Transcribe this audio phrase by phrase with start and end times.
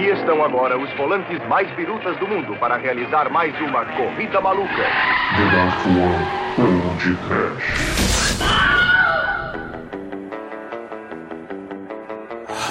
[0.00, 4.86] Aqui estão agora os volantes mais birutas do mundo para realizar mais uma corrida maluca.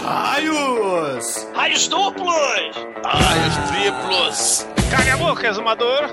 [0.04, 1.47] Raios!
[1.54, 2.88] Raios duplos!
[3.05, 4.68] Raios triplos!
[4.89, 6.09] Caga a boca, exumador!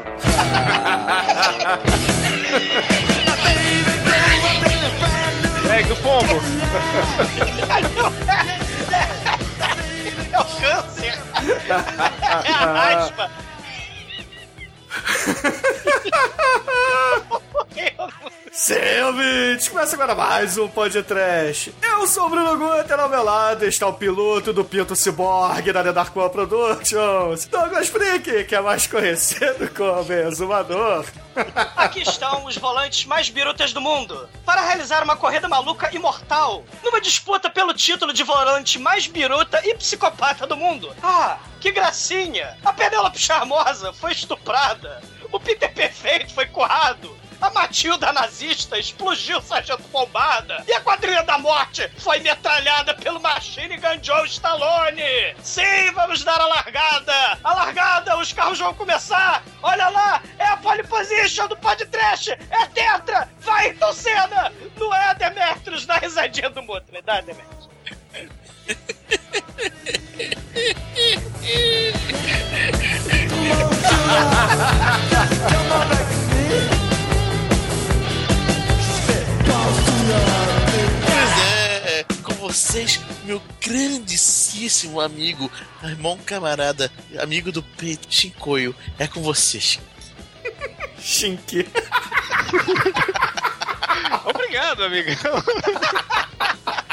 [5.75, 6.43] É do pombo!
[11.69, 13.31] É a asma!
[18.53, 21.75] Sim, ouvintes, começa agora mais um podcast.
[21.83, 25.83] Eu sou o Bruno Guter, ao meu lado está o piloto do Pinto Cyborg da
[25.83, 31.05] The Dark One Productions, Douglas Freak, que é mais conhecido como Exumador.
[31.77, 36.65] Aqui estão os volantes mais birutas do mundo para realizar uma corrida maluca e mortal
[36.83, 40.95] numa disputa pelo título de volante mais biruta e psicopata do mundo.
[41.03, 42.57] Ah, que gracinha!
[42.65, 45.03] A Penélope Charmosa foi estuprada.
[45.31, 47.15] O Peter Perfeito foi currado.
[47.41, 50.65] A Matilda nazista explodiu Sargento Bombada.
[50.67, 55.35] E a quadrilha da morte foi metralhada pelo Machine Gun Joe Stallone.
[55.43, 57.39] Sim, vamos dar a largada.
[57.45, 59.43] A largada, os carros vão começar.
[59.63, 62.31] Olha lá, é a pole position do podcast.
[62.31, 63.29] É Tetra.
[63.41, 64.53] Vai, então cena.
[64.77, 66.93] Não é Demetrius da risadinha do Muto.
[66.93, 67.69] Me dá, Demetrius.
[75.97, 76.16] Pois
[82.47, 85.51] vocês, meu grandíssimo amigo,
[85.83, 89.81] irmão camarada, amigo do peito, Shinkoio, é com vocês.
[90.97, 91.67] Shinky.
[94.25, 95.43] Obrigado, amigão!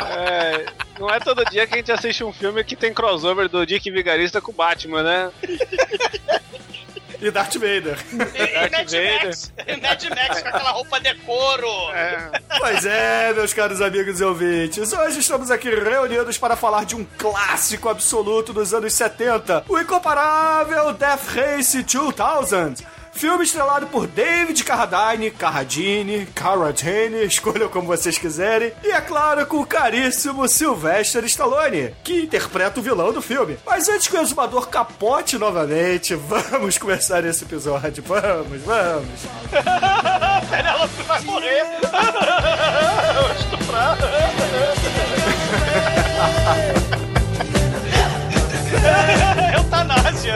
[0.08, 0.66] É,
[1.00, 3.92] não é todo dia que a gente assiste um filme que tem crossover do Dick
[3.92, 5.32] Vigarista com o Batman, né?
[7.24, 7.98] E Darth Vader.
[8.12, 9.54] E, e Mad Max.
[9.66, 11.92] E Mad Max com aquela roupa de couro.
[11.94, 12.42] É.
[12.60, 17.06] Pois é, meus caros amigos e ouvintes, hoje estamos aqui reunidos para falar de um
[17.18, 22.76] clássico absoluto dos anos 70, o incomparável Death Race 2000.
[23.14, 29.58] Filme estrelado por David Carradine, Carradine, Carradine, escolham como vocês quiserem, e é claro com
[29.58, 33.58] o caríssimo Sylvester Stallone, que interpreta o vilão do filme.
[33.66, 36.16] Mas antes que o exumador capote novamente,
[36.52, 38.04] vamos começar esse episódio.
[38.06, 39.20] Vamos, vamos.
[40.50, 41.64] Penélope vai morrer.
[49.56, 50.36] Eutanásia.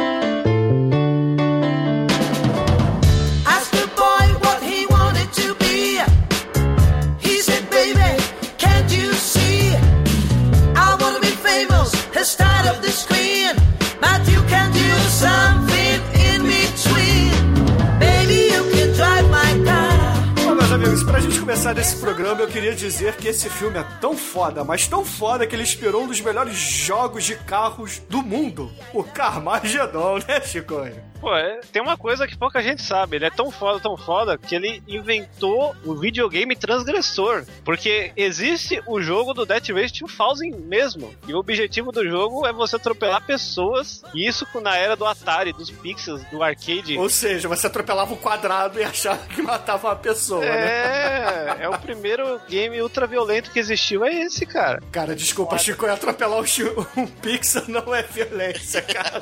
[21.11, 24.87] Pra gente começar esse programa, eu queria dizer que esse filme é tão foda, mas
[24.87, 30.19] tão foda que ele inspirou um dos melhores jogos de carros do mundo, o Carmageddon,
[30.25, 31.10] né, Chicoio?
[31.21, 33.15] Pô, é- tem uma coisa que pouca gente sabe.
[33.15, 37.45] Ele é tão foda, tão foda, que ele inventou o videogame transgressor.
[37.63, 41.15] Porque existe o jogo do Death Race 2000 mesmo.
[41.27, 44.01] E o objetivo do jogo é você atropelar pessoas.
[44.15, 46.97] E isso na era do Atari, dos pixels, do arcade.
[46.97, 50.47] Ou seja, você atropelava um quadrado e achava que matava uma pessoa, né?
[50.49, 54.81] É, é o primeiro game ultra violento que existiu, é esse, cara.
[54.91, 56.43] Cara, desculpa, Chicoio, atropelar um,
[57.01, 59.19] um pixel não é violência, cara.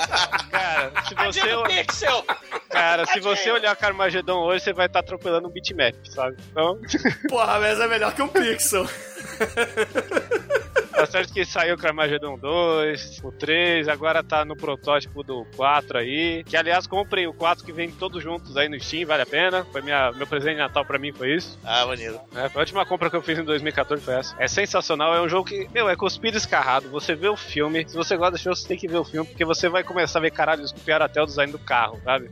[0.49, 1.55] Cara, se você,
[1.89, 2.25] Do Pixel.
[2.69, 3.55] cara, se você Tadinho.
[3.55, 6.37] olhar Carmageddon hoje, você vai estar atropelando um bitmap, sabe?
[6.51, 6.79] Então,
[7.29, 8.85] Porra, mas é melhor que um pixel.
[10.93, 15.97] tá certo que saiu o Carmageddon 2, o 3, agora tá no protótipo do 4
[15.99, 16.43] aí.
[16.43, 19.65] Que aliás, comprei o 4 que vem todos juntos aí no Steam, vale a pena.
[19.71, 21.57] Foi minha, meu presente de Natal pra mim, foi isso.
[21.63, 22.19] Ah, maneiro.
[22.35, 24.35] É, foi a última compra que eu fiz em 2014 foi essa.
[24.39, 26.89] É sensacional, é um jogo que, meu, é cuspido escarrado.
[26.89, 29.27] Você vê o filme, se você gosta de filme, você tem que ver o filme,
[29.27, 32.29] porque você vai começar a ver, caralho, eles copiaram até o design do carro, sabe?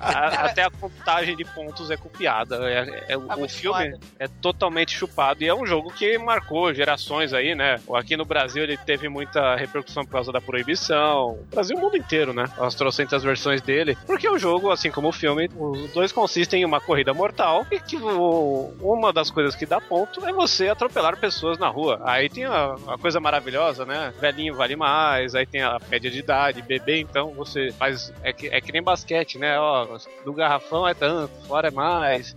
[0.00, 2.56] A- até a contagem de pontos é copiada.
[2.70, 4.00] É, é- o- Tá o filme foda.
[4.18, 7.80] é totalmente chupado e é um jogo que marcou gerações aí, né?
[7.94, 11.32] Aqui no Brasil ele teve muita repercussão por causa da proibição.
[11.32, 12.44] O Brasil, o mundo inteiro, né?
[12.58, 13.96] As trocentas versões dele.
[14.06, 17.78] Porque o jogo, assim como o filme, os dois consistem em uma corrida mortal e
[17.80, 22.00] que o- uma das coisas que dá ponto é você atropelar pessoas na rua.
[22.04, 24.12] Aí tem a, a coisa maravilhosa, né?
[24.20, 28.12] Velhinho vale mais, aí tem a média de idade, bebê, então você faz.
[28.22, 29.58] É que, é que nem basquete, né?
[29.58, 29.86] Ó,
[30.24, 32.34] do garrafão é tanto, fora é mais.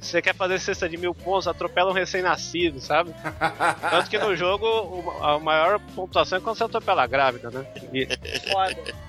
[0.00, 3.14] Você quer fazer cesta de mil pontos, atropela um recém-nascido, sabe?
[3.90, 7.66] Tanto que no jogo o- a maior pontuação é quando você atropela a grávida, né?
[7.92, 8.06] E,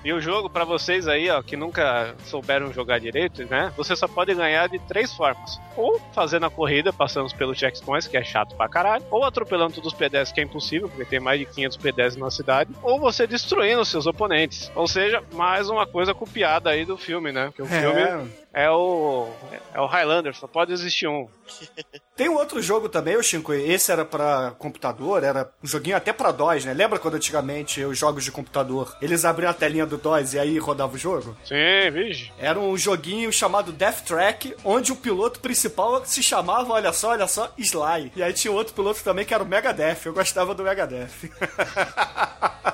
[0.04, 3.72] e o jogo, pra vocês aí, ó, que nunca souberam jogar direito, né?
[3.76, 5.60] Você só pode ganhar de três formas.
[5.76, 9.04] Ou fazendo a corrida, passando pelos checkpoints, que é chato pra caralho.
[9.10, 12.30] Ou atropelando todos os pedestres, que é impossível, porque tem mais de 500 pedestres na
[12.30, 12.70] cidade.
[12.82, 14.70] Ou você destruindo os seus oponentes.
[14.74, 17.46] Ou seja, mais uma coisa copiada aí do filme, né?
[17.46, 19.28] Porque o filme é o,
[19.74, 21.28] é o Highlander, só pode existir um.
[22.16, 23.52] Tem um outro jogo também, o Shinko.
[23.52, 26.74] Esse era pra computador, era um joguinho até pra DOS, né?
[26.74, 30.58] Lembra quando antigamente os jogos de computador eles abriam a telinha do DOS e aí
[30.58, 31.36] rodava o jogo?
[31.44, 32.32] Sim, vige.
[32.38, 37.28] Era um joguinho chamado Death Track, onde o piloto principal se chamava, olha só, olha
[37.28, 38.12] só, Sly.
[38.16, 40.06] E aí tinha outro piloto também que era o Megadeth.
[40.06, 41.08] Eu gostava do Megadeth.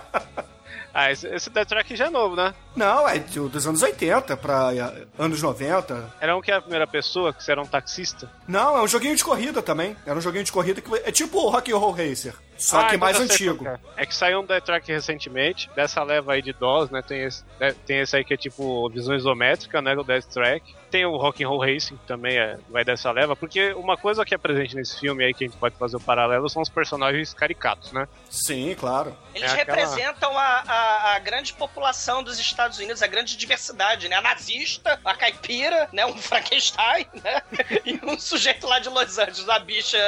[0.95, 2.55] Ah, esse, esse Death Track já é novo, né?
[2.77, 6.09] Não, é do- dos anos 80 pra eh, anos 90.
[6.21, 8.31] Era um que era a primeira pessoa, que você era um taxista.
[8.47, 9.97] Não, é um joguinho de corrida também.
[10.07, 12.85] Era um joguinho de corrida que é tipo o Rock and Roll Racer, só Ah,
[12.85, 13.67] que então mais sei antigo.
[13.67, 13.79] É.
[13.97, 17.03] É que saiu um Death Track recentemente, dessa leva aí de DOS, né?
[17.03, 19.95] Tem esse, né, tem esse aí que é tipo visão isométrica, né?
[19.97, 20.75] O Death Track.
[20.95, 24.25] Tem o Rock and Roll Racing, que também é, vai dessa leva, porque uma coisa
[24.25, 26.69] que é presente nesse filme aí, que a gente pode fazer o paralelo, são os
[26.69, 28.07] personagens caricatos, né?
[28.31, 29.13] Sim, claro.
[29.35, 34.07] Eles É aquela- representam a, a, a grande população dos Estados Unidos, a grande diversidade,
[34.09, 34.15] né?
[34.15, 36.07] A nazista, a caipira, né?
[36.07, 37.43] Um Frankenstein, né?
[37.85, 39.99] E um sujeito lá de Los Angeles, a bicha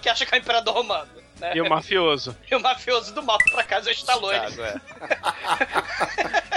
[0.00, 1.10] que acha que é o imperador romano.
[1.40, 1.52] Né?
[1.54, 2.36] E o mafioso.
[2.50, 4.38] E o mafioso do mal, que por acaso é o Stallone.
[4.38, 4.80] Caso, é.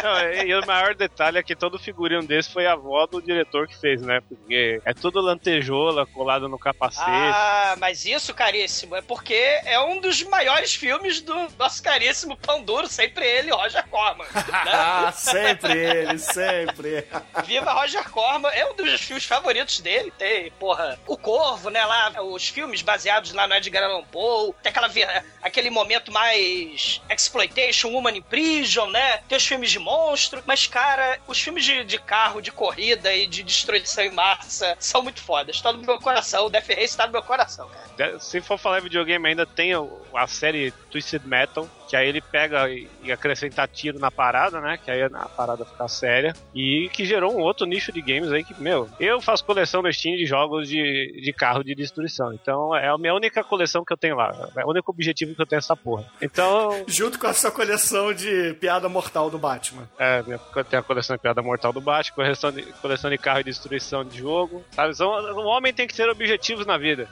[0.04, 3.22] Não, e, e o maior detalhe é que todo figurino desse foi a avó do
[3.22, 4.22] diretor que fez, né?
[4.22, 7.04] Porque é tudo lantejola colado no capacete.
[7.08, 9.34] Ah, mas isso, caríssimo, é porque
[9.66, 14.26] é um dos maiores filmes do nosso caríssimo pão duro, sempre ele, Roger Corman.
[14.36, 14.72] né?
[14.74, 17.06] Ah, sempre ele, sempre.
[17.46, 20.12] Viva Roger Corman, é um dos filmes favoritos dele.
[20.18, 21.84] Tem, porra, O Corvo, né?
[21.86, 24.54] Lá, os filmes baseados lá no Edgar Allan Poe.
[24.70, 29.18] Aquela, aquele momento mais exploitation, Woman in Prison, né?
[29.28, 30.44] Tem os filmes de monstro.
[30.46, 35.02] Mas, cara, os filmes de, de carro, de corrida e de destruição em massa são
[35.02, 35.62] muito fodas.
[35.62, 36.46] Tá no meu coração.
[36.46, 38.20] O Death Race tá no meu coração, cara.
[38.20, 42.88] Se for falar videogame, ainda tem a série Twisted Metal, que aí ele pega e
[43.12, 44.78] acrescenta tiro na parada, né?
[44.84, 46.34] Que aí a parada fica séria.
[46.54, 49.92] E que gerou um outro nicho de games aí que, meu, eu faço coleção no
[49.92, 52.32] Steam de jogos de, de carro de destruição.
[52.34, 54.50] Então é a minha única coleção que eu tenho lá.
[54.56, 56.06] É o único objetivo que eu tenho essa porra.
[56.22, 59.90] Então, Junto com a sua coleção de piada mortal do Batman.
[59.98, 63.18] é, minha- eu tenho a coleção de piada mortal do Batman, coleção de, coleção de
[63.18, 64.64] carro e destruição de jogo.
[64.72, 64.94] Sabe?
[65.02, 67.08] Um homem tem que ter objetivos na vida.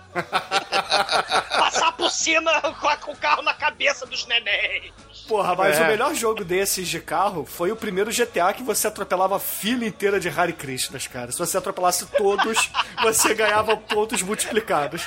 [1.57, 4.91] Passar por cima com, a- com o carro na cabeça dos nenéns.
[5.27, 5.83] Porra, mas É.
[5.83, 9.83] o melhor jogo desses de carro foi o primeiro GTA que você atropelava a fila
[9.85, 11.31] inteira de Hare Krishnas, cara.
[11.31, 12.69] Se você atropelasse todos,
[13.03, 15.01] você ganhava pontos multiplicados.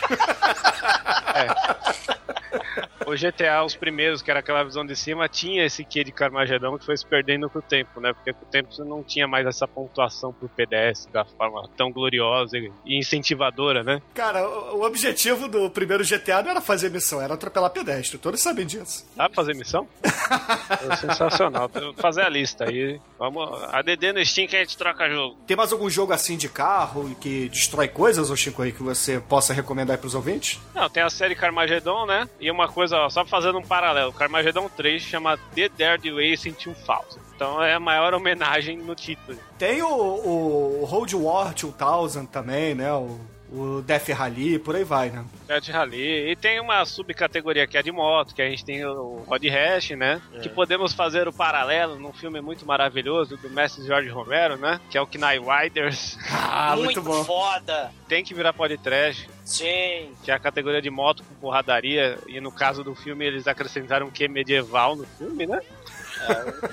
[3.10, 6.78] O GTA, os primeiros, que era aquela visão de cima, tinha esse quê de Carmagedão
[6.78, 8.12] que foi se perdendo com o tempo, né?
[8.12, 11.90] Porque com o tempo você não tinha mais essa pontuação por pedestre da forma tão
[11.90, 14.00] gloriosa e incentivadora, né?
[14.14, 18.16] Cara, o objetivo do primeiro GTA não era fazer missão, era atropelar pedestre.
[18.16, 19.04] Todos sabem disso.
[19.16, 19.88] Dá pra fazer missão?
[20.04, 21.68] É sensacional.
[21.96, 23.00] Fazer a lista aí.
[23.20, 23.62] Vamos.
[23.64, 25.36] ADD no Steam que a gente troca jogo.
[25.46, 29.20] Tem mais algum jogo assim de carro que destrói coisas, ô Chico, aí, que você
[29.20, 30.58] possa recomendar aí pros ouvintes?
[30.74, 32.26] Não, tem a série Carmageddon, né?
[32.40, 34.10] E uma coisa, ó, só fazendo um paralelo.
[34.10, 37.20] Carmageddon 3 chama The Dare Racing 2000.
[37.36, 39.38] Então é a maior homenagem no título.
[39.58, 42.90] Tem o, o Road War 2000 também, né?
[42.90, 43.20] O,
[43.52, 45.24] o Death Rally, por aí vai, né?
[45.46, 46.30] Death Rally.
[46.30, 49.90] E tem uma subcategoria que é de moto, que a gente tem o Rod Rash,
[49.90, 50.22] né?
[50.40, 54.80] Que podemos fazer o paralelo num filme muito maravilhoso do mestre George Romero, né?
[54.88, 56.18] Que é o Knight Riders.
[56.30, 57.24] Ah, muito, bom.
[57.24, 57.92] foda.
[58.08, 60.12] tem que virar podcast, Sim.
[60.22, 62.18] que é a categoria de moto com porradaria.
[62.28, 65.60] E no caso do filme, eles acrescentaram o que medieval no filme, né?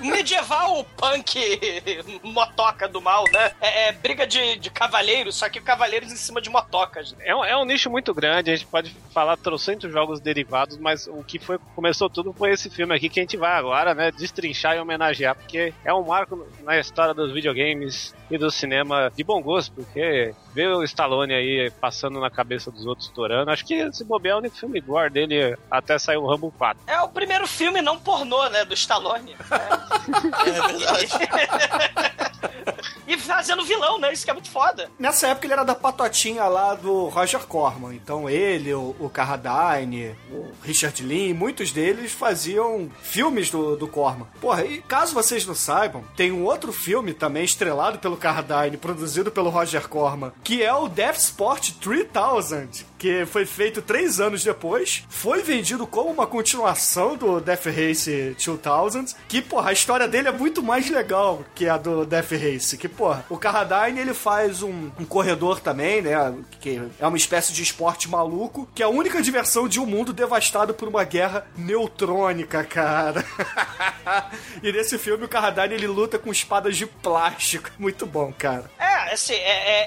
[0.00, 1.38] Um medieval punk
[2.22, 3.52] motoca do mal, né?
[3.60, 7.12] É, é briga de, de cavaleiros, só que cavaleiros em cima de motocas.
[7.12, 7.18] né?
[7.26, 11.06] É um, é um nicho muito grande, a gente pode falar trocentos jogos derivados, mas
[11.06, 14.10] o que foi começou tudo foi esse filme aqui que a gente vai agora, né,
[14.10, 19.24] destrinchar e homenagear, porque é um marco na história dos videogames e do cinema de
[19.24, 23.74] bom gosto, porque ver o Stallone aí passando na cabeça dos outros estourando, acho que
[23.74, 26.82] esse bobear é o único filme gore dele até sair o Rambo 4.
[26.84, 29.36] É o primeiro filme não pornô, né, do Stallone.
[30.46, 32.08] É verdade.
[33.08, 34.12] e fazendo vilão, né?
[34.12, 34.90] Isso que é muito foda.
[34.98, 37.94] Nessa época ele era da patotinha lá do Roger Corman.
[37.94, 44.26] Então ele, o, o Carradine, o Richard Lin, muitos deles faziam filmes do, do Corman.
[44.40, 49.30] Porra, e caso vocês não saibam, tem um outro filme também estrelado pelo Carradine, produzido
[49.30, 55.04] pelo Roger Corman, que é o Death Sport 3000, que foi feito três anos depois.
[55.08, 60.32] Foi vendido como uma continuação do Death Race 2000, que, porra, a história dele é
[60.32, 62.76] muito mais legal que a do Death Race.
[62.76, 66.34] Que, porra, o Carradine ele faz um, um corredor também, né?
[66.60, 70.12] Que é uma espécie de esporte maluco, que é a única diversão de um mundo
[70.12, 73.24] devastado por uma guerra neutrônica, cara.
[74.62, 77.70] e nesse filme o Carradine ele luta com espadas de plástico.
[77.78, 78.70] Muito bom, cara.
[78.78, 79.38] É, assim, é,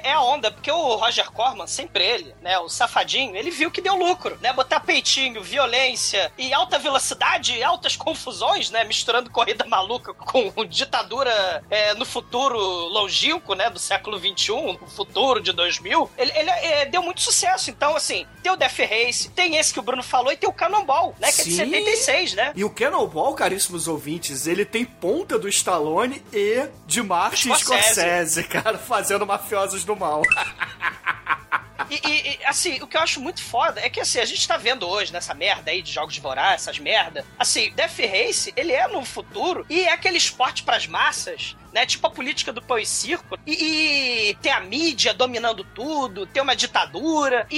[0.05, 3.00] é- é a onda, porque o Roger Corman, sempre ele, né, o safadinho,
[3.35, 8.69] ele viu que deu lucro, né, botar peitinho, violência e alta velocidade e altas confusões,
[8.69, 14.87] né, misturando corrida maluca com ditadura é, no futuro longínquo, né, do século XXI, no
[14.87, 17.69] futuro de 2000, ele, ele, é, deu muito sucesso.
[17.69, 20.53] Então, assim, tem o Death Race, tem esse que o Bruno falou e tem o
[20.53, 21.57] Cannonball, né, que é de Sim.
[21.57, 22.53] 76, né.
[22.55, 27.93] E o Cannonball, caríssimos ouvintes, ele tem ponta do Stallone e de Martin Scorsese.
[27.93, 30.21] Scorsese, cara, fazendo mafiosos do mal.
[31.89, 34.47] E, e- e, assim, o que eu acho muito foda é que, assim, a gente
[34.47, 37.25] tá vendo hoje nessa merda aí de jogos de voraz, essas merda.
[37.39, 41.85] Assim, Death Race, ele é no futuro e é aquele esporte pras massas, né?
[41.85, 43.37] Tipo a política do pão e circo.
[43.47, 47.47] E, e tem a mídia dominando tudo, tem uma ditadura.
[47.49, 47.57] E,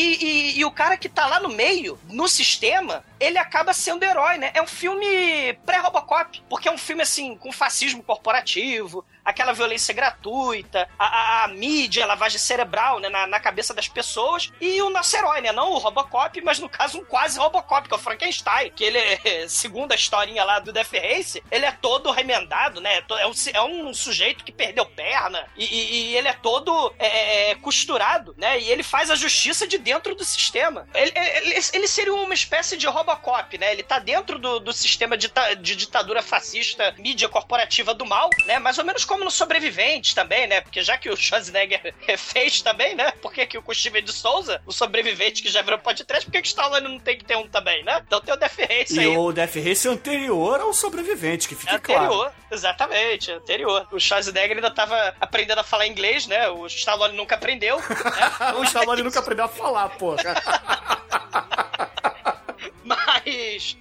[0.53, 4.37] e- e o cara que tá lá no meio, no sistema, ele acaba sendo herói,
[4.37, 4.51] né?
[4.53, 10.89] É um filme pré-Robocop, porque é um filme, assim, com fascismo corporativo, aquela violência gratuita,
[10.97, 14.89] a, a- a mídia, a lavagem cerebral, né, na, na cabeça das pessoas, e o
[14.89, 17.99] nosso herói, né, não o Robocop, mas no caso um quase Robocop, que é o
[17.99, 22.79] Frankenstein, que ele, é, segundo a historinha lá do Death Race, ele é todo remendado,
[22.81, 26.93] né, é um, é um sujeito que perdeu perna, e, e- e ele é todo
[26.99, 30.87] é, é, costurado, né, e ele faz a justiça de dentro do sistema.
[30.93, 35.17] Ele, ele, ele seria uma espécie de Robocop, né, ele tá dentro do, do sistema
[35.17, 40.13] dita- de ditadura fascista, mídia corporativa do mal, né, mais ou menos como no Sobreviventes
[40.13, 44.03] também, né, porque já que o Schwarzenegger fez também, né, por que que o Steven
[44.03, 47.17] de Souza, o sobrevivente que já virou podcast, por que que o Stallone não tem
[47.17, 48.01] que ter um também, né?
[48.05, 49.17] Então tem o Death Race E aí.
[49.17, 52.33] o Death Race anterior ao sobrevivente, que fique É anterior, claro.
[52.51, 53.87] exatamente, anterior.
[53.91, 56.47] O Schwarzenegger ainda tava aprendendo a falar inglês, né?
[56.49, 57.77] O Stallone nunca aprendeu.
[57.77, 58.53] né?
[58.57, 60.23] o Stallone nunca aprendeu a falar, porra.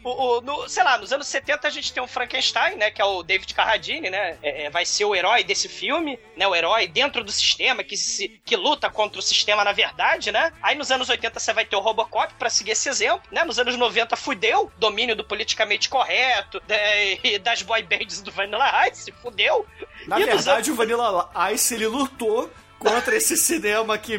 [0.05, 2.91] O, o- no- sei lá, nos anos 70 a gente tem o Frankenstein, né?
[2.91, 4.39] Que é o David Carradine, né?
[4.43, 6.47] é- é, vai ser o herói desse filme, né?
[6.47, 10.53] O herói dentro do sistema, que, se, que luta contra o sistema na verdade, né?
[10.63, 13.45] Aí nos anos 80 você vai ter o Robocop pra seguir esse exemplo, né?
[13.45, 18.89] Nos anos 90 fudeu, domínio do politicamente correto, né, e das boy bands do Vanilla
[18.89, 19.67] Ice, fudeu.
[20.07, 24.19] Na E verdade, o Vanilla Ice, ele lutou contra esse cinema que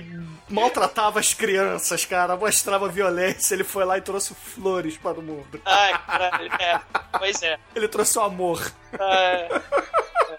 [0.54, 3.56] maltratava as crianças, cara, mostrava violência.
[3.56, 5.60] Ele foi lá e trouxe flores para o mundo.
[5.66, 6.80] Ai, caralho, é.
[7.18, 7.58] Pois é.
[7.76, 8.72] Ele trouxe o amor.
[8.94, 9.62] É.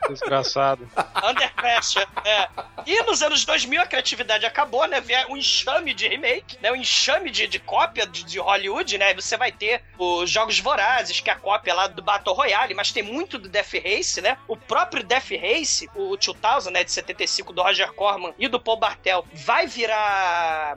[0.08, 0.88] Desgraçado.
[1.24, 2.48] Under Pressure, é.
[2.86, 5.00] E nos anos 2000 a criatividade acabou, né?
[5.00, 6.70] Vier um enxame de remake, né?
[6.70, 9.14] Um enxame de, de cópia de, de Hollywood, né?
[9.14, 12.92] Você vai ter os Jogos Vorazes, que é a cópia lá do Battle Royale, mas
[12.92, 14.36] tem muito do Death Race, né?
[14.46, 16.84] O próprio Death Race, o 2000, né?
[16.84, 20.03] De 75, do Roger Corman e do Paul Bartel, vai virar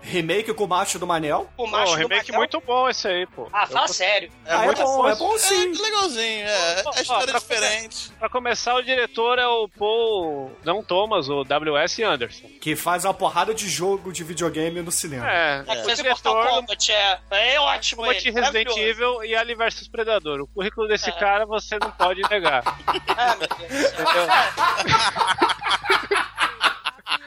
[0.01, 1.49] Remake com o macho do Manel.
[1.57, 2.37] o Pô, macho do remake Bartel.
[2.39, 3.47] muito bom esse aí, pô.
[3.51, 4.31] Ah, Eu fala tô- sério.
[4.45, 5.29] ah, é muito bom, é bom.
[5.29, 5.73] bom sim.
[5.77, 6.83] É legalzinho, é.
[6.95, 8.11] A história pra é diferente.
[8.19, 12.03] Pra começar, o diretor é o Paul, não Thomas, o W.S.
[12.03, 12.47] Anderson.
[12.61, 15.29] Que faz uma porrada de jogo de videogame no cinema.
[15.29, 17.19] É, É, o fez o Mortal diretor do Kombat, é.
[17.31, 18.77] É ótimo Kombat ele, Resident.
[18.77, 20.41] Evil e Alien vs Predador.
[20.41, 21.13] O currículo desse É.
[21.13, 22.63] cara você não pode negar.
[23.07, 23.91] Ah, meu Deus.
[23.91, 24.27] Entendeu?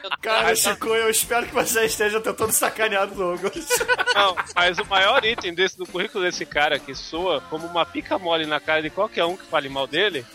[0.21, 3.67] Cara, Chico, eu espero que você esteja tentando sacanear o Douglas.
[4.13, 8.17] Não, mas o maior item desse, do currículo desse cara, que soa como uma pica
[8.19, 10.25] mole na cara de qualquer um que fale mal dele,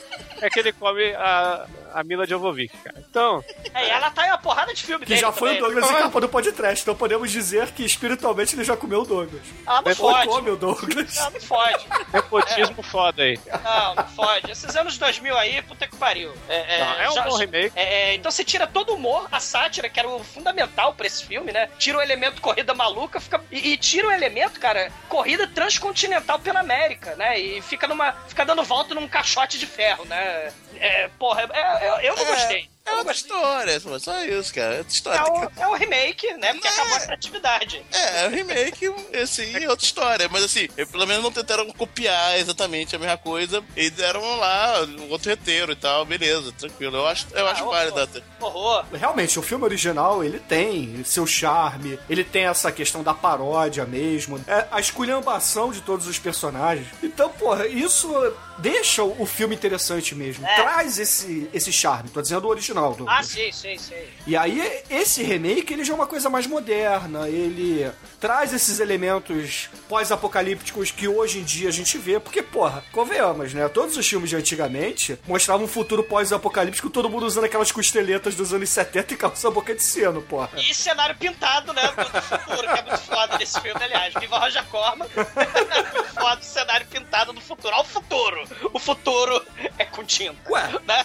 [0.41, 2.97] é que ele come a, a Mila Jovovich, cara.
[3.09, 3.45] então.
[3.75, 5.75] É, ela tá em uma porrada de filme Que dele já foi o também.
[5.75, 6.83] Douglas em capa do podcast.
[6.83, 9.43] Então podemos dizer que espiritualmente ele já comeu o Douglas.
[9.67, 10.29] Ah, não Ou fode.
[10.29, 11.17] come o Douglas.
[11.17, 11.87] Não, não fode.
[12.13, 13.39] Nepotismo foda aí.
[13.63, 14.51] Não, não fode.
[14.51, 16.33] Esses anos 2000 aí, puta que pariu.
[16.49, 17.73] É, Não, é um bom remake.
[17.77, 21.07] é, é, então você tira todo o humor, a sátira, que era o fundamental pra
[21.07, 21.69] esse filme, né?
[21.79, 26.61] Tira o elemento corrida maluca fica, e, e tira o elemento, cara, corrida transcontinental pela
[26.61, 27.39] América, né?
[27.39, 28.13] E fica numa.
[28.29, 30.53] fica dando volta num caixote de ferro, né?
[30.77, 32.69] É, porra, é- é- eu não gostei.
[32.87, 33.37] É outra gostei.
[33.37, 34.75] história, só- só isso, cara.
[34.75, 35.19] É outra história.
[35.19, 36.53] É um, é um remake, né?
[36.53, 37.83] Porque acabou a criatividade.
[37.93, 38.87] É, é um remake,
[39.23, 40.29] assim, é outra história.
[40.31, 43.63] Mas assim, pelo menos não tentaram copiar exatamente a mesma coisa.
[43.77, 46.97] E deram lá um outro roteiro e tal, beleza, tranquilo.
[46.97, 48.09] Eu acho, eu acho Ah, válido horror.
[48.09, 48.23] até.
[48.45, 48.85] Horror.
[48.93, 54.43] Realmente, o filme original, ele tem seu charme, ele tem essa questão da paródia mesmo,
[54.47, 56.87] é a esculhambação de todos os personagens.
[57.03, 58.09] Então, porra, isso
[58.59, 60.47] deixa o filme interessante mesmo.
[60.47, 60.55] É.
[60.55, 62.93] Traz esse, esse charme, tô dizendo o original.
[62.93, 63.27] Ah, Douglas.
[63.27, 63.95] sim, sim, sim.
[64.27, 69.69] E aí, esse remake, ele já é uma coisa mais moderna, ele traz esses elementos
[69.89, 73.69] pós-apocalípticos que hoje em dia a gente vê, porque, porra, convenhamos, né?
[73.69, 78.53] Todos os filmes de antigamente mostravam um futuro pós-apocalíptico, todo mundo usando aquelas costeletas dos
[78.53, 80.51] anos 70 e calça boca de sino, porra.
[80.57, 81.83] E cenário pintado, né?
[81.89, 84.15] Do, do futuro, que é muito foda nesse filme, aliás.
[84.15, 85.07] Viva Roger Corman.
[85.09, 87.75] muito foda o cenário pintado do futuro.
[87.75, 88.46] Olha o futuro.
[88.73, 89.43] O futuro
[89.79, 90.37] é com tinta.
[90.51, 90.69] Ué.
[90.87, 91.05] Né?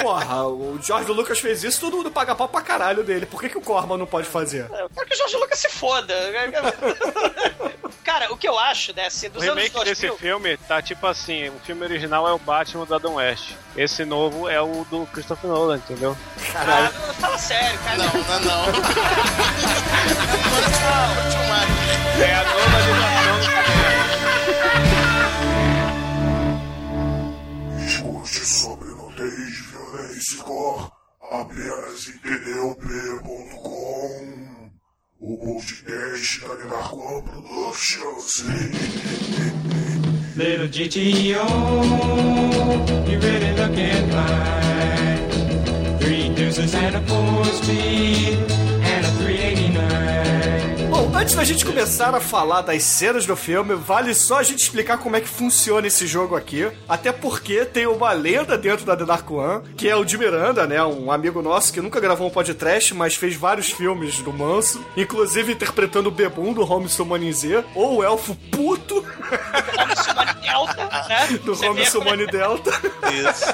[0.00, 3.26] Porra, o George Lucas fez isso, todo mundo paga pau pra caralho dele.
[3.26, 4.66] Por que, que o Corman não pode fazer?
[4.94, 6.14] Porque o Jorge Lucas se foda.
[8.04, 9.94] Cara, o que eu acho, né, assim, O dos anos remake 2000...
[9.94, 13.52] desse filme tá tipo assim: o filme original é o Batman do Adam West.
[13.76, 16.16] Esse novo é o do Christopher Nolan, entendeu?
[16.54, 17.98] Ah, não, fala sério, cara.
[18.10, 18.64] Não, não, não.
[22.22, 22.60] É a nova
[28.30, 30.92] Escute sobre nudez, violência e cor
[31.32, 33.60] apenas em tdop.com
[35.20, 38.44] O podcast da Narcoa Productions.
[40.36, 41.44] Little GTO,
[43.10, 45.28] you really looking fine.
[45.98, 48.89] Three deuces and a four speed and a 389.
[50.90, 54.58] Bom, antes da gente começar a falar das cenas do filme, vale só a gente
[54.62, 56.70] explicar como é que funciona esse jogo aqui.
[56.88, 60.66] Até porque tem uma lenda dentro da The Dark One, que é o de Miranda,
[60.66, 60.82] né?
[60.84, 65.52] Um amigo nosso que nunca gravou um podcast, mas fez vários filmes do Manso, inclusive
[65.52, 69.04] interpretando o Bebum do Home Summoning Z, ou o elfo puto
[70.42, 71.38] Delta, né?
[71.44, 72.70] do vê como é- Summoning Delta.
[73.12, 73.44] Isso.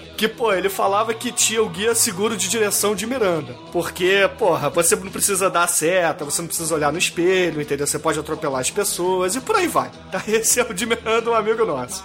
[0.20, 3.56] Que, pô, ele falava que tinha o guia seguro de direção de Miranda.
[3.72, 7.86] Porque, porra, você não precisa dar seta, você não precisa olhar no espelho, entendeu?
[7.86, 9.90] Você pode atropelar as pessoas e por aí vai.
[10.10, 10.20] Tá?
[10.26, 12.02] Esse é o de Miranda, um amigo nosso.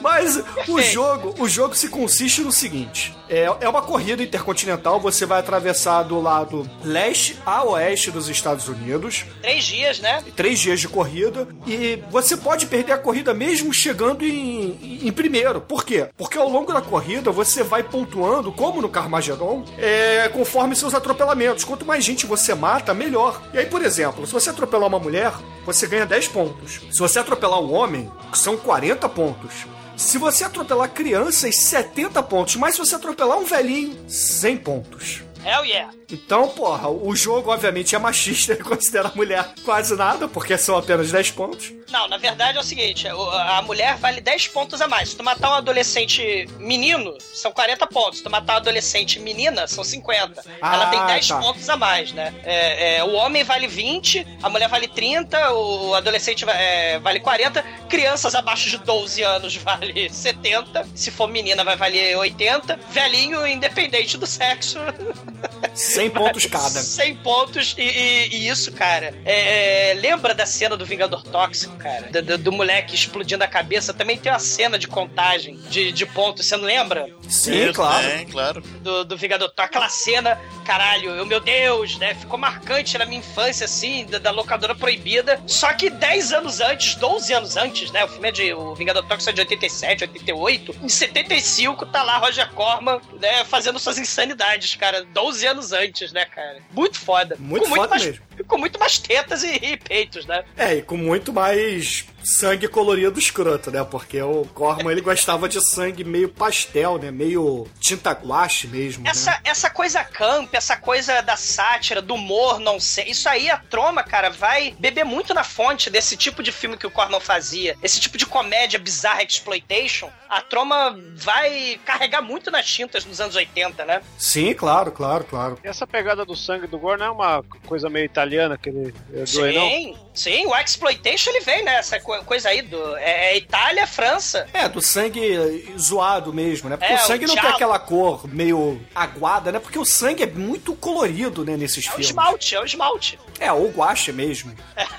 [0.00, 5.26] Mas o jogo, o jogo se consiste no seguinte: é, é uma corrida intercontinental, você
[5.26, 10.22] vai atravessar do lado leste a oeste dos Estados Unidos Três dias, né?
[10.36, 15.60] três dias de corrida e você pode perder a corrida mesmo chegando em, em primeiro.
[15.60, 16.08] Por quê?
[16.16, 21.64] Porque ao longo da corrida você vai pontuando, como no Carmageddon, é, conforme seus atropelamentos.
[21.64, 23.42] Quanto mais gente você mata, melhor.
[23.52, 25.32] E aí, por exemplo, se você atropelar uma mulher,
[25.64, 26.80] você ganha 10 pontos.
[26.90, 29.66] Se você atropelar um homem, são 40 pontos.
[29.96, 32.56] Se você atropelar crianças, 70 pontos.
[32.56, 35.22] Mas se você atropelar um velhinho, 100 pontos.
[35.44, 35.92] Hell yeah.
[36.10, 40.76] Então, porra, o jogo obviamente é machista, ele considera a mulher quase nada, porque são
[40.76, 41.72] apenas 10 pontos.
[41.90, 45.10] Não, na verdade é o seguinte, a mulher vale 10 pontos a mais.
[45.10, 48.18] Se tu matar um adolescente menino, são 40 pontos.
[48.18, 50.42] Se tu matar um adolescente menina, são 50.
[50.60, 51.38] Ela Ah, tem 10 tá.
[51.38, 52.34] pontos a mais, né?
[52.42, 57.62] É, é, o homem vale 20, a mulher vale 30, o adolescente é, vale 40,
[57.88, 64.16] crianças abaixo de 12 anos vale 70, se for menina vai valer 80, velhinho, independente
[64.16, 64.78] do sexo,
[65.74, 66.68] 100 pontos cada.
[66.82, 69.14] 100 pontos e, e- e isso, cara.
[69.24, 72.08] é, é, lembra da cena do Vingador Tóxico, cara?
[72.10, 73.92] Do, do- do moleque explodindo a cabeça.
[73.94, 76.46] Também tem uma cena de contagem de, de pontos.
[76.46, 77.06] Você não lembra?
[77.28, 78.06] Sim, Isso, claro.
[78.06, 78.60] É, claro.
[78.80, 79.64] Do, do Vingador Tóxico.
[79.64, 82.14] Aquela cena, caralho, eu, meu Deus, né?
[82.14, 85.40] Ficou marcante na minha infância, assim, da, da locadora proibida.
[85.46, 88.04] Só que 10 anos antes, 12 anos antes, né?
[88.04, 88.52] O filme é de.
[88.52, 90.76] O Vingador Tóxico é de 87, 88.
[90.82, 93.44] Em 75 tá lá Roger Corman, né?
[93.44, 95.02] Fazendo suas insanidades, cara.
[95.04, 96.58] 12 anos antes, né, cara?
[96.72, 97.36] Muito foda.
[97.38, 98.24] Muito com foda mais, mesmo.
[98.46, 100.44] Com muito mais tetas e, e peitos, né?
[100.56, 103.84] É, e com muito mais sangue colorido escroto, né?
[103.84, 107.10] Porque o Corman, ele gostava de sangue meio pastel, né?
[107.10, 109.40] Meio tinta guache mesmo, Essa, né?
[109.44, 113.06] essa coisa camp, essa coisa da sátira, do humor, não sei.
[113.10, 116.86] Isso aí, a Troma, cara, vai beber muito na fonte desse tipo de filme que
[116.86, 117.76] o Corman fazia.
[117.82, 120.10] Esse tipo de comédia bizarra, exploitation.
[120.28, 124.02] A Troma vai carregar muito nas tintas nos anos 80, né?
[124.18, 125.58] Sim, claro, claro, claro.
[125.62, 128.94] E essa pegada do sangue do Gore não é uma coisa meio italiana que ele
[129.12, 129.68] é doe, não?
[129.68, 131.74] Sim, sim, o exploitation ele vem, né?
[131.76, 132.96] Essa co- coisa aí do.
[132.96, 134.46] É, é Itália, França.
[134.52, 136.76] É, do sangue zoado mesmo, né?
[136.76, 139.58] Porque É, o sangue o não tem aquela cor meio aguada, né?
[139.58, 142.06] Porque o sangue é muito colorido, né, nesses É o filmes.
[142.08, 143.18] esmalte, é o esmalte.
[143.40, 144.54] É, ou guache mesmo.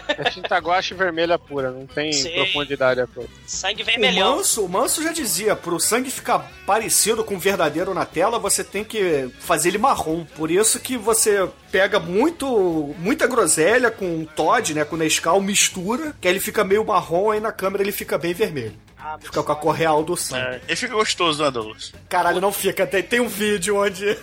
[0.07, 2.31] É tinta guache vermelha pura, não tem Sim.
[2.31, 3.25] profundidade a cor.
[3.47, 4.35] Sangue O vermelhão.
[4.37, 8.63] Manso, o Manso já dizia, pro sangue ficar parecido com o verdadeiro na tela, você
[8.63, 10.25] tem que fazer ele marrom.
[10.35, 15.41] Por isso que você pega muito muita groselha com o Todd, né, com o Nescau,
[15.41, 18.77] mistura, que aí ele fica meio marrom, aí na câmera ele fica bem vermelho.
[18.97, 20.55] Ah, Fica com a cor real do sangue.
[20.55, 21.91] É, ele fica gostoso, né, Douglas?
[22.07, 22.87] Caralho, não fica.
[22.87, 24.05] Tem, tem um vídeo onde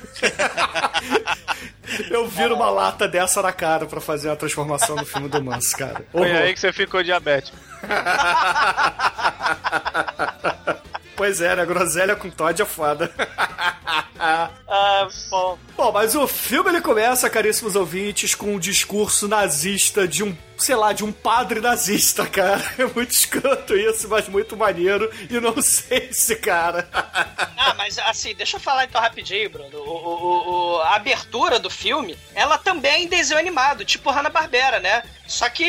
[2.11, 5.77] eu viro uma lata dessa na cara pra fazer a transformação do filme do Manso,
[5.77, 6.03] cara.
[6.11, 6.37] Foi Horror.
[6.43, 7.55] aí que você ficou diabético.
[11.17, 11.65] Pois é, né?
[11.67, 13.11] Groselha com Todd é foda.
[14.25, 15.59] Ah, bom.
[15.77, 20.75] Bom, mas o filme ele começa, caríssimos ouvintes, com um discurso nazista de um, sei
[20.77, 22.63] lá, de um padre nazista, cara.
[22.79, 25.11] É muito escroto isso, mas muito maneiro.
[25.31, 26.89] E não sei se, cara.
[27.65, 29.79] Ah, mas assim, deixa eu falar então rapidinho, Bruno.
[29.79, 34.81] O, o- o- a abertura do filme, ela também é em desenho animado, tipo Hanna-Barbera,
[34.81, 35.05] né?
[35.29, 35.65] Só que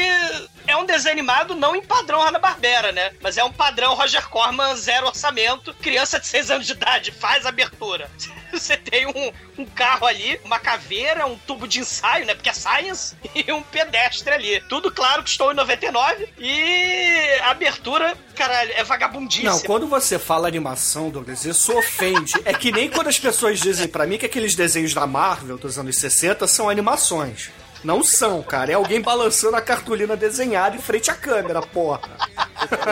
[0.66, 3.12] é um desenho animado não em padrão Hanna-Barbera, né?
[3.22, 7.46] Mas é um padrão Roger Corman, zero orçamento, criança de 6 anos de idade, faz
[7.46, 8.10] abertura.
[8.52, 12.34] Você tem um, um carro ali, uma caveira, um tubo de ensaio, né?
[12.34, 14.62] Porque é science, e um pedestre ali.
[14.68, 19.52] Tudo claro que estou em 99 e a abertura, caralho, é vagabundíssima.
[19.52, 22.34] Não, quando você fala animação, Douglas, isso ofende.
[22.46, 25.78] É que nem quando as pessoas dizem pra mim que aqueles desenhos da Marvel dos
[25.78, 27.52] anos 60 são animações.
[27.84, 28.72] Não são, cara.
[28.72, 32.02] É alguém balançando a cartolina desenhada em frente à câmera, porra.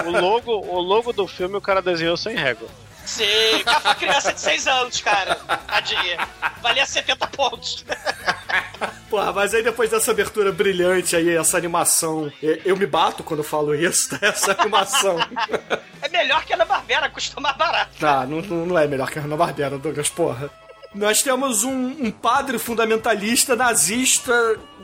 [0.05, 2.67] O logo, o logo do filme o cara desenhou sem régua.
[3.11, 5.35] Sim, foi criança de 6 anos, cara.
[5.67, 6.17] Tadinha.
[6.61, 7.83] Valia 70 pontos.
[9.09, 12.31] Porra, mas aí depois dessa abertura brilhante aí, essa animação.
[12.41, 14.27] Eu me bato quando falo isso, tá?
[14.31, 15.17] Essa animação.
[16.01, 17.91] É melhor que a Ana Barbera, custa mais barato.
[18.01, 20.49] Ah, não, não é melhor que a Hanna-Barbera, Douglas, porra.
[20.95, 24.33] Nós temos um, um padre fundamentalista nazista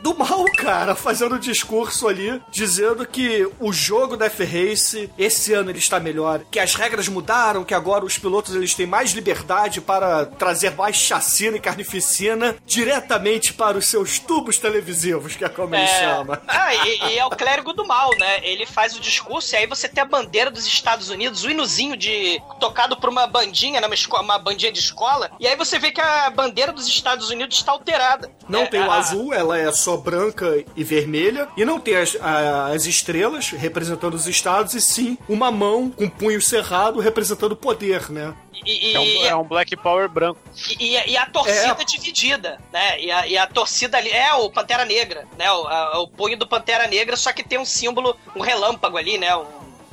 [0.02, 5.70] do mal, cara, fazendo um discurso ali, dizendo que o jogo da F-Race, esse ano
[5.70, 9.80] ele está melhor, que as regras mudaram, que agora os pilotos eles têm mais liberdade
[9.80, 15.74] para trazer mais chacina e carnificina diretamente para os seus tubos televisivos, que é como
[15.74, 16.40] ele chama.
[16.46, 18.40] Ah, e, e é o clérigo do mal, né?
[18.42, 21.96] Ele faz o discurso e aí você tem a bandeira dos Estados Unidos, o hinozinho
[21.96, 23.86] de tocado por uma bandinha, né?
[23.86, 27.56] uma, uma bandinha de escola, e aí você vê que a bandeira dos Estados Unidos
[27.56, 28.30] está alterada.
[28.48, 31.48] Não É, tem o a- azul, ela é só branca e vermelha.
[31.56, 36.40] E não tem as, as estrelas representando os estados, e sim uma mão com punho
[36.42, 38.34] cerrado representando o poder, né?
[38.66, 40.38] E, e- É um, é um Black Power branco.
[40.78, 41.84] E, e- e a torcida É.
[41.84, 43.00] dividida, né?
[43.00, 45.50] E a, e a torcida ali é o Pantera Negra, né?
[45.52, 49.16] O, a- o punho do Pantera Negra, só que tem um símbolo, um relâmpago ali,
[49.16, 49.34] né?
[49.36, 49.46] Um-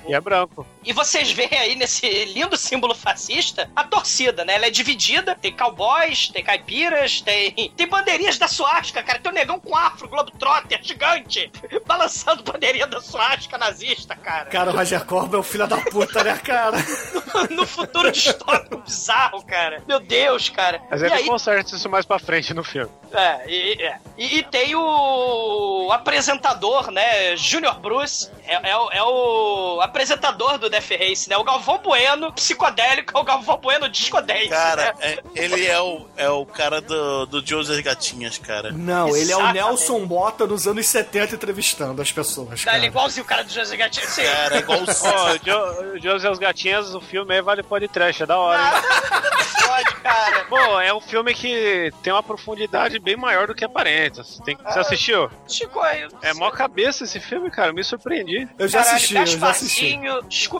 [0.07, 0.65] E é branco.
[0.85, 4.53] E vocês veem aí nesse lindo símbolo fascista a torcida, né?
[4.55, 7.71] Ela é dividida, tem cowboys, tem caipiras, tem.
[7.75, 9.17] Tem bandeirinhas da suástica, cara.
[9.19, 11.51] Tem um negão com afro, Globetrotter, gigante,
[11.87, 14.45] balançando bandeirinha da suástica nazista, cara.
[14.49, 16.77] Cara, o Roger Corman é o filho da puta, né, cara?
[17.49, 19.81] no futuro distópico bizarro, cara.
[19.87, 20.81] Meu Deus, cara.
[20.89, 22.91] Mas e ele aí, conserta isso mais pra frente no filme.
[23.11, 23.97] É, e, é.
[24.17, 27.35] E- e tem o apresentador, né?
[27.37, 28.29] Junior Bruce.
[28.47, 31.37] É, é o- é o apresentador do Death Race, né?
[31.37, 34.49] O Galvão Bueno, psicodélico, é o Galvão Bueno discodente.
[34.49, 34.93] Cara, né?
[34.99, 38.71] é- ele é o, é o cara do, do Joe das Gatinhas, cara.
[38.71, 39.53] Não, ele é o Exatamente.
[39.65, 43.77] Nelson Mota nos anos 70 entrevistando as pessoas, Ele é igualzinho o cara do José
[43.77, 44.07] Gatinho.
[44.07, 44.23] Sim.
[44.23, 48.21] Cara, é igual o Ó, jo, José os Gatinhas, o filme aí vale pode trash,
[48.21, 48.83] é da hora, hein?
[49.65, 50.45] Pode, cara.
[50.45, 54.23] Pô, é um filme que tem uma profundidade bem maior do que aparenta.
[54.23, 55.29] Você, tem, você assistiu?
[55.47, 55.79] Chico.
[56.21, 57.73] É mó cabeça esse filme, cara.
[57.73, 58.47] Me surpreendi.
[58.59, 59.99] Eu já Caralho, assisti, eu já assisti.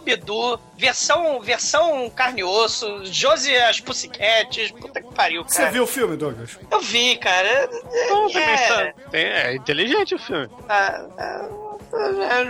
[0.05, 5.71] Scooby-Doo, versão, versão carne e osso, Josie e as Pussycats, puta que pariu, Você cara.
[5.71, 6.57] viu o filme, Douglas?
[6.69, 7.47] Eu vi, cara.
[7.47, 10.47] É, Não, é, tem- é inteligente o filme.
[10.69, 11.49] ah, ah,
[11.93, 12.43] Ah,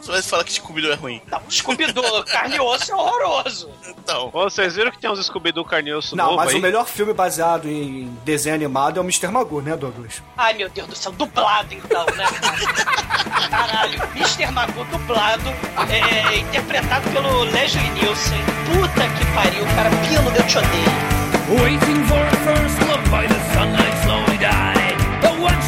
[0.00, 1.22] Você vai falar que Scooby-Doo é ruim.
[1.30, 3.70] Não, Scooby-Doo, carne e osso é horroroso.
[3.88, 6.56] Então, Ô, vocês viram que tem uns Scooby-Doo carne e osso Não, novo mas aí?
[6.58, 9.28] o melhor filme baseado em desenho animado é o Mr.
[9.28, 10.22] Magoo, né, Douglas?
[10.36, 12.26] Ai, meu Deus do céu, dublado então, né?
[12.26, 13.48] cara?
[13.50, 14.50] Caralho, Mr.
[14.52, 15.48] Magoo dublado,
[15.90, 18.38] é, interpretado pelo Leslie Nielsen.
[18.66, 21.06] Puta que pariu, cara, Pino, eu te odeio.
[21.62, 24.96] Waiting for her first look by the sunlight slowly died.
[25.22, 25.62] The one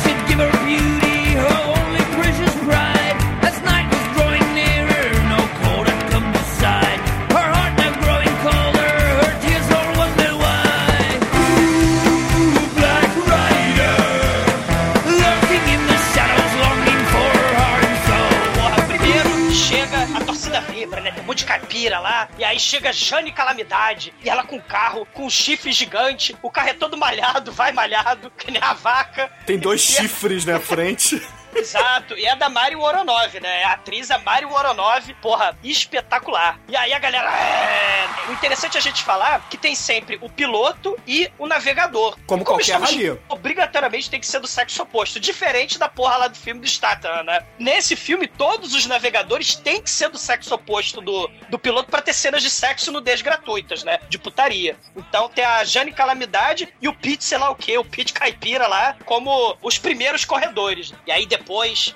[21.38, 22.29] de caipira lá.
[22.38, 24.12] E aí chega Jane Calamidade.
[24.22, 26.37] E ela com um carro, com um chifre gigante.
[26.42, 29.31] O carro é todo malhado, vai malhado, que nem a vaca.
[29.46, 31.20] Tem dois E- chifres na frente.
[31.55, 33.63] Exato, e é da Mari Woronov, né?
[33.63, 36.59] É a atriz a Mari Woronov, porra, espetacular.
[36.69, 37.31] E aí a galera.
[37.31, 38.07] "É".
[38.29, 42.17] O interessante é a gente falar que tem sempre o piloto e o navegador.
[42.27, 43.19] Como E qualquer rally.
[43.29, 47.23] Obrigatoriamente tem que ser do sexo oposto, diferente da porra lá do filme do Statham,
[47.23, 47.45] né?
[47.59, 52.03] Nesse filme, todos os navegadores têm que ser do sexo oposto do, do piloto pra
[52.03, 53.99] ter cenas de sexo nudez gratuitas, né?
[54.09, 54.77] De putaria.
[54.97, 58.67] Então tem a Jane Calamidade e o Pete, sei lá o que, o Pete Caipira
[58.67, 60.93] lá, como os primeiros corredores.
[61.07, 61.48] E aí depois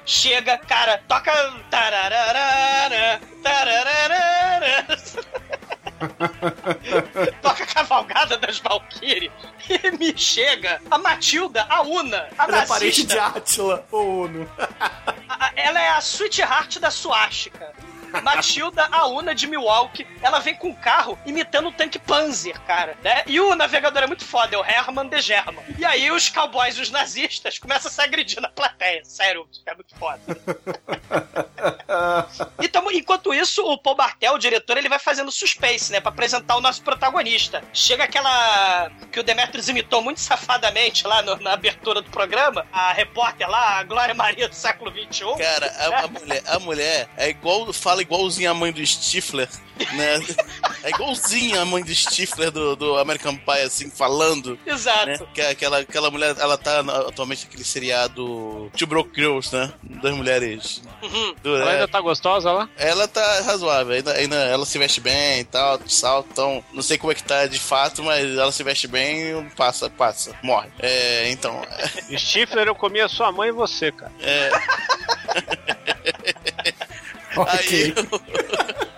[0.07, 1.33] chega, cara, toca.
[1.71, 4.87] tarararara, tarararara.
[7.43, 9.31] toca a cavalgada das Valkyrie
[9.69, 13.15] e me chega a Matilda, a Una, a Ela é parente nazista.
[13.15, 14.51] de Átila, ou Uno.
[15.55, 17.73] Ela é a sweetheart da suástica.
[18.21, 22.97] Matilda, a Una de Milwaukee, ela vem com um carro imitando o tanque Panzer, cara,
[23.03, 23.23] né?
[23.27, 25.63] E o navegador é muito foda, é o Hermann de German.
[25.79, 29.05] E aí os cowboys, os nazistas, começam a se agredir na plateia.
[29.05, 30.21] Sério, é muito foda.
[32.61, 36.01] E tamo- enquanto isso, o Paul Bartel, o diretor, ele vai fazendo suspense, né?
[36.01, 37.63] Pra apresentar o nosso protagonista.
[37.73, 38.91] Chega aquela.
[39.13, 43.79] que o Demetrius imitou muito safadamente lá no- na abertura do programa, a repórter lá,
[43.79, 45.37] a Glória Maria do século XXI.
[45.39, 49.49] cara, a, a mulher, a mulher é igual, fala igualzinho a mãe do Stifler,
[49.95, 50.21] né?
[50.85, 54.59] É igualzinho a mãe do Stifler do, do American Pie, assim, falando.
[54.67, 55.07] Exato.
[55.07, 55.19] Né?
[55.35, 59.73] Que aquela, aquela mulher, ela tá atualmente naquele seriado Two Broke Girls, né?
[59.83, 60.83] Das mulheres.
[61.03, 61.35] Uhum.
[61.43, 62.69] Do- Ela é, ainda tá gostosa lá?
[62.77, 66.97] ela tá razoável, ainda, ainda ela se veste bem e tal, salto, então não sei
[66.99, 70.69] como é que tá de fato, mas ela se veste bem, passa, passa, morre.
[70.79, 71.61] É, então,
[72.17, 74.13] Stifler, eu comia sua mãe e você, cara.
[74.21, 74.51] é,
[77.37, 77.51] Ok.
[77.53, 77.95] aí.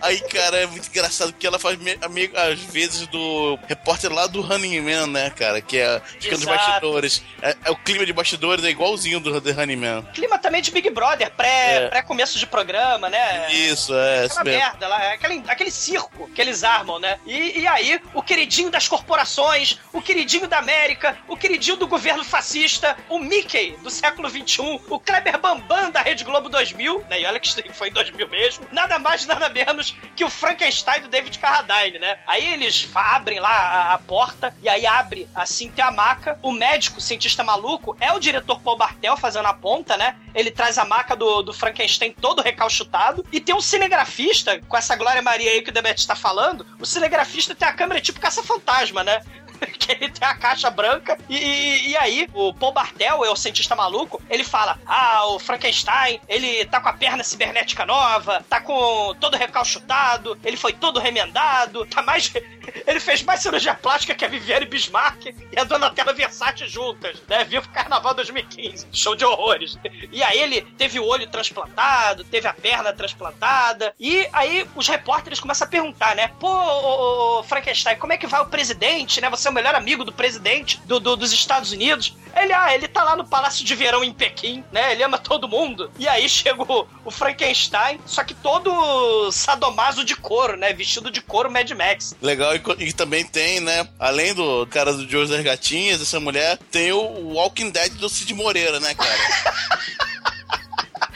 [0.00, 4.40] Aí, cara, é muito engraçado porque ela faz amigo, às vezes, do repórter lá do
[4.40, 5.60] Running Man, né, cara?
[5.60, 6.56] Que é fica nos Exato.
[6.58, 7.22] bastidores.
[7.42, 10.02] É, é o clima de bastidores é igualzinho do The Running Man.
[10.14, 11.88] Clima também de Big Brother, pré, É.
[11.88, 13.52] pré-começo de programa, né?
[13.52, 17.18] Isso, é, Aquela merda lá, é aquele, aquele circo que eles armam, né?
[17.26, 22.24] E, e aí, o queridinho das corporações, o queridinho da América, o queridinho do governo
[22.24, 27.20] fascista, o Mickey do século XXI, o Kleber Bambam da Rede Globo 2000, né?
[27.20, 31.08] E olha que foi em 2000 mesmo, nada mais, nada menos que o Frankenstein do
[31.08, 32.18] David Carradine, né?
[32.26, 36.52] Aí eles abrem lá a, a porta, e aí abre, assim, tem a maca, o
[36.52, 40.16] médico, o cientista maluco, é o diretor Paul Bartel fazendo a ponta, né?
[40.34, 44.96] Ele traz a maca do, do Frankenstein todo recalchutado, e tem um cinegrafista, com essa
[44.96, 49.02] Glória Maria aí que o Demet tá falando, o cinegrafista tem a câmera tipo caça-fantasma,
[49.02, 49.22] né?
[49.78, 53.76] que ele tem a caixa branca e, e, aí o Paul Bartel, é o cientista
[53.76, 59.14] maluco, ele fala: Ah, o Frankenstein, ele tá com a perna cibernética nova, tá com
[59.20, 62.32] todo recalchutado, ele foi todo remendado, tá mais.
[62.86, 67.42] Ele fez mais cirurgia plástica que a Viviane Bismarck e a Donatella Versace juntas, né?
[67.42, 69.76] Viu Carnaval 2015, show de horrores.
[70.12, 75.40] E aí ele teve o olho transplantado, teve a perna transplantada, e aí os repórteres
[75.40, 76.28] começam a perguntar, né?
[76.38, 79.28] Pô, ô, ô, Frankenstein, como é que vai o presidente, né?
[79.30, 82.16] Você é o melhor amigo do presidente do, do- dos Estados Unidos.
[82.34, 84.92] Ele, ah, ele tá lá no Palácio de Verão em Pequim, né?
[84.92, 85.90] Ele ama todo mundo.
[85.98, 90.72] E aí chega o, o Frankenstein, só que todo sadomaso de couro, né?
[90.72, 92.14] Vestido de couro Mad Max.
[92.22, 93.88] Legal, e, e também tem, né?
[93.98, 98.32] Além do cara do Joe das Gatinhas, essa mulher, tem o Walking Dead do Cid
[98.34, 99.10] Moreira, né, cara?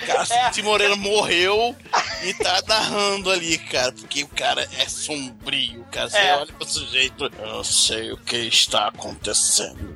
[0.07, 1.77] Cara, Cid Moreira morreu
[2.23, 6.09] e tá narrando ali, cara, porque o cara é sombrio, cara.
[6.11, 6.37] Você É.
[6.37, 9.95] olha pro sujeito, eu não sei o que está acontecendo.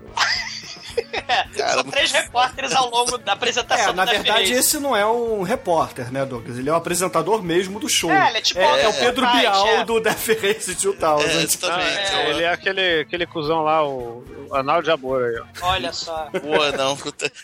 [1.57, 5.43] Cara, São três repórteres ao longo da apresentação É, na verdade, esse não é um
[5.43, 6.59] repórter, né, Douglas?
[6.59, 8.11] Ele é o apresentador mesmo do show.
[8.11, 9.85] É, ele é tipo é, o o Pedro Price, Bial é.
[9.85, 11.19] do Death Race 2000.
[11.19, 12.15] É, exatamente.
[12.15, 15.67] É, ele é aquele, aquele cuzão lá, o, o Anal de Amor aí, ó.
[15.69, 16.29] Olha só.
[16.31, 16.99] Pô, não,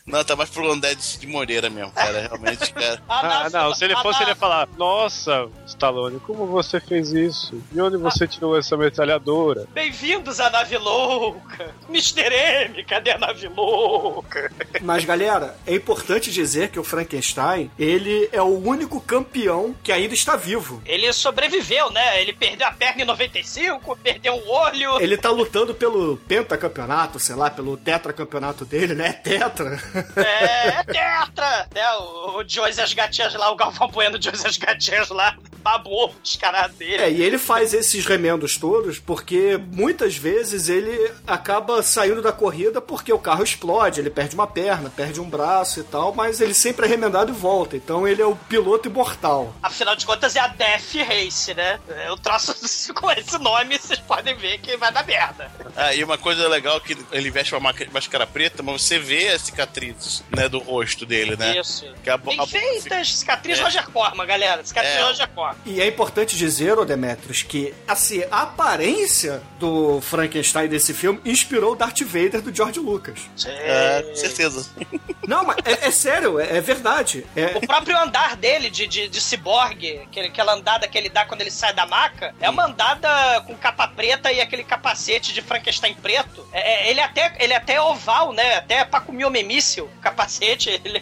[0.06, 2.22] não, tá mais pro André de Moreira mesmo, cara.
[2.22, 3.02] Realmente, cara.
[3.24, 7.62] Ah, não, se ele fosse, ele ia falar: Nossa, Stallone, como você fez isso?
[7.70, 9.66] De onde você tirou essa metralhadora?
[9.72, 11.74] Bem-vindos à nave louca!
[11.88, 12.32] Mr.
[12.32, 14.50] M, cadê a nave louca?
[14.80, 20.14] Mas, galera, é importante dizer que o Frankenstein, ele é o único campeão que ainda
[20.14, 20.82] está vivo.
[20.84, 22.20] Ele sobreviveu, né?
[22.20, 25.00] Ele perdeu a perna em 95, perdeu um olho.
[25.00, 29.12] Ele tá lutando pelo pentacampeonato, sei lá, pelo tetracampeonato dele, né?
[29.12, 29.80] Tetra.
[30.16, 31.68] É, é tetra!
[31.74, 31.92] Né?
[31.98, 35.90] O, o Joyce as gatinhas lá, o Galvão Bueno, o Joyce as gatinhas lá, babo
[35.90, 37.02] o ovo descarado dele.
[37.02, 42.80] É, e ele faz esses remendos todos porque muitas vezes ele acaba saindo da corrida
[42.80, 46.54] porque o carro explode, ele perde uma perna, perde um braço e tal, mas ele
[46.54, 47.76] sempre é remendado e volta.
[47.76, 49.54] Então ele é o piloto imortal.
[49.62, 51.78] Afinal de contas, é a Death Race, né?
[52.06, 52.54] Eu traço
[52.94, 55.50] com esse nome, vocês podem ver que vai dar merda.
[55.76, 59.42] Ah, e uma coisa legal que ele veste uma máscara preta, mas você vê as
[59.42, 61.58] cicatrizes, né, do rosto dele, né?
[61.58, 61.86] Isso.
[62.02, 63.62] Que a Bem a feitas, cicatriz É.
[63.62, 64.64] Roger Corman, galera.
[64.64, 65.02] Cicatriz É.
[65.02, 65.56] Roger Corman.
[65.66, 71.72] E é importante dizer, ô Demetrius, que assim, a aparência do Frankenstein desse filme inspirou
[71.72, 73.13] o Darth Vader do George Lucas.
[73.46, 74.68] É, com certeza.
[75.26, 77.24] Não, mas é, é sério, é, é verdade.
[77.34, 81.24] É, O próprio andar dele de, de, de ciborgue, aquele, aquela andada que ele dá
[81.24, 85.40] quando ele sai da maca, é uma andada com capa preta e aquele capacete de
[85.40, 86.46] Frankenstein preto.
[86.52, 88.56] É, é- ele, até, ele até é oval, né?
[88.56, 91.00] Até pra comer o memício, o capacete, ele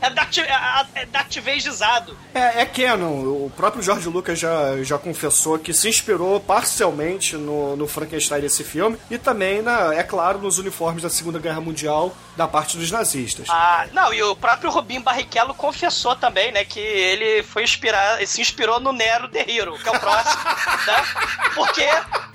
[0.00, 1.06] é Darth, é, é.
[2.34, 3.22] É, é canon.
[3.46, 8.64] O próprio George Lucas já, já confessou que se inspirou parcialmente no, no Frankenstein desse
[8.64, 12.90] filme e também, na, é claro, nos uniformes da Segunda Guerra Mundial da parte dos
[12.90, 13.48] nazistas.
[13.50, 18.40] Ah, não, e o próprio Rubinho Barrichello confessou também, né, que ele foi inspirar, se
[18.40, 20.42] inspirou no Nero The Hero, que é o próximo,
[20.86, 21.04] né?
[21.54, 21.86] Porque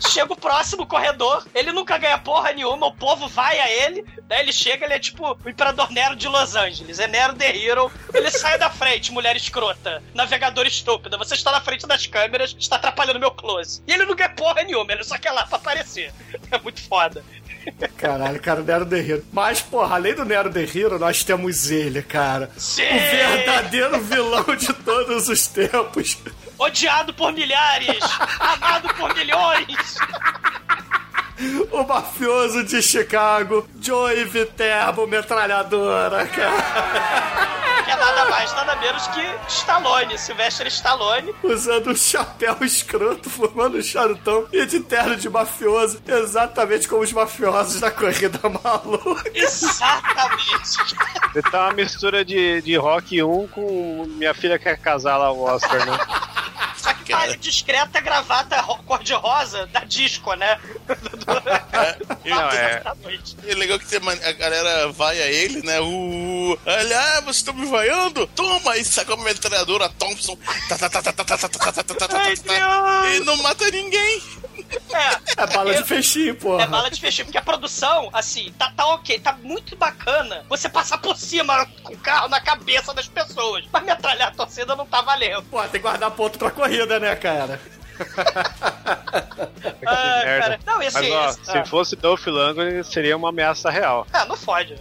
[0.09, 4.41] chega o próximo corredor, ele nunca ganha porra nenhuma, o povo vai a ele, né?
[4.41, 7.91] Ele chega, ele é tipo o Imperador Nero de Los Angeles, é Nero The Hero,
[8.13, 12.75] ele sai da frente, mulher escrota, navegador estúpida, você está na frente das câmeras, está
[12.75, 13.81] atrapalhando meu close.
[13.87, 16.13] E ele não ganha porra nenhuma, ele só quer lá pra aparecer.
[16.51, 17.23] É muito foda.
[17.97, 19.25] Caralho, cara, o Nero The Hero.
[19.31, 22.49] Mas, porra, além do Nero The Hero, nós temos ele, cara.
[22.57, 22.83] Sim!
[22.83, 26.17] O verdadeiro vilão de todos os tempos.
[26.57, 27.99] Odiado por milhares,
[28.39, 29.97] amado por milhões.
[31.71, 37.81] O mafioso de Chicago, Joey Viterbo, metralhadora, cara.
[37.83, 41.33] Que é nada mais, nada menos que Stallone, Sylvester Stallone.
[41.43, 47.11] Usando um chapéu escroto, fumando um charutão e de terno de mafioso, exatamente como os
[47.11, 49.31] mafiosos da corrida maluca.
[49.33, 50.95] Exatamente.
[51.33, 55.43] Ele tá uma mistura de, de Rock 1 com Minha Filha Quer Casar lá, o
[55.43, 55.97] Oscar, né?
[57.11, 57.37] cara.
[57.37, 60.59] discreta gravata cor-de-rosa da disco, né?
[61.73, 62.83] é, não, é.
[63.47, 65.79] é legal que a galera vai a ele, né?
[65.79, 68.27] Uh, ele, ah, vocês estão me vaiando?
[68.27, 68.77] Toma!
[68.77, 70.37] E é como metralhadora Thompson.
[73.15, 74.21] E não mata ninguém.
[74.93, 76.63] É, é bala de fechinho, porra.
[76.63, 80.69] É bala de fechinho, porque a produção, assim, tá, tá ok, tá muito bacana você
[80.69, 83.65] passar por cima com o carro na cabeça das pessoas.
[83.71, 85.43] Mas metralhar a torcida não tá valendo.
[85.43, 87.59] Pô, tem que guardar ponto pra corrida, né, cara?
[89.85, 90.41] Ah, merda.
[90.41, 90.59] cara.
[90.65, 91.65] Não, e assim, Mas ó, esse- se ah.
[91.65, 94.07] fosse Dolph Lundgren, seria uma ameaça real.
[94.13, 94.75] Ah, não fode.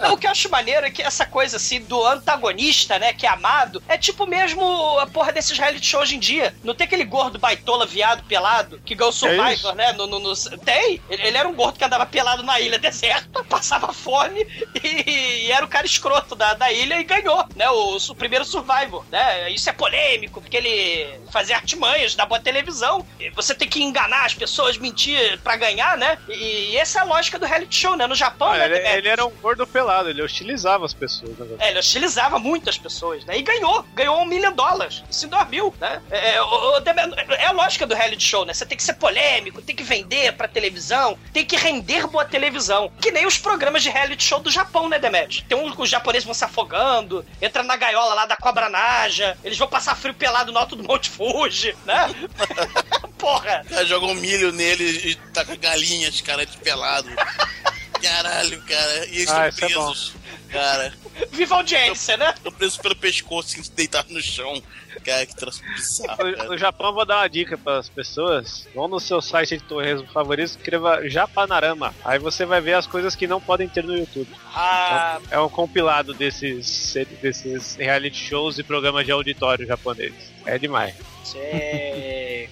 [0.00, 3.26] Não, o que eu acho maneiro é que essa coisa assim do antagonista, né, que
[3.26, 6.54] é amado, é tipo mesmo a porra desses reality shows hoje em dia.
[6.62, 9.72] Não tem aquele gordo baitola, viado, pelado, que ganhou o Survivor, isso?
[9.74, 9.92] né?
[9.92, 11.02] No, no- no- Tem!
[11.10, 14.46] Ele, ele era um gordo que andava pelado na ilha deserta, passava fome
[14.82, 17.68] e, e era o cara escroto da, da ilha e ganhou, né?
[17.70, 19.50] O, o primeiro Survivor, né?
[19.50, 23.04] Isso é polêmico, porque ele fazia artimanhas da boa televisão.
[23.34, 26.18] Você tem que enganar as pessoas, mentir pra ganhar, né?
[26.28, 28.06] E, e essa é a lógica do reality show, né?
[28.06, 28.48] No Japão?
[28.64, 28.96] Ele, Demetrius?
[28.98, 31.36] ele era um gordo pelado, ele hostilizava as pessoas.
[31.38, 31.56] Né?
[31.58, 33.38] É, ele hostilizava muitas pessoas, né?
[33.38, 33.82] E ganhou.
[33.94, 35.02] Ganhou um milhão de dólares.
[35.10, 36.02] Isso em 2000, né?
[36.10, 38.52] É, é, é a lógica do reality show, né?
[38.52, 42.90] Você tem que ser polêmico, tem que vender pra televisão, tem que render boa televisão.
[43.00, 45.44] Que nem os programas de reality show do Japão, né, Demet?
[45.44, 49.36] Tem um que os japoneses vão se afogando, entra na gaiola lá da cobra naja,
[49.44, 52.28] eles vão passar frio pelado no alto do Monte Fuji, né?
[53.18, 53.64] Porra!
[53.84, 57.08] Joga um milho nele e tá com galinhas, cara, de pelado.
[58.02, 59.06] Caralho, cara.
[59.06, 59.86] E eles Ah, estão isso é bom.
[59.90, 60.14] presos.
[60.50, 60.94] Cara,
[61.30, 62.32] Viva a audiência, né?
[62.42, 64.62] tô preso pelo pescoço, assim, deitado no chão.
[65.04, 66.48] Cara, que troço bizarro, No, cara.
[66.48, 68.66] no Japão, eu vou dar uma dica para as pessoas.
[68.74, 71.94] Vão no seu site de torresmo favorito, escreva Japanarama.
[72.04, 74.28] Aí você vai ver as coisas que não podem ter no YouTube.
[74.54, 80.30] Ah, É um compilado desses, desses reality shows e programas de auditório japoneses.
[80.46, 80.94] É demais.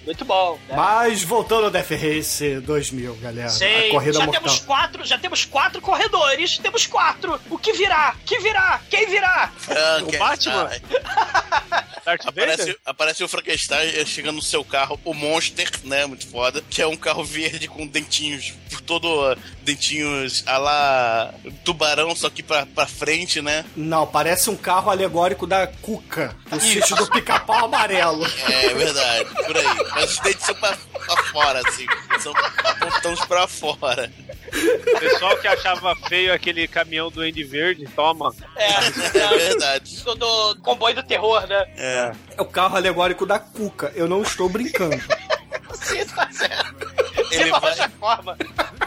[0.05, 0.59] Muito bom.
[0.67, 0.75] Né?
[0.75, 3.49] Mas voltando ao Death Race 2000, galera.
[3.49, 3.89] Sei.
[3.89, 4.43] A corrida já mortal.
[4.43, 6.57] temos quatro, já temos quatro corredores.
[6.57, 7.39] Temos quatro.
[7.49, 8.15] O que virá?
[8.25, 8.81] Que virá?
[8.89, 9.51] Quem virá?
[9.57, 10.19] Frankenstein.
[10.19, 10.69] Batman?
[12.07, 16.05] Darth Aparece, aparece o Frankenstein chegando no seu carro, o Monster, né?
[16.05, 16.63] Muito foda.
[16.69, 19.37] Que é um carro verde com dentinhos por todo.
[19.63, 21.33] dentinhos a lá
[21.65, 23.65] tubarão, só que pra, pra frente, né?
[23.75, 28.25] Não, parece um carro alegórico da Cuca, o sítio do pica-pau amarelo.
[28.25, 29.76] É verdade, por aí.
[29.91, 31.85] Mas os dentes são pra, pra fora, assim.
[32.19, 34.11] São apontando pra fora.
[34.47, 38.33] O pessoal que achava feio aquele caminhão do Andy Verde, toma.
[38.55, 38.69] É,
[39.17, 39.97] É verdade.
[40.03, 41.65] do, do comboio do terror, né?
[41.77, 42.11] É.
[42.37, 43.91] É o carro alegórico da Cuca.
[43.95, 44.95] Eu não estou brincando.
[45.73, 46.66] Sim, tá certo.
[47.31, 48.37] Ele vai- Forma.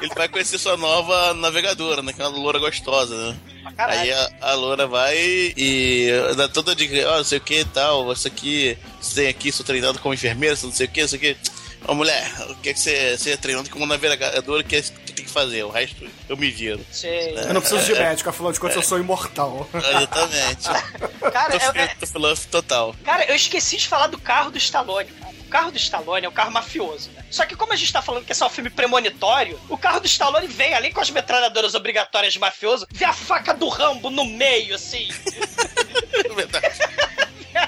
[0.00, 2.12] Ele vai conhecer sua nova navegadora, né?
[2.12, 3.36] Que é uma loura gostosa, né?
[3.76, 4.00] Caralho.
[4.00, 5.16] Aí a, a loura vai
[5.56, 9.28] e dá toda dica, ó, não sei o que e tal, isso aqui, você tem
[9.28, 11.36] aqui, sou treinado como enfermeira, não sei o que, não sei o que.
[11.86, 14.82] Ô mulher, o que é que você, você é treinado como navegadora, o que é
[14.82, 15.62] que você tem que fazer?
[15.64, 16.84] O resto eu me viro.
[16.92, 17.34] Sei.
[17.36, 19.68] Eu não preciso de médico, afinal de contas eu sou imortal.
[19.74, 20.68] Exatamente.
[21.32, 22.94] Cara, Tô, é- é- tô fluff total.
[23.04, 25.29] Cara, eu esqueci de falar do carro do Stallone, cara.
[25.50, 27.24] O carro do Stallone é um carro mafioso, né?
[27.28, 29.98] Só que como a gente tá falando que esse é um filme premonitório, o carro
[29.98, 34.10] do Stallone vem, além com as metralhadoras obrigatórias de mafioso, vê a faca do Rambo
[34.10, 35.08] no meio, assim.
[36.24, 36.78] É verdade.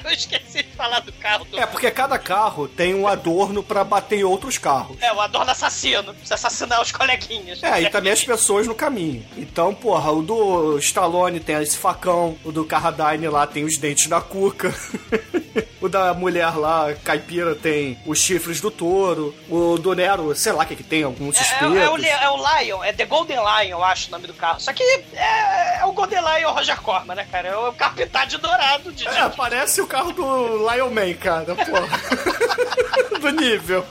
[0.05, 3.83] eu esqueci de falar do carro do É, porque cada carro tem um adorno pra
[3.83, 4.97] bater em outros carros.
[5.01, 6.15] É, o Adorno assassino.
[6.15, 7.61] Precisa assassinar os coleguinhas.
[7.65, 9.27] É, e também as pessoas no caminho.
[9.37, 14.07] Então, porra, o do Stallone tem esse facão, o do Carradine lá tem os dentes
[14.07, 14.73] da cuca.
[15.83, 19.35] o da mulher lá, caipira, tem os chifres do touro.
[19.51, 21.77] O do Nero, sei lá o que que tem, alguns É, suspeitos.
[21.77, 24.27] é, é o, Le- é o Lion, é The Golden Lion, eu acho o nome
[24.27, 24.61] do carro.
[24.61, 24.83] Só que
[25.15, 27.49] é, é o Golden Lion Roger Corman, né, cara?
[27.49, 33.19] É o capitão de dourado de, É, parece o carro do Lion Man, cara, porra.
[33.21, 33.85] do nível.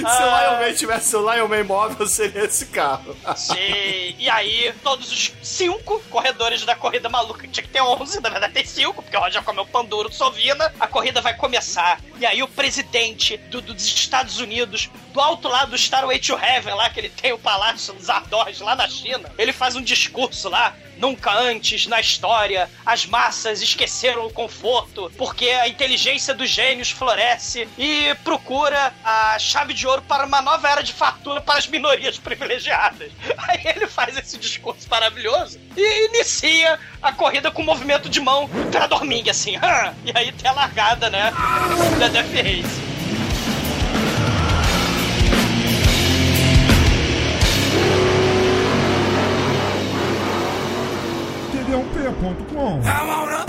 [0.00, 3.16] Se o Lion Man tivesse o Lion Man móvel, seria esse carro.
[3.36, 4.14] Sim.
[4.18, 8.52] E aí, todos os cinco corredores da corrida maluca, tinha que ter 11, na verdade
[8.52, 12.00] tem cinco, porque o Roger comeu pão duro de Sovina, a corrida vai começar.
[12.20, 16.74] E aí o presidente do- dos Estados Unidos, do alto lado do Starway to Heaven,
[16.74, 20.48] lá que ele tem o palácio dos Ardós, lá na China, ele faz um discurso
[20.48, 26.90] lá, Nunca antes na história as massas esqueceram o conforto, porque a inteligência dos gênios
[26.90, 31.68] floresce e procura a chave de ouro para uma nova era de fartura para as
[31.68, 33.12] minorias privilegiadas.
[33.36, 38.50] Aí ele faz esse discurso maravilhoso e inicia a corrida com um movimento de mão
[38.72, 39.54] pra dormir, assim.
[40.04, 41.32] E aí tem a largada, né?
[42.00, 42.97] Da Death Race.
[52.12, 53.47] td1p.com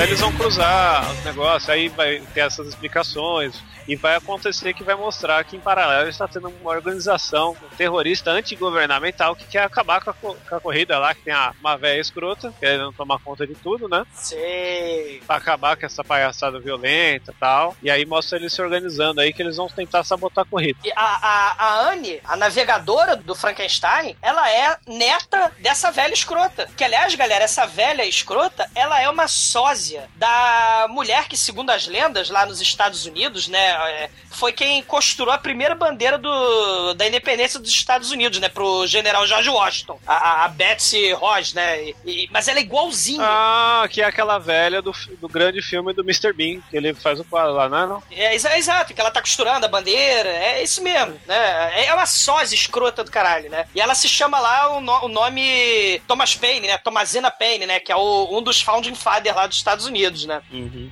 [0.00, 3.62] Então eles vão cruzar os negócios, aí vai ter essas explicações.
[3.86, 9.34] E vai acontecer que vai mostrar que em paralelo está tendo uma organização terrorista antigovernamental
[9.34, 12.00] que quer acabar com a, co- com a corrida lá, que tem a, uma velha
[12.00, 14.04] escrota, querendo tomar conta de tudo, né?
[14.14, 15.20] Sei.
[15.26, 17.76] Pra acabar com essa palhaçada violenta e tal.
[17.82, 20.78] E aí mostra eles se organizando aí que eles vão tentar sabotar a corrida.
[20.84, 26.68] E a, a, a Anne, a navegadora do Frankenstein, ela é neta dessa velha escrota.
[26.76, 31.86] Que, aliás, galera, essa velha escrota, ela é uma sósia da mulher que, segundo as
[31.86, 33.58] lendas, lá nos Estados Unidos, né,
[33.90, 38.86] é, foi quem costurou a primeira bandeira do, da independência dos Estados Unidos, né, pro
[38.86, 39.98] general George Washington.
[40.06, 43.20] A, a- Betsy Ross, né, e- e- mas ela é igualzinha.
[43.22, 46.32] Ah, que é aquela velha do, do grande filme do Mr.
[46.32, 47.86] Bean, que ele faz o quadro lá, não é?
[47.86, 48.02] Não?
[48.10, 51.86] É, exa- exato, que ela tá costurando a bandeira, é isso mesmo, né?
[51.86, 53.66] É uma sósia escrota do caralho, né?
[53.74, 56.78] E ela se chama lá o, no- o nome Thomas Paine, né?
[56.78, 57.80] Thomasina Paine, né?
[57.80, 60.40] Que é o- um dos founding fathers lá dos Estados Unidos, né?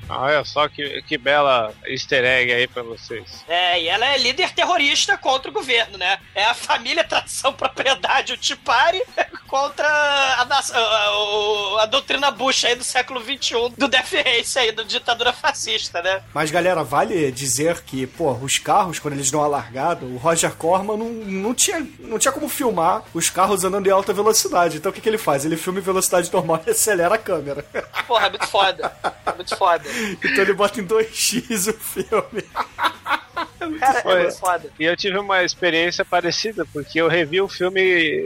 [0.09, 3.45] Olha só que, que bela easter egg aí pra vocês.
[3.49, 6.19] É, e ela é líder terrorista contra o governo, né?
[6.35, 9.03] É a família, tradição, propriedade, o Tipari
[9.47, 14.73] contra a, a- a- a doutrina Bush aí do século XXI, do Death Race aí,
[14.73, 16.23] da ditadura fascista, né?
[16.35, 20.55] Mas, galera, vale dizer que, pô, os carros, quando eles dão a largada, o Roger
[20.55, 24.77] Corman não, não, tinha, não tinha como filmar os carros andando em alta velocidade.
[24.77, 25.45] Então, o que, que ele faz?
[25.45, 27.63] Ele filma em velocidade normal e acelera a câmera.
[28.07, 28.68] Porra, é muito foda.
[29.27, 29.85] É muito foda.
[30.25, 32.43] então, ele bota em 2x o filme.
[33.79, 34.71] Cara, é muito foda.
[34.79, 37.81] E eu tive uma experiência parecida, porque eu revi o filme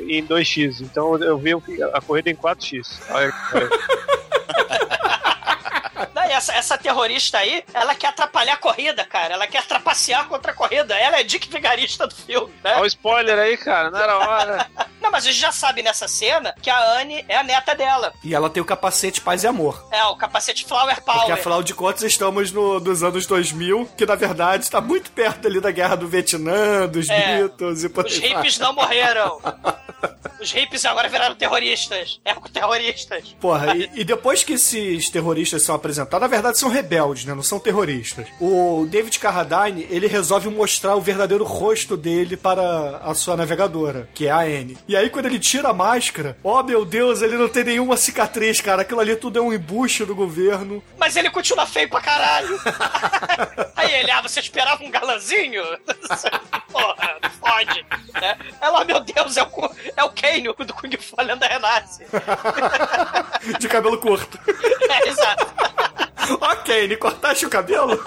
[0.09, 1.53] em 2x, então eu vi
[1.93, 3.01] a corrida em 4x.
[3.11, 3.71] Olha, olha.
[6.33, 9.35] Essa, essa terrorista aí, ela quer atrapalhar a corrida, cara.
[9.35, 10.95] Ela quer trapacear contra a corrida.
[10.97, 12.73] Ela é dick vigarista do filme, né?
[12.75, 14.67] Olha o spoiler aí, cara, não era hora.
[15.03, 18.13] Não, mas a gente já sabe nessa cena que a Anne é a neta dela.
[18.23, 19.85] E ela tem o capacete paz e amor.
[19.91, 21.19] É, o capacete Flower Power.
[21.19, 25.49] Porque afinal de contas estamos no, nos anos 2000, que na verdade está muito perto
[25.49, 27.37] ali da guerra do Vietnã, dos É.
[27.37, 29.41] Beatles e por Os hippies não morreram.
[30.41, 32.21] Os hippies agora viraram terroristas.
[32.25, 33.35] Eco-terroristas.
[33.41, 37.35] Porra, e, e depois que esses terroristas são apresentados, na verdade são rebeldes, né?
[37.35, 38.27] Não são terroristas.
[38.41, 44.27] O David Carradine, ele resolve mostrar o verdadeiro rosto dele para a sua navegadora, que
[44.27, 44.79] é a Anne.
[44.89, 48.61] E aí quando ele tira a máscara, oh meu Deus, ele não tem nenhuma cicatriz,
[48.61, 48.83] cara.
[48.83, 50.83] Aquilo ali tudo é um embuste do governo.
[50.99, 52.61] Mas ele continua feio pra caralho.
[53.77, 55.63] Aí ele, ah, você esperava um galãzinho?
[56.71, 57.87] Porra, não fode.
[58.15, 58.39] Né?
[58.61, 62.05] Ela, meu Deus, é o, é o Kane, o do Kung Fu Lenda Renasce.
[63.59, 64.39] De cabelo curto.
[64.89, 65.47] É, exato.
[66.41, 67.99] ok, ele cortaste o cabelo?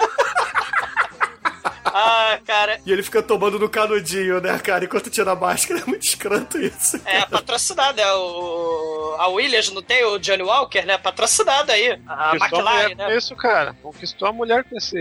[1.86, 4.84] Ah, cara, E ele fica tomando no canudinho, né, cara?
[4.84, 5.80] Enquanto tira a máscara.
[5.80, 7.00] É muito escroto isso.
[7.04, 9.16] é patrocinado, é o...
[9.18, 10.98] A Williams não tem o Johnny Walker, né?
[10.98, 11.98] Patrocinado aí.
[12.06, 13.16] A Conquistou a McLaren, com né?
[13.16, 13.76] isso, cara.
[13.82, 14.98] Conquistou a mulher com esse,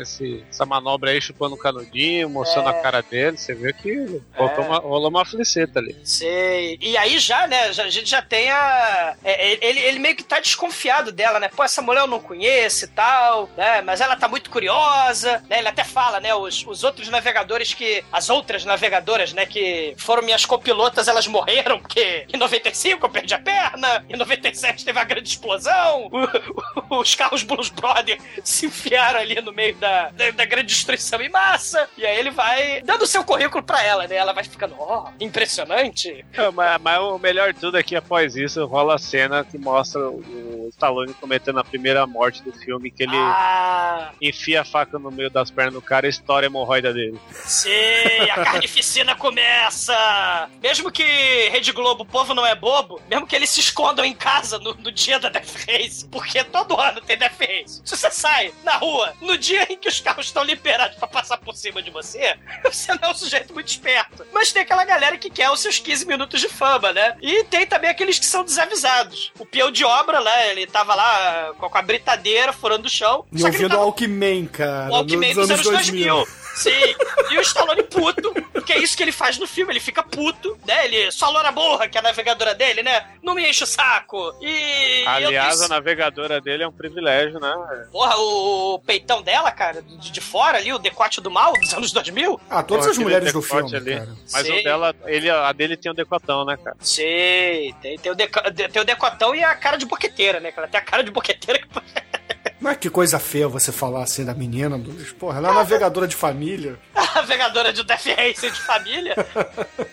[0.00, 2.70] esse- essa manobra aí, chupando o canudinho, mostrando É.
[2.70, 3.36] a cara dele.
[3.36, 5.96] Você vê que rolou, uma, rolou uma fliceta ali.
[6.04, 6.78] Sei.
[6.80, 9.16] E aí já, né, já- a gente já tem a...
[9.24, 11.48] é, ele, ele meio que tá desconfiado dela, né?
[11.54, 13.82] Pô, essa mulher eu não conheço e tal, né?
[13.82, 15.58] Mas ela tá muito curiosa, né?
[15.58, 16.34] Ele até fala, né?
[16.34, 18.04] Os, os outros navegadores que...
[18.12, 19.46] As outras navegadoras, né?
[19.46, 24.84] Que foram minhas copilotas, elas morreram porque em 95 eu perdi a perna, em 97
[24.84, 29.74] teve a grande explosão, o- o- os carros Blues Brothers se enfiaram ali no meio
[29.76, 33.62] da, da, da grande destruição em massa, e aí ele vai dando o seu currículo
[33.62, 34.16] pra ela, né?
[34.16, 36.24] Ela vai ficando, ó, impressionante.
[36.32, 39.58] É, mas, mas o melhor de tudo é que após isso rola a cena que
[39.58, 44.98] mostra o Stallone cometendo a primeira morte do filme, que ele Ah, enfia a faca
[44.98, 47.18] no meio das pernas do cara e estoura a hemorroida dele.
[47.44, 50.48] sei, a carnificina começa!
[50.60, 51.02] Mesmo que
[51.50, 54.74] Rede Globo, o povo não é bobo, mesmo que eles se escondam em casa no,
[54.74, 57.80] no dia da Death Race, porque todo ano tem Death Race.
[57.84, 61.38] Se você sai na rua no dia em que os carros estão liberados pra passar
[61.38, 64.26] por cima de você, você não é um sujeito muito esperto.
[64.32, 67.16] Mas tem aquela galera que quer os seus 15 minutos de fama, né?
[67.20, 69.32] E tem também aqueles que são desavisados.
[69.38, 70.50] O peão de obra, né?
[70.50, 73.24] Ele tava lá com a, britadeira furando o chão.
[73.32, 74.92] E ouvindo tava o Walkman, cara.
[74.92, 75.91] o nos dos anos anos 2000.
[75.92, 76.26] 2000.
[76.54, 76.94] Sim.
[77.30, 78.30] E o Stallone puto,
[78.66, 80.84] que é isso que ele faz no filme, ele fica puto, né?
[80.84, 83.06] Ele, só a Loura Borra, que é a navegadora dele, né?
[83.22, 84.34] Não me enche o saco.
[84.42, 85.02] E.
[85.06, 87.86] Aliás, eu a navegadora dele é um privilégio, né?
[87.90, 91.72] Porra, o, o peitão dela, cara, de, de fora ali, o decote do mal dos
[91.72, 92.38] anos 2000.
[92.50, 93.94] Ah, todas as Aquele mulheres do filme, ali.
[93.94, 94.08] cara.
[94.32, 94.60] Mas Sei.
[94.60, 96.76] o dela, ele, a dele tem um decotão, né, cara?
[96.80, 100.52] Sei, tem, tem, o deco- tem o decotão e a cara de boqueteira, né?
[100.54, 101.68] Ela tem a cara de boqueteira que.
[102.62, 105.10] Mas que coisa feia você falar assim da menina, dos.
[105.12, 106.78] Porra, ela é navegadora de família.
[106.94, 109.14] A navegadora de Death Race de família.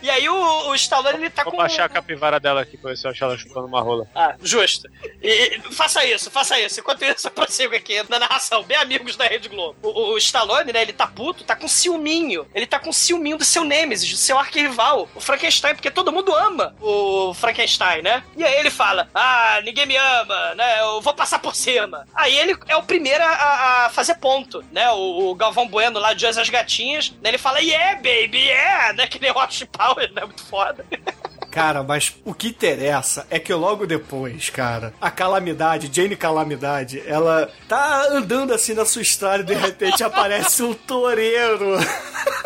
[0.03, 1.57] E aí o, o Stallone, ele tá Vou com.
[1.57, 4.07] baixar a capivara dela aqui pra ver se eu acho ela chupando uma rola.
[4.15, 4.88] Ah, justo.
[5.22, 6.80] E, e faça isso, faça isso.
[6.80, 8.63] Enquanto isso, eu prossigo aqui na narração.
[8.63, 9.76] Bem amigos da Rede Globo.
[9.82, 12.45] O, o Stallone, né, ele tá puto, tá com ciúminho.
[12.53, 16.34] Ele tá com ciúminho do seu Nemesis, do seu arquirrival, o Frankenstein, porque todo mundo
[16.34, 18.24] ama o Frankenstein, né?
[18.38, 22.05] E aí ele fala, ah, ninguém me ama, né, eu vou passar por cima.
[22.13, 24.89] Aí ele é o primeiro a, a fazer ponto, né?
[24.91, 28.93] O, o Galvão Bueno lá de As as Gatinhas, né, ele fala, yeah, baby, yeah,
[28.93, 29.07] né?
[29.07, 30.24] Que nem Austin Power, né?
[30.24, 30.86] Muito foda.
[31.51, 37.49] Cara, mas o que interessa é que logo depois, cara, a Calamidade, Jane Calamidade, ela
[37.68, 41.78] tá andando assim na sua estrada e de repente aparece um toureiro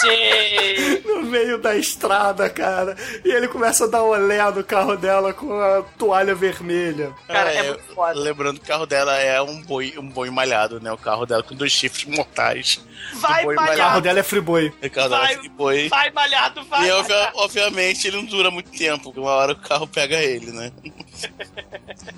[0.00, 1.02] Sim.
[1.04, 2.96] no meio da estrada, cara.
[3.24, 7.12] E ele começa a dar olé no carro dela com a toalha vermelha.
[7.28, 8.18] Cara, é muito foda.
[8.18, 10.90] Lembrando que o carro dela é um boi, um boi malhado, né?
[10.92, 12.80] O carro dela com dois chifres mortais.
[13.14, 14.72] Vai boi O carro malhado, dela é freeboy.
[14.82, 15.88] O carro dela é de boi.
[15.88, 16.80] vai malhado, vai.
[16.80, 17.00] E malhado.
[17.00, 20.72] obvia- obviamente ele não dura muito tempo, porque uma hora o carro pega ele, né?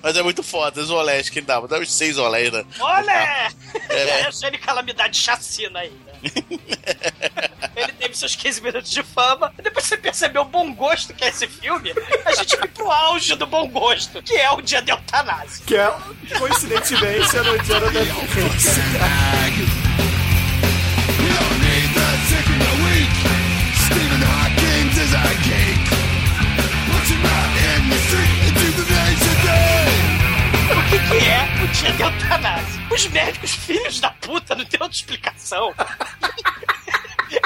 [0.01, 2.65] Mas é muito foda, os olés que ele dava, dava uns seis olés, né?
[2.79, 3.51] Olha!
[3.89, 4.25] É.
[4.25, 6.13] É Gene Calamidade chacina aí, né?
[7.75, 9.53] Ele teve seus 15 minutos de fama.
[9.59, 11.93] E depois você percebeu o bom gosto que é esse filme.
[12.25, 15.65] A gente vai pro auge do bom gosto, que é o dia da eutanásia.
[15.65, 15.93] Que é,
[16.39, 18.79] coincidentemente, no dia da Death Race.
[18.79, 19.05] O
[27.01, 28.34] que,
[31.07, 32.81] que é o dia da eutanásia?
[32.91, 35.73] Os médicos, filhos da puta, não tem outra explicação.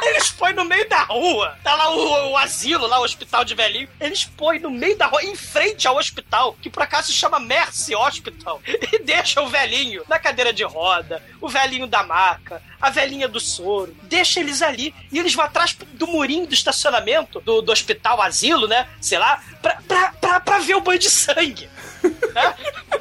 [0.01, 1.57] Eles põem no meio da rua.
[1.63, 3.89] Tá lá o, o asilo, lá o hospital de velhinho.
[3.99, 7.39] Eles põem no meio da rua, em frente ao hospital, que por acaso se chama
[7.39, 8.61] Mercy Hospital.
[8.65, 13.39] E deixa o velhinho na cadeira de roda, o velhinho da maca, a velhinha do
[13.39, 13.95] soro.
[14.03, 14.93] Deixa eles ali.
[15.11, 18.87] E eles vão atrás do murinho do estacionamento, do, do hospital, asilo, né?
[19.01, 21.69] Sei lá, pra, pra, pra, pra ver o banho de sangue.
[22.03, 22.55] Né?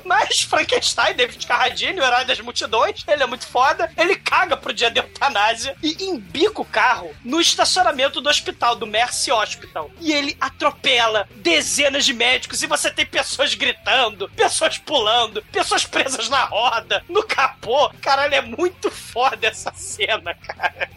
[0.04, 4.72] Mas Frankenstein, David Carradine, o herói das multidões, ele é muito foda, ele caga pro
[4.72, 9.90] dia da eutanásia e embica o carro no estacionamento do hospital, do Mercy Hospital.
[10.00, 16.28] E ele atropela dezenas de médicos e você tem pessoas gritando, pessoas pulando, pessoas presas
[16.28, 17.90] na roda, no capô.
[18.00, 20.88] Caralho, é muito foda essa cena, cara.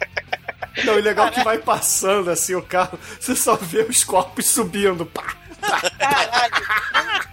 [0.84, 5.04] Não, e legal que vai passando assim o carro, você só vê os corpos subindo.
[5.04, 5.36] Pá,
[5.98, 6.54] Caralho.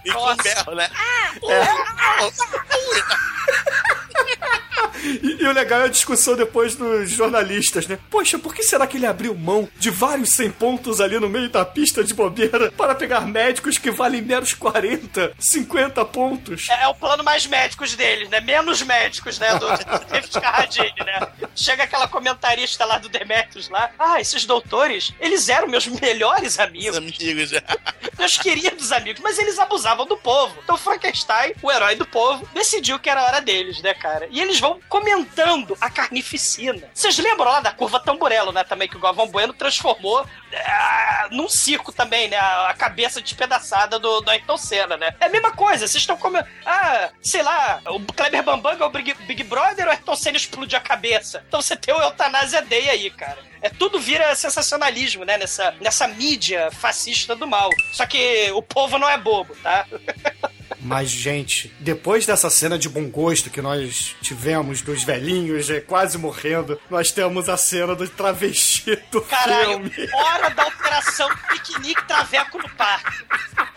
[0.04, 0.90] E com berro, né?
[5.02, 7.98] E, e o legal é a discussão depois dos jornalistas, né?
[8.10, 11.48] Poxa, por que será que ele abriu mão de vários 100 pontos ali no meio
[11.48, 16.68] da pista de bobeira para pegar médicos que valem meros 40, 50 pontos?
[16.68, 18.40] É, é o plano mais médicos deles, né?
[18.40, 19.54] Menos médicos, né?
[19.58, 19.66] Do
[20.10, 21.28] David Carradine, né?
[21.56, 23.90] Chega aquela comentarista lá do Demetrius lá.
[23.98, 26.96] Ah, esses doutores, eles eram meus melhores Os amigos.
[26.96, 27.62] amigos já.
[28.18, 30.56] meus queridos amigos, mas eles abusavam do povo.
[30.62, 34.28] Então Frankenstein, o herói do povo, decidiu que era a hora deles, né, cara?
[34.30, 36.88] E eles vão comentando a carnificina.
[36.92, 41.48] Vocês lembram lá da curva tamburelo, né, também, que o Galvão Bueno transformou é, num
[41.48, 45.14] circo também, né, a cabeça despedaçada do, do Ayrton Senna, né?
[45.20, 46.46] É a mesma coisa, vocês estão comendo...
[46.64, 50.76] Ah, sei lá, o Kleber Bambam é o Big, Big Brother o Ayrton Senna explode
[50.76, 51.44] a cabeça?
[51.46, 53.38] Então você tem o Eutanásia Day aí, cara.
[53.62, 55.36] É, tudo vira sensacionalismo, né?
[55.36, 57.68] Nessa, nessa mídia fascista do mal.
[57.92, 59.86] Só que o povo não é bobo, tá?
[60.82, 66.16] Mas, gente, depois dessa cena de bom gosto que nós tivemos dos velhinhos é, quase
[66.16, 70.10] morrendo, nós temos a cena do travesti do Caralho, filme.
[70.14, 73.24] hora da operação piquenique traveco no parque.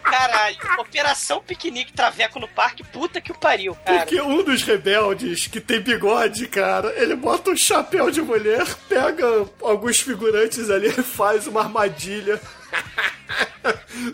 [0.04, 4.00] Caralho, operação piquenique traveco no parque, puta que o pariu, cara.
[4.00, 9.26] Porque um dos rebeldes que tem bigode, cara, ele bota um chapéu de mulher, pega
[9.62, 12.40] alguns figurantes ali e faz uma armadilha.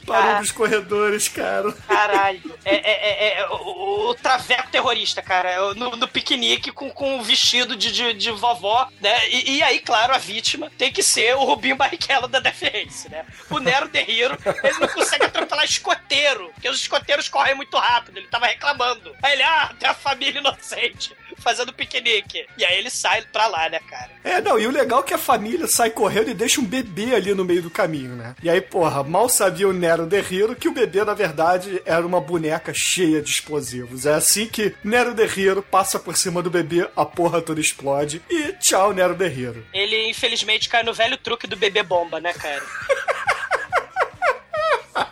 [0.05, 1.71] Para um dos corredores, cara.
[1.87, 2.41] Caralho.
[2.63, 5.73] É, é- é- é o, o traveco terrorista, cara.
[5.73, 9.27] No, no piquenique com, com o vestido de, de, de vovó, né?
[9.29, 13.25] E, e aí, claro, a vítima tem que ser o Rubinho Barrichello da Race, né?
[13.49, 18.17] O Nero Derriro, ele não consegue atropelar escoteiro, porque os escoteiros correm muito rápido.
[18.17, 19.15] Ele tava reclamando.
[19.23, 22.45] Aí ele, ah, tem a família inocente fazendo piquenique.
[22.57, 24.09] E aí ele sai pra lá, né, cara?
[24.23, 27.15] É, não, e o legal é que a família sai correndo e deixa um bebê
[27.15, 28.35] ali no meio do caminho, né?
[28.41, 32.21] E aí, porra, mal sabia o Nero Derriro que o bebê, na verdade, era uma
[32.21, 34.05] boneca cheia de explosivos.
[34.05, 38.21] É assim que Nero Derriro passa por cima do bebê, a porra toda explode.
[38.29, 39.65] E tchau, Nero Derriro.
[39.73, 42.63] Ele, infelizmente, cai no velho truque do bebê bomba, né, cara?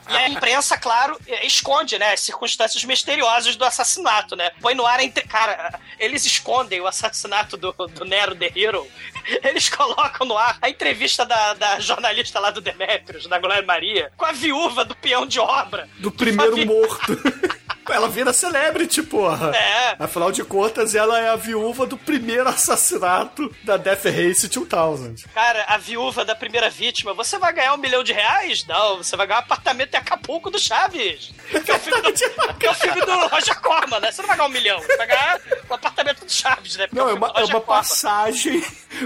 [0.10, 4.52] E a imprensa, claro, esconde, né, as circunstâncias misteriosas do assassinato, né?
[4.62, 5.28] Põe no ar entre.
[5.28, 8.88] Cara, eles escondem o assassinato do, do Nero The Hero.
[9.44, 14.12] Eles colocam no ar a entrevista da, da jornalista lá do Demetrius, da Glória Maria,
[14.16, 15.90] com a viúva do peão de obra.
[15.98, 17.18] Do primeiro morto.
[17.94, 19.56] Ela vira celebrity, porra.
[19.56, 19.96] É.
[20.00, 25.16] Afinal de contas, ela é a viúva do primeiro assassinato da Death Race 2000.
[25.34, 28.66] Cara, a viúva da primeira vítima, você vai ganhar um milhão de reais?
[28.68, 31.32] Não, você vai ganhar um apartamento em Acapulco do Chaves.
[31.66, 32.14] Que é o filme do,
[32.60, 34.12] que é o filme do Roger Corman, né?
[34.12, 36.88] Você não vai ganhar um milhão, você vai ganhar um apartamento do Chaves, né?
[36.88, 38.64] Porque Não, é uma, é uma passagem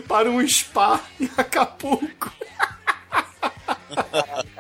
[0.08, 2.32] para um spa em Acapulco.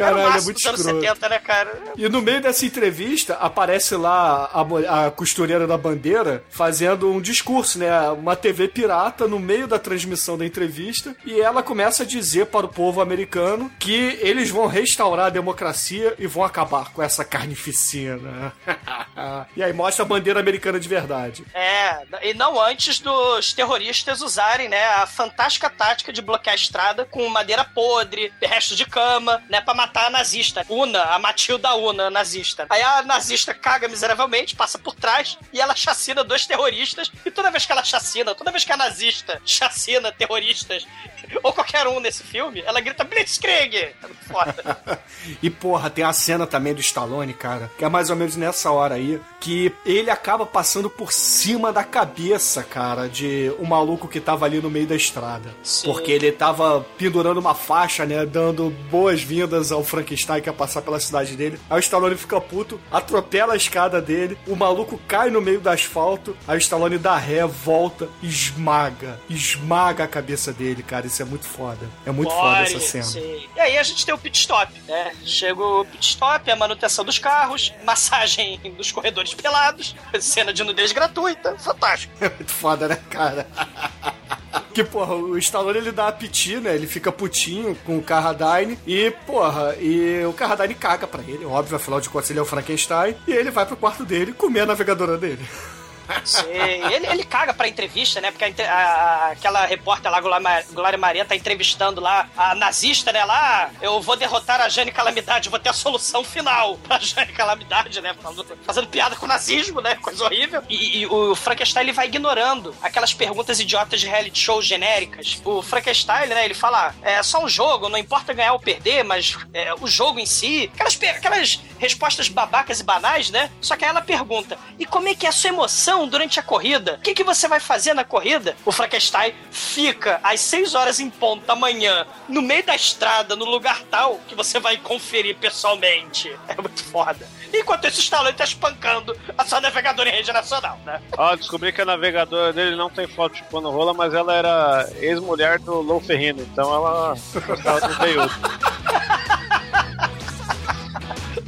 [0.00, 1.00] Era o Caralho, é máximo muito dos anos escroto.
[1.02, 1.82] 70, né, cara?
[1.96, 7.78] E no meio dessa entrevista, aparece lá a, a costureira da bandeira fazendo um discurso,
[7.78, 8.10] né?
[8.10, 11.14] Uma TV pirata no meio da transmissão da entrevista.
[11.24, 16.14] E ela começa a dizer para o povo americano que eles vão restaurar a democracia
[16.18, 18.52] e vão acabar com essa carnificina.
[19.56, 21.44] e aí mostra a bandeira americana de verdade.
[21.54, 27.04] É, e não antes dos terroristas usarem, né, a fantástica tática de bloquear a estrada
[27.04, 30.64] com madeira podre, resto de cama, né, pra matar a nazista.
[30.68, 32.66] Una, a Matilda Una, a nazista.
[32.70, 37.10] Aí a nazista caga miseravelmente, passa por trás e ela chacina dois terroristas.
[37.26, 40.86] E toda vez que ela chacina, toda vez que a nazista chacina terroristas,
[41.42, 43.76] ou qualquer um nesse filme, ela grita Blitzkrieg!
[43.76, 43.94] É
[44.28, 45.02] foda.
[45.40, 48.70] E porra, tem a cena também do Stallone, cara, que é mais ou menos nessa
[48.72, 54.20] hora aí, que ele acaba passando por cima da cabeça, cara, de um maluco que
[54.20, 55.54] tava ali no meio da estrada.
[55.62, 55.86] Sim.
[55.86, 61.36] Porque ele tava pendurando uma faixa, né, dando boas-vindas o Frankenstein quer passar pela cidade
[61.36, 61.58] dele.
[61.68, 65.68] Aí o Stallone fica puto, atropela a escada dele, o maluco cai no meio do
[65.68, 71.06] asfalto, aí o Stallone dá ré, volta, esmaga, esmaga a cabeça dele, cara.
[71.06, 71.88] Isso é muito foda.
[72.06, 73.04] É muito foda essa cena.
[73.04, 73.48] Sim.
[73.56, 75.12] E aí a gente tem o pit stop, né?
[75.24, 80.92] Chega o pit stop, a manutenção dos carros, massagem dos corredores pelados, cena de nudez
[80.92, 82.12] gratuita, fantástico.
[82.20, 83.46] É muito foda, né, cara?
[84.72, 86.74] Que, porra, o Stallone ele dá a piti, né?
[86.74, 91.76] Ele fica putinho com o Carradine e, porra, e o Carradine caga pra ele, óbvio,
[91.76, 94.66] afinal de contas ele é o Frankenstein, e ele vai pro quarto dele comer a
[94.66, 95.42] navegadora dele.
[96.24, 96.44] Sim,
[96.92, 98.30] ele, ele caga pra entrevista, né?
[98.30, 103.12] Porque a a- aquela repórter lá, Glória Ma- Glória Maria, tá entrevistando lá a nazista,
[103.12, 103.24] né?
[103.24, 108.00] Lá, eu vou derrotar a Jane Calamidade, vou ter a solução final pra Jane Calamidade,
[108.00, 108.14] né?
[108.22, 109.94] Fazendo, fazendo piada com o nazismo, né?
[109.96, 110.62] Coisa horrível.
[110.68, 115.40] E, e o Frankenstein, ele vai ignorando aquelas perguntas idiotas de reality show genéricas.
[115.44, 116.44] O Frankenstein, né?
[116.44, 120.18] Ele fala, é só um jogo, não importa ganhar ou perder, mas é, o jogo
[120.18, 120.70] em si.
[120.74, 123.50] Aquelas, aquelas respostas babacas e banais, né?
[123.60, 126.42] Só que aí ela pergunta, e como é que é a sua emoção durante a
[126.42, 126.94] corrida?
[126.94, 128.56] O que, que você vai fazer na corrida?
[128.64, 133.44] O Frankenstein fica às 6 horas em ponto da manhã, no meio da estrada, no
[133.44, 136.34] lugar tal, que você vai conferir pessoalmente.
[136.48, 137.26] É muito foda.
[137.52, 141.00] Enquanto esse Stallone tá espancando a sua navegadora em rede nacional, né?
[141.16, 144.88] Ó, descobri que a navegadora dele não tem foto de pano rola, mas ela era
[145.00, 147.14] ex-mulher do Lou Ferrino, então ela
[147.46, 147.94] gostava do.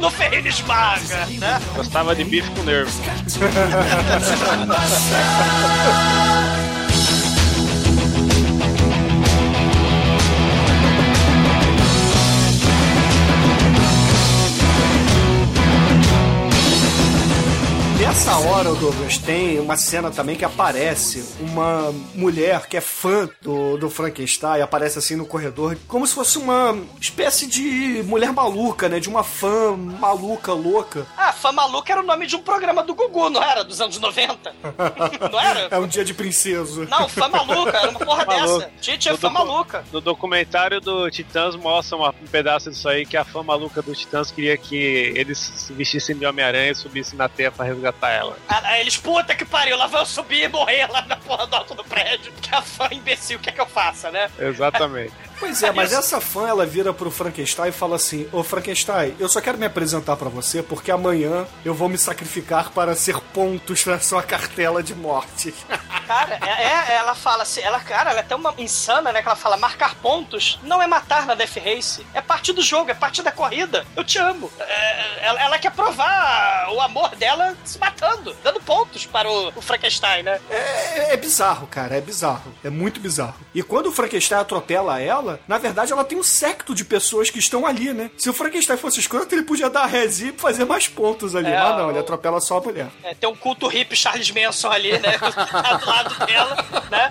[0.04, 1.58] No Ferreira esmaga, né?
[1.74, 2.92] Gostava de bife com nervo.
[18.14, 23.28] Nessa hora, o Douglas, tem uma cena também que aparece uma mulher que é fã
[23.42, 28.88] do, do Frankenstein, aparece assim no corredor, como se fosse uma espécie de mulher maluca,
[28.88, 29.00] né?
[29.00, 31.04] De uma fã maluca, louca.
[31.16, 33.62] Ah, Fã Maluca era o nome de um programa do Gugu, não era?
[33.64, 34.54] Dos anos 90?
[35.32, 35.68] não era?
[35.74, 36.86] É um dia de princeso.
[36.88, 38.70] Não, Fã Maluca, era uma porra dessa.
[38.80, 39.84] Tinha, tinha No Fã Maluca.
[39.92, 43.92] No documentário do Titãs mostra uma- um pedaço disso aí que a fã maluca do
[43.94, 44.76] Titãs queria que
[45.16, 48.36] eles se vestissem de Homem-Aranha e subissem na terra pra resgatar ela.
[48.48, 51.56] Ah, Aí eles, puta que pariu, lá eu subir e morrer lá na porra do
[51.56, 52.32] alto do prédio.
[52.40, 54.30] Que a fã imbecil quer que eu faça, né?
[54.38, 55.12] Exatamente.
[55.38, 59.28] Pois é, mas essa fã, ela vira pro Frankenstein e fala assim: Ô Frankenstein, eu
[59.28, 63.84] só quero me apresentar pra você porque amanhã eu vou me sacrificar para ser pontos
[63.86, 65.54] na sua cartela de morte.
[66.06, 69.22] Cara, é, é- ela fala assim, ela, cara, ela é tão uma insana, né?
[69.22, 72.06] Que ela fala, marcar pontos não é matar na Death Race.
[72.12, 73.86] É parte do jogo, é parte da corrida.
[73.96, 74.50] Eu te amo.
[74.60, 79.62] É, ela, ela quer provar o amor dela se matando, dando pontos para o, o
[79.62, 80.38] Frankenstein, né?
[80.50, 82.52] É, é bizarro, cara, é bizarro.
[82.62, 83.36] É muito bizarro.
[83.54, 87.38] E quando o Frankenstein atropela ela, na verdade ela tem um secto de pessoas que
[87.38, 88.10] estão ali, né?
[88.18, 91.48] Se o Frankenstein fosse escroto, ele podia dar rezinha e fazer mais pontos ali.
[91.48, 92.88] É, mas não, o- ele atropela só a mulher.
[93.02, 95.18] É, tem um culto hippie Charles Manson ali, né?
[95.54, 96.56] Tá do lado dela,
[96.90, 97.10] né?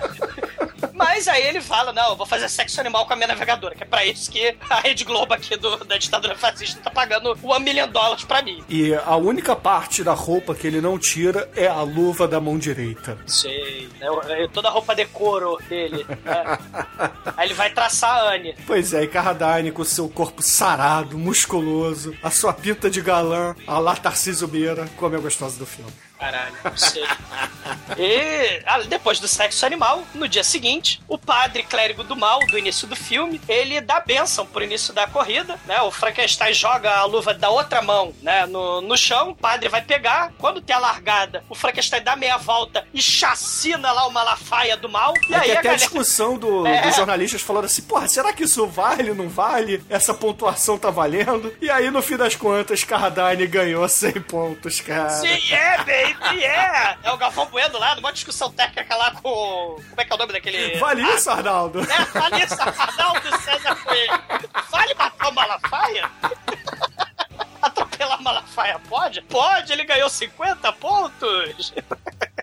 [0.92, 3.82] Mas aí ele fala, não, eu vou fazer sexo animal com a minha navegadora, que
[3.82, 7.64] é pra isso que a Rede Globo aqui do- da ditadura fascista tá pagando one
[7.64, 8.62] million dólares pra mim.
[8.68, 12.58] E a única parte da roupa que ele não tira é a luva da mão
[12.58, 13.16] direita.
[13.26, 14.06] Sei, né?
[14.52, 16.04] Toda a roupa de couro dele.
[16.24, 16.58] né?
[17.36, 18.54] Aí ele vai traçar a Anne.
[18.66, 23.78] Pois é, e Carradine com seu corpo sarado, musculoso, a sua pinta de galã, a
[23.78, 25.92] lá Tarcísio Meira, como é gostosa do filme.
[26.18, 27.04] Caralho, não sei.
[27.98, 32.58] E ah, depois do sexo animal, no dia seguinte, o padre clérigo do mal, do
[32.58, 35.80] início do filme, ele dá bênção pro início da corrida, né?
[35.82, 39.82] O Frankenstein joga a luva da outra mão, né, no, no chão, o padre vai
[39.82, 44.76] pegar, quando tem a largada, o Frankenstein dá meia volta e chacina lá o Malafaia
[44.76, 45.12] do mal.
[45.28, 45.76] E É aí até a galera...
[45.78, 46.82] discussão do- É.
[46.82, 49.82] dos jornalistas falando assim, porra, será que isso vale, não vale?
[49.90, 51.54] Essa pontuação tá valendo?
[51.60, 55.10] E aí, no fim das contas, Carradine ganhou 100 pontos, cara.
[55.10, 56.98] Sim, é, baby, é!
[57.02, 59.20] É o Galvão Bueno lá, numa discussão técnica lá com.
[59.20, 60.78] Como é que é o nome daquele.
[60.78, 61.80] Vale isso, Arnaldo?
[61.80, 64.22] É, vale isso, Arnaldo César Coelho.
[64.70, 66.10] Vale matar o Malafaia?
[67.62, 69.22] Atropelar o Malafaia pode?
[69.22, 71.72] Pode, ele ganhou 50 pontos.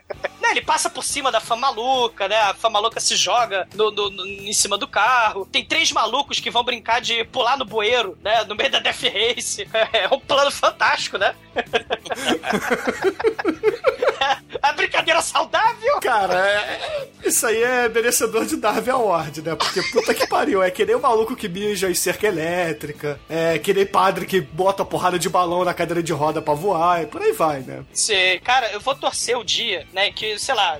[0.41, 2.39] Né, ele passa por cima da fã maluca, né?
[2.41, 5.45] A fã maluca se joga no, no- no- em cima do carro.
[5.45, 8.43] Tem três malucos que vão brincar de pular no bueiro, né?
[8.45, 9.67] No meio da Death Race.
[9.93, 11.35] É um plano fantástico, né?
[14.62, 15.99] A brincadeira saudável.
[16.01, 19.55] Cara, é- isso aí é merecedor de Darwin Award, né?
[19.55, 23.57] Porque puta que pariu, é que nem o maluco que mija em cerca elétrica, é
[23.59, 27.05] que nem padre que bota porrada de balão na cadeira de roda pra voar, e
[27.07, 27.84] por aí vai, né?
[27.93, 30.80] Sei, cara, eu vou torcer o dia, né, que, sei lá,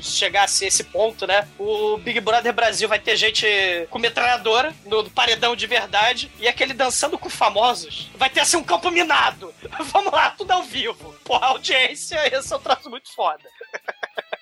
[0.00, 3.46] chegasse a esse ponto, né, o Big Brother Brasil vai ter gente
[3.90, 8.62] com metralhadora no paredão de verdade e aquele dançando com famosos vai ter assim um
[8.64, 9.52] campo minado.
[9.92, 11.14] Vamos lá, tudo ao vivo.
[11.24, 13.48] Porra, audiência, esse é um traço muito foda.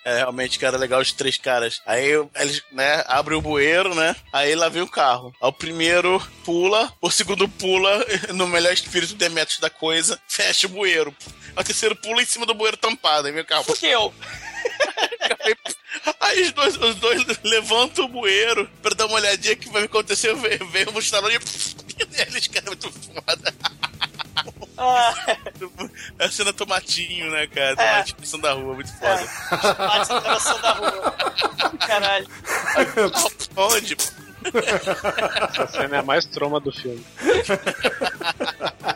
[0.05, 1.81] É, realmente, cara, legal os três caras.
[1.83, 4.15] Aí eles, né, abrem o bueiro, né?
[4.31, 5.33] Aí lá vem o carro.
[5.41, 10.69] Aí o primeiro pula, o segundo pula, no melhor espírito Demetrius da coisa, fecha o
[10.69, 11.15] bueiro.
[11.55, 13.25] Aí o terceiro pula em cima do bueiro tampado.
[13.25, 13.63] Aí vem o carro.
[13.63, 14.13] Fudeu.
[15.43, 15.55] Aí,
[16.21, 20.35] aí os, dois, os dois levantam o bueiro pra dar uma olhadinha que vai acontecer.
[20.35, 23.55] Vem, vem o Stallone e eles, cara, é muito foda.
[24.77, 25.13] Ah,
[26.19, 27.75] É a cena tomatinho, né, cara?
[27.75, 28.37] Tomate é.
[28.41, 29.27] da rua, muito foda.
[29.75, 31.15] Tomate atravessando da rua.
[31.87, 32.27] Caralho.
[33.55, 33.97] Onde?
[35.49, 37.03] Essa cena é a mais troma do filme.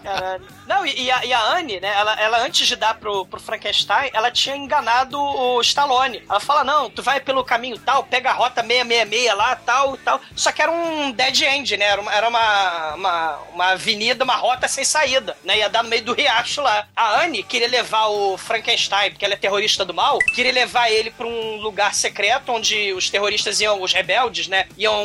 [0.04, 0.46] Caralho.
[0.68, 1.94] Não, e, e, a, e a Anne, né?
[1.94, 6.24] Ela, ela antes de dar pro, pro Frankenstein, ela tinha enganado o Stallone.
[6.30, 10.22] Ela fala: não, tu vai pelo caminho tal, pega a rota 666 lá, tal tal.
[10.36, 11.86] Só que era um dead end, né?
[11.86, 15.58] Era uma, era uma, uma, uma avenida, uma rota sem saída, né?
[15.58, 16.88] Ia dar no meio do riacho lá.
[16.96, 21.12] A Anne queria levar o Frankenstein, porque ela é terrorista do mal, queria levar ele
[21.12, 24.68] pra um lugar secreto onde os terroristas iam, os rebeldes, né?
[24.78, 25.04] Iam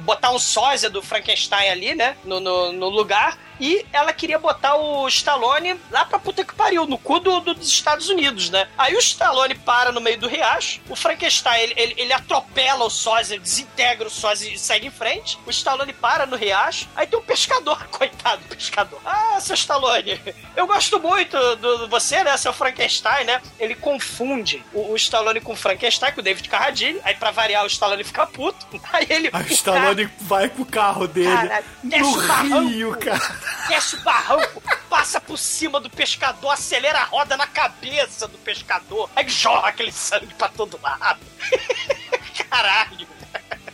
[0.00, 2.16] botar um sósia do Frankenstein ali, né?
[2.24, 3.38] No, no, no lugar.
[3.58, 7.54] E ela queria botar o Stallone lá pra puta que pariu, no cu do, do-
[7.54, 8.68] dos Estados Unidos, né?
[8.76, 12.90] Aí o Stallone para no meio do riacho, o Frankenstein, ele, ele, ele atropela o
[12.90, 15.38] sósia, desintegra o sósia e segue em frente.
[15.46, 19.00] O Stallone para no riacho, aí tem um pescador, coitado do pescador.
[19.06, 20.20] Ah, seu Stallone,
[20.54, 23.40] eu gosto muito do você, né, seu Frankenstein, né?
[23.58, 27.64] Ele confunde o, o Stallone com o Frankenstein, com o David Carradine, aí pra variar
[27.64, 28.66] o Stallone fica puto.
[28.92, 29.30] Aí ele...
[29.32, 31.48] Aí o Stallone vai com o carro dele
[31.82, 32.68] desce no o barranco.
[32.68, 33.36] rio, cara.
[33.68, 39.10] desce o barranco, passa por cima do pescador, acelera a roda na cabeça do pescador,
[39.16, 41.20] aí jorra aquele sangue pra todo lado.
[42.50, 43.15] Caralho.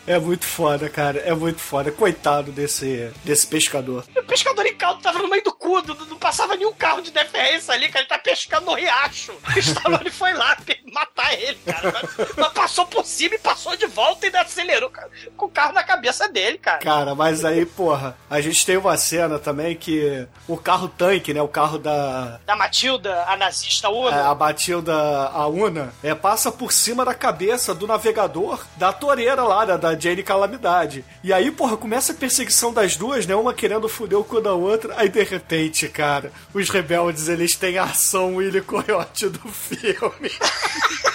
[0.06, 1.18] É muito foda, cara.
[1.20, 1.92] É muito foda.
[1.92, 4.04] Coitado desse, desse pescador.
[4.16, 7.10] O pescador em caldo tava no meio do cu, não, não passava nenhum carro de
[7.10, 9.32] deferência ali, que ele tá pescando no riacho.
[9.32, 10.56] O Stallone foi lá
[10.92, 11.92] matar ele, cara.
[11.92, 15.50] Mas, mas passou por cima e passou de volta e ainda acelerou cara, com o
[15.50, 16.78] carro na cabeça dele, cara.
[16.78, 21.40] Cara, mas aí, porra, a gente tem uma cena também que o carro tanque, né?
[21.40, 22.40] O carro da.
[22.44, 24.16] Da Matilda, a nazista Una.
[24.16, 29.42] é, a Batilda a Una, é, passa por cima da cabeça do navegador da toureira
[29.42, 31.04] lá, da, da Jane Calamidade.
[31.22, 33.34] E aí, porra, começa a perseguição das duas, né?
[33.34, 34.94] Uma querendo foder o cu da outra.
[34.96, 40.30] Aí, de repente, cara, os rebeldes, eles têm a ação Willy Coyote do filme.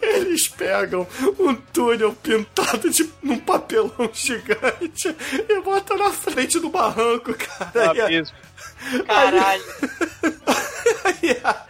[0.00, 1.06] Eles pegam
[1.38, 5.14] um túnel pintado de um papelão gigante
[5.48, 7.92] e botam na frente do barranco, cara.
[8.10, 9.04] E a-.
[9.04, 9.64] Caralho.
[11.04, 11.66] Aí a,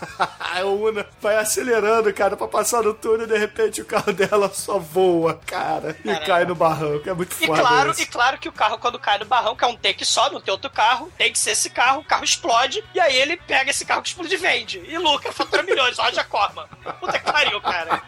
[0.40, 4.50] a Una vai acelerando, cara, pra passar no túnel e de repente o carro dela
[4.52, 6.26] só voa, cara, e Caralho.
[6.26, 7.08] cai no barranco.
[7.08, 8.02] É muito E foda claro, isso.
[8.02, 10.52] e claro que o carro, quando cai no barranco, é um take só, não tem
[10.52, 13.84] outro carro, tem que ser esse carro, o carro explode, e aí ele pega esse
[13.84, 14.78] carro que explode e vende.
[14.86, 16.66] E lucra, fatura milhões, Roger Corman.
[17.00, 18.02] Puta que pariu, cara.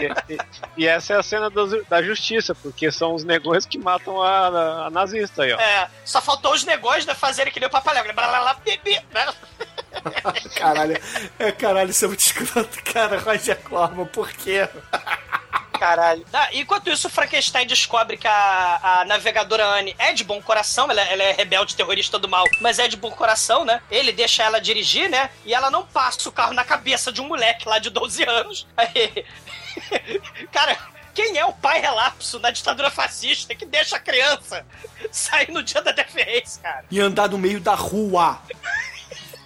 [0.00, 0.38] E, e-
[0.78, 4.86] e essa é a cena dos- da justiça, porque são os negões que matam a,
[4.86, 5.58] a nazista aí, ó.
[5.60, 7.70] É, só faltou os negócios de fazerem que nem o.
[7.70, 8.56] Blá, blá, blá,
[9.12, 9.34] né?
[10.56, 11.00] Caralho,
[11.38, 14.68] é caralho, isso é muito escroto, cara, Roger Corman, por quê?
[15.78, 16.26] Caralho.
[16.32, 20.90] Ah, enquanto isso, o Frankenstein descobre que a, a navegadora Anne é de bom coração,
[20.90, 23.80] ela, ela é rebelde terrorista do mal, mas é de bom coração, né?
[23.90, 25.30] Ele deixa ela dirigir, né?
[25.44, 28.66] E ela não passa o carro na cabeça de um moleque lá de 12 anos.
[28.76, 29.24] Aí.
[30.50, 30.76] Cara.
[31.14, 34.64] Quem é o pai relapso na ditadura fascista que deixa a criança
[35.10, 36.84] sair no dia da deferência, cara?
[36.88, 38.40] E andar no meio da rua.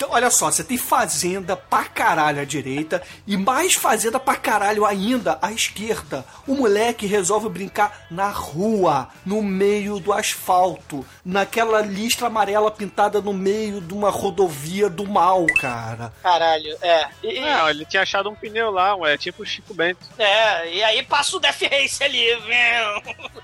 [0.03, 4.85] Então, olha só, você tem fazenda pra caralho à direita e mais fazenda pra caralho
[4.85, 6.25] ainda à esquerda.
[6.45, 13.33] O moleque resolve brincar na rua, no meio do asfalto, naquela listra amarela pintada no
[13.33, 16.13] meio de uma rodovia do mal, cara.
[16.21, 17.09] Caralho, é.
[17.23, 20.01] E- e- Não, ele tinha achado um pneu lá, é tipo o Chico Bento.
[20.19, 22.27] É, e aí passa o Death Race ali.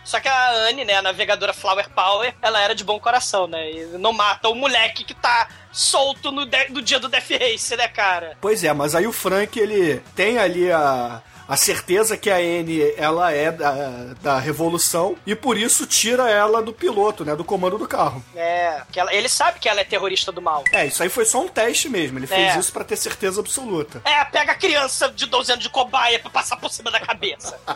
[0.04, 3.70] Só que a Anne, né, a navegadora Flower Power, ela era de bom coração, né?
[3.70, 7.76] E não mata o moleque que tá solto no, de- no dia do Death Race,
[7.76, 8.36] né, cara?
[8.40, 12.92] Pois é, mas aí o Frank, ele tem ali a, a certeza que a Anne
[12.96, 13.72] ela é da,
[14.22, 17.34] da revolução e por isso tira ela do piloto, né?
[17.36, 18.22] Do comando do carro.
[18.36, 20.64] É, que ela- ele sabe que ela é terrorista do mal.
[20.72, 22.18] É, isso aí foi só um teste mesmo.
[22.18, 22.58] Ele fez É.
[22.58, 24.00] isso pra ter certeza absoluta.
[24.04, 27.58] É, pega a criança de 12 anos de cobaia pra passar por cima da cabeça.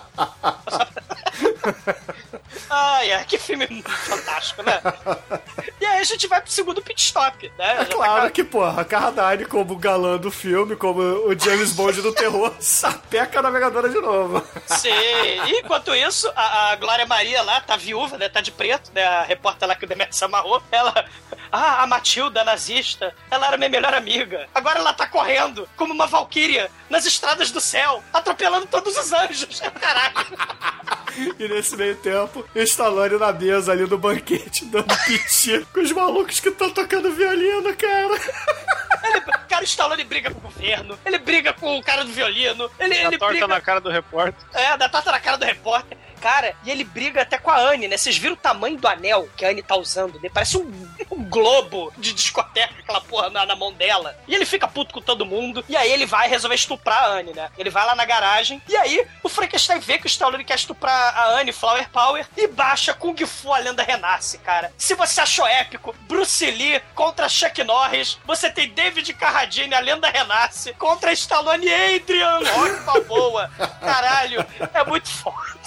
[2.70, 3.66] ai, ai, que filme
[4.04, 4.80] fantástico, né?
[5.80, 7.80] E aí a gente vai pro segundo pit stop, né?
[7.80, 12.12] É claro que, porra, a Carradine, como galã do filme, como o James Bond do
[12.12, 14.46] terror, sapeca a navegadora de novo.
[14.66, 14.90] Sim.
[14.90, 18.28] E enquanto isso, a, a Glória Maria lá tá viúva, né?
[18.28, 19.02] Tá de preto, né?
[19.02, 20.62] A repórter lá que o Demetrio amarrou.
[20.70, 21.04] Ela.
[21.50, 23.12] Ah, a Matilda, nazista.
[23.28, 24.48] Ela era minha melhor amiga.
[24.54, 29.60] Agora ela tá correndo como uma valquíria nas estradas do céu, atropelando todos os anjos.
[29.80, 30.14] Caralho.
[31.38, 35.92] E nesse meio tempo, o Stallone na mesa ali no banquete, dando piti com os
[35.92, 38.14] malucos que estão tocando violino, cara.
[39.04, 42.70] Ele, cara, o Stallone briga com o governo, ele briga com o cara do violino,
[42.78, 43.46] ele, A ele torta briga.
[43.48, 44.44] na cara do repórter.
[44.52, 45.98] É, dá torta na cara do repórter.
[46.22, 47.96] Cara, e ele briga até com a Anne, né?
[47.96, 50.20] Vocês viram o tamanho do anel que a Anne tá usando?
[50.20, 50.30] Né?
[50.32, 50.70] Parece um,
[51.10, 54.16] um globo de discoteca, aquela porra na, na mão dela.
[54.28, 55.64] E ele fica puto com todo mundo.
[55.68, 57.50] E aí ele vai resolver estuprar a Anne, né?
[57.58, 58.62] Ele vai lá na garagem.
[58.68, 62.46] E aí o Frankenstein vê que o Stallone quer estuprar a Anne, Flower Power, e
[62.46, 64.72] baixa Kung Fu, a lenda renasce, cara.
[64.78, 70.08] Se você achou épico, Bruce Lee contra Chuck Norris, você tem David Carradine, a lenda
[70.08, 73.50] renasce, contra Stallone e Adrian Rock Balboa.
[73.80, 75.61] Caralho, é muito foda.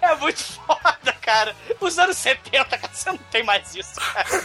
[0.00, 1.54] É muito foda, cara.
[1.80, 4.44] Os anos 70, cara, você não tem mais isso, cara.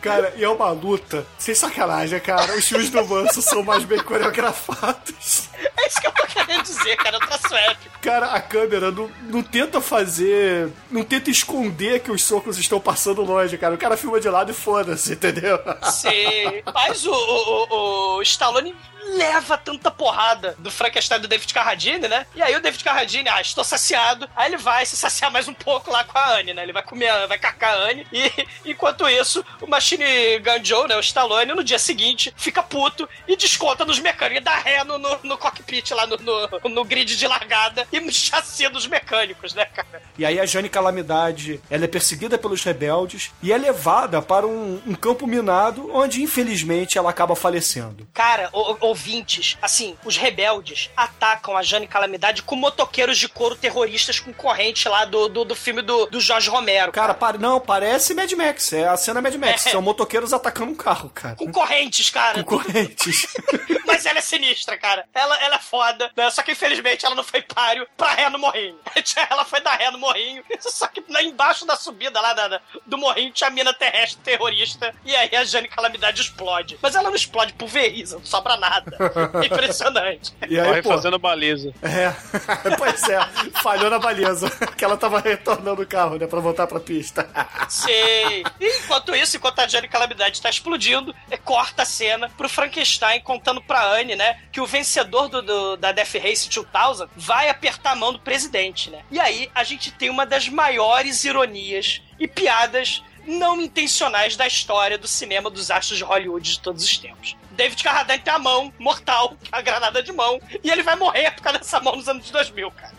[0.00, 1.24] Cara, e é uma luta.
[1.38, 2.54] Sem sacanagem, cara.
[2.56, 5.48] Os filmes do Manso são mais bem coreografados.
[5.92, 7.16] Isso que eu tô querendo dizer, cara.
[7.16, 7.98] Eu traço épico.
[8.00, 10.70] Cara, a câmera não, não tenta fazer.
[10.90, 13.74] Não tenta esconder que os socos estão passando longe, cara.
[13.74, 15.58] O cara filma de lado e foda-se, entendeu?
[15.82, 16.62] Sim.
[16.72, 18.74] Mas o, o, o, Stallone
[19.16, 22.26] leva tanta porrada do Frankenstein do David Carradine, né?
[22.34, 24.28] E aí o David Carradine, ah, estou saciado.
[24.34, 26.62] Aí ele vai se saciar mais um pouco lá com a Anne, né?
[26.62, 28.06] Ele vai comer, vai cacar a Anne.
[28.12, 30.96] E enquanto isso, o Machine Gun Joe, né?
[30.96, 35.18] O Stallone, no dia seguinte, fica puto e desconta nos mecânicos, dá ré no, no,
[35.22, 40.02] no cockpit lá no, no, no grid de largada e chassia dos mecânicos, né, cara?
[40.18, 44.80] E aí a Jane Calamidade, ela é perseguida pelos rebeldes e é levada para um,
[44.86, 48.06] um campo minado onde, infelizmente, ela acaba falecendo.
[48.12, 54.20] Cara, o- ouvintes, assim, os rebeldes atacam a Jane Calamidade com motoqueiros de couro terroristas
[54.20, 56.92] com corrente lá do, do, do filme do, do Jorge Romero.
[56.92, 58.72] Cara, pa- não, parece Mad Max.
[58.72, 59.66] É a cena Mad Max.
[59.66, 59.70] É.
[59.70, 61.36] São motoqueiros atacando um carro, cara.
[61.36, 62.42] Com correntes, cara.
[62.44, 63.26] Com correntes.
[63.86, 65.04] Mas ela é sinistra, cara.
[65.14, 66.30] Ela, ela é foda, né?
[66.30, 68.78] Só que infelizmente ela não foi páreo pra ré no morrinho.
[69.30, 70.42] Ela foi dar ré no morrinho.
[70.60, 74.20] Só que lá embaixo da subida lá da- da- do morrinho tinha a mina terrestre
[74.22, 74.94] terrorista.
[75.04, 76.78] E aí a Jane Calamidade explode.
[76.82, 78.96] Mas ela não explode pulveriza, não sobra nada.
[79.44, 80.32] Impressionante.
[80.48, 81.72] E aí, Corre pô, fazendo baliza.
[81.82, 82.12] É,
[82.76, 83.20] pois é,
[83.62, 84.50] falhou na baliza.
[84.76, 87.28] Que ela tava retornando o carro, né, pra voltar pra pista.
[87.68, 88.44] Sei.
[88.60, 93.62] E enquanto isso, enquanto a Jane Calamidade tá explodindo, corta a cena pro Frankenstein contando
[93.62, 97.96] pra Anne, né, que o vencedor do, do- da Death Race 2000 vai apertar a
[97.96, 99.02] mão do presidente, né?
[99.10, 104.98] E aí a gente tem uma das maiores ironias e piadas não intencionais da história
[104.98, 107.36] do cinema dos astros de Hollywood de todos os tempos.
[107.62, 111.42] David Carradine tem a mão mortal, a granada de mão, e ele vai morrer por
[111.42, 112.92] causa dessa mão nos anos 2000, cara.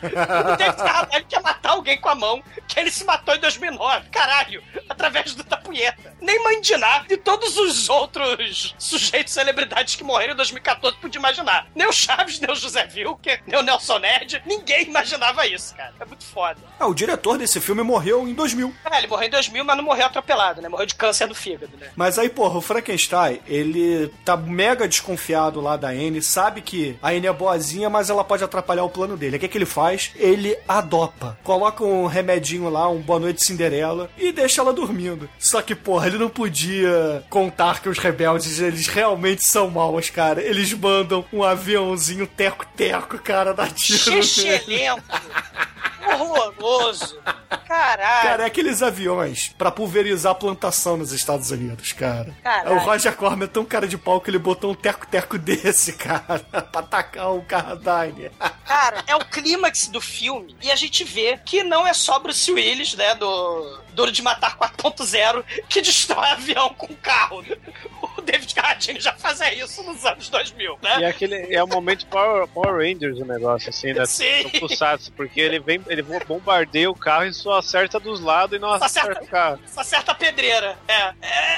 [0.53, 4.09] O David Carradine quer matar alguém com a mão, que ele se matou em 2009,
[4.09, 6.15] caralho, através do da punheta.
[6.21, 11.67] Nem Mãe Diná e todos os outros sujeitos celebridades que morreram em 2014 podia imaginar.
[11.75, 15.93] Nem o Chaves, nem o José Wilker, nem o Nelson Ned, ninguém imaginava isso, cara.
[15.99, 16.59] É muito foda.
[16.79, 18.73] Ah, o diretor desse filme morreu em 2000.
[18.89, 20.69] É, ele morreu em 2000, mas não morreu atropelado, né?
[20.69, 21.91] Morreu de câncer do fígado, né?
[21.95, 27.09] Mas aí, porra, o Frankenstein, ele tá mega desconfiado lá da Anne, sabe que a
[27.09, 29.37] Anne é boazinha, mas ela pode atrapalhar o plano dele.
[29.37, 30.11] O que, é que ele faz?
[30.15, 31.37] Ele adopa.
[31.43, 35.29] Coloca um remedinho lá, um Boa Noite Cinderela, e deixa ela dormindo.
[35.39, 40.41] Só que, porra, ele não podia contar que os rebeldes, eles realmente são maus, cara.
[40.41, 44.19] Eles mandam um aviãozinho teco-teco, cara, da tiro.
[46.05, 47.17] Horroroso.
[47.67, 48.27] Caralho.
[48.27, 52.35] Cara, é aqueles aviões pra pulverizar a plantação nos Estados Unidos, cara.
[52.43, 52.75] Caralho.
[52.75, 56.39] O Roger Corman é tão cara de pau que ele botou um teco-teco desse, cara,
[56.39, 58.31] pra atacar o Carradine.
[58.65, 62.51] Cara, é o clímax do filme e a gente vê que não é só Bruce
[62.51, 67.43] Willis, né, do Duro de Matar 4.0, que destrói avião com carro.
[68.17, 71.05] O David Carradine já fazia isso nos anos 2000, E é né?
[71.07, 74.05] aquele é o momento Power, Power Rangers o negócio, assim, né?
[74.05, 74.43] Sim.
[75.15, 78.85] Porque ele vem, ele bombardeia o carro e não acerta dos lados e não Só
[78.85, 79.59] acerta acerta- o carro.
[79.67, 80.77] Só acerta a pedreira.
[80.87, 81.13] É,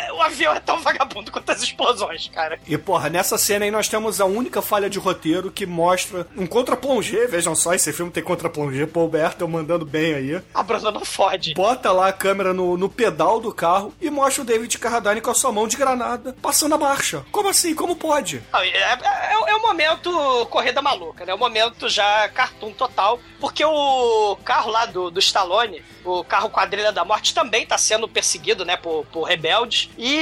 [0.08, 2.60] é, o avião é tão vagabundo quanto as explosões, cara.
[2.68, 6.48] E, porra, nessa cena aí nós temos a única falha de roteiro que mostra um
[6.48, 7.28] contra-plongé.
[7.28, 8.86] Vejam só, esse filme tem contra-plongé.
[8.86, 10.42] Paul Bertel mandando bem aí.
[10.54, 11.54] A Bruna não fode.
[11.54, 15.30] Bota lá a câmera no, no pedal do carro e mostra o David Carradine com
[15.30, 17.24] a sua mão de granada passando a marcha.
[17.32, 17.76] Como assim?
[17.76, 18.42] Como pode?
[18.52, 21.36] Não, É, é, é o momento corrida maluca, né?
[21.36, 26.92] O momento já cartoon total, porque o carro lá do, do Stallone, o carro quadrilha
[26.92, 29.90] da morte, também tá sendo perseguido, né, por, por rebeldes.
[29.98, 30.16] E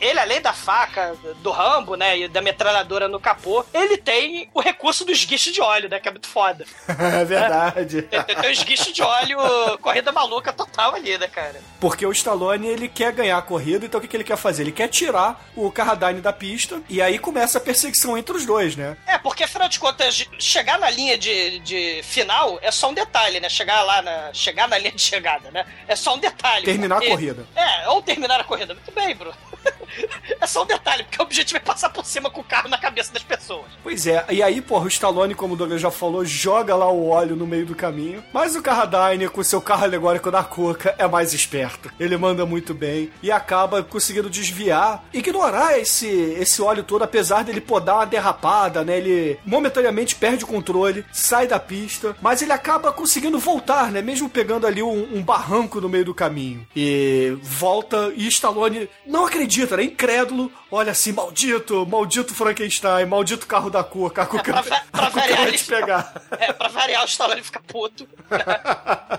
[0.00, 4.60] ele, além da faca do Rambo, né, e da metralhadora no capô, ele tem o
[4.60, 6.64] recurso do esguicho de óleo, né, que é muito foda.
[6.96, 8.02] É verdade.
[8.10, 9.38] Tem, tem, tem o esguicho de óleo,
[9.80, 11.60] corrida maluca total ali, né, cara?
[11.78, 14.62] Porque o Stallone, ele quer ganhar a corrida, então o que, que ele quer fazer?
[14.62, 18.74] Ele quer tirar o Carradine da pista e aí começa a perseguição entre os dois,
[18.74, 18.96] né?
[19.06, 23.38] É, porque afinal de contas, chegar na linha de, de final é só um detalhe,
[23.38, 23.50] né?
[23.50, 24.32] Chegar lá na.
[24.32, 25.66] Chegar na linha de chegada, né?
[25.86, 26.64] É só um detalhe.
[26.64, 27.46] Terminar a porque- corrida.
[27.54, 28.72] É, ou terminar a corrida.
[28.72, 29.36] Muito bem, Bruno.
[30.40, 32.78] é só um detalhe, porque o objetivo é passar por cima com o carro na
[32.78, 33.66] cabeça das pessoas.
[33.82, 37.08] Pois é, e aí, porra, o Stallone, como o Douglas já falou, joga lá o
[37.08, 38.22] óleo no meio do caminho.
[38.32, 41.90] Mas o Carradine, com seu carro alegórico da Cuca, é mais esperto.
[41.98, 47.60] Ele manda muito bem e acaba conseguindo desviar, ignorar esse, esse óleo todo, apesar dele
[47.60, 48.98] pô, dar uma derrapada, né?
[48.98, 54.02] Ele momentaneamente perde o controle, sai da pista, mas ele acaba conseguindo voltar, né?
[54.02, 56.66] Mesmo pegando ali um, um barranco no meio do caminho.
[56.74, 59.84] E volta e Stallone não acredita, né?
[59.84, 65.46] Incrédulo, olha assim, maldito, maldito Frankenstein, maldito carro da Cuca, a Cuca, pra pra variar,
[65.48, 66.22] ele pegar.
[66.38, 68.06] É, pra variar, o Stallone fica puto.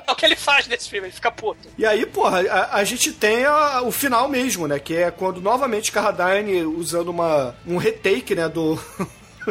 [0.07, 1.67] é o que ele faz nesse filme, ele fica puto.
[1.77, 4.77] E aí, porra, a, a gente tem a- o final mesmo, né?
[4.79, 8.47] Que é quando novamente Carradine usando uma, um retake, né?
[8.47, 8.79] Do.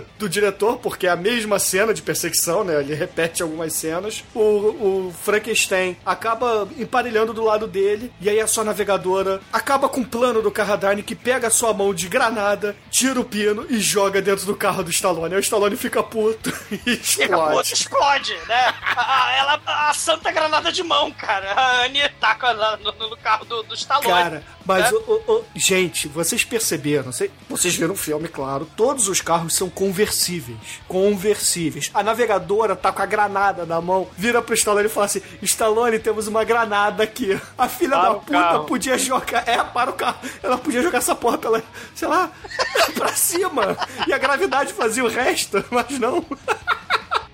[0.19, 2.81] Do diretor, porque é a mesma cena de perseguição, né?
[2.81, 4.25] Ele repete algumas cenas.
[4.35, 10.01] O, o Frankenstein acaba emparelhando do lado dele, e aí a sua navegadora acaba com
[10.01, 13.79] o plano do Carradine que pega a sua mão de granada, tira o pino e
[13.79, 15.35] joga dentro do carro do Stallone.
[15.35, 16.53] Aí o Stallone fica puto
[16.87, 17.73] e Fica puto, explode.
[17.73, 18.75] explode, né?
[18.97, 21.53] A, ela, a santa granada de mão, cara.
[21.53, 24.09] A Annie taca lá no, no carro do, do Stallone.
[24.09, 24.99] Cara, mas, né?
[24.99, 27.11] o- o- o- gente, vocês perceberam,
[27.49, 30.59] vocês viram o filme, claro, todos os carros são conversíveis.
[30.89, 31.91] Conversíveis.
[31.95, 35.99] A navegadora tá com a granada na mão, vira pro Stallone e fala assim: Stallone,
[35.99, 37.41] temos uma granada aqui.
[37.57, 38.65] A filha Para da puta carro.
[38.65, 39.47] podia jogar.
[39.49, 40.19] É, para o carro.
[40.43, 41.63] Ela podia jogar essa porra pela.
[41.95, 42.31] sei lá,
[42.95, 43.77] pra cima.
[44.07, 46.25] E a gravidade fazia o resto, mas não.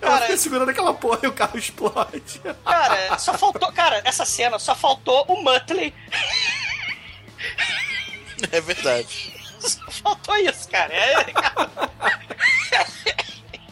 [0.00, 2.40] Ela Cara, fica segurando aquela porra e o carro explode.
[2.64, 3.72] Cara, só faltou.
[3.72, 5.94] Cara, essa cena só faltou o Muttley.
[8.50, 9.32] É verdade.
[9.60, 10.92] Só faltou isso, cara.
[10.92, 11.14] É,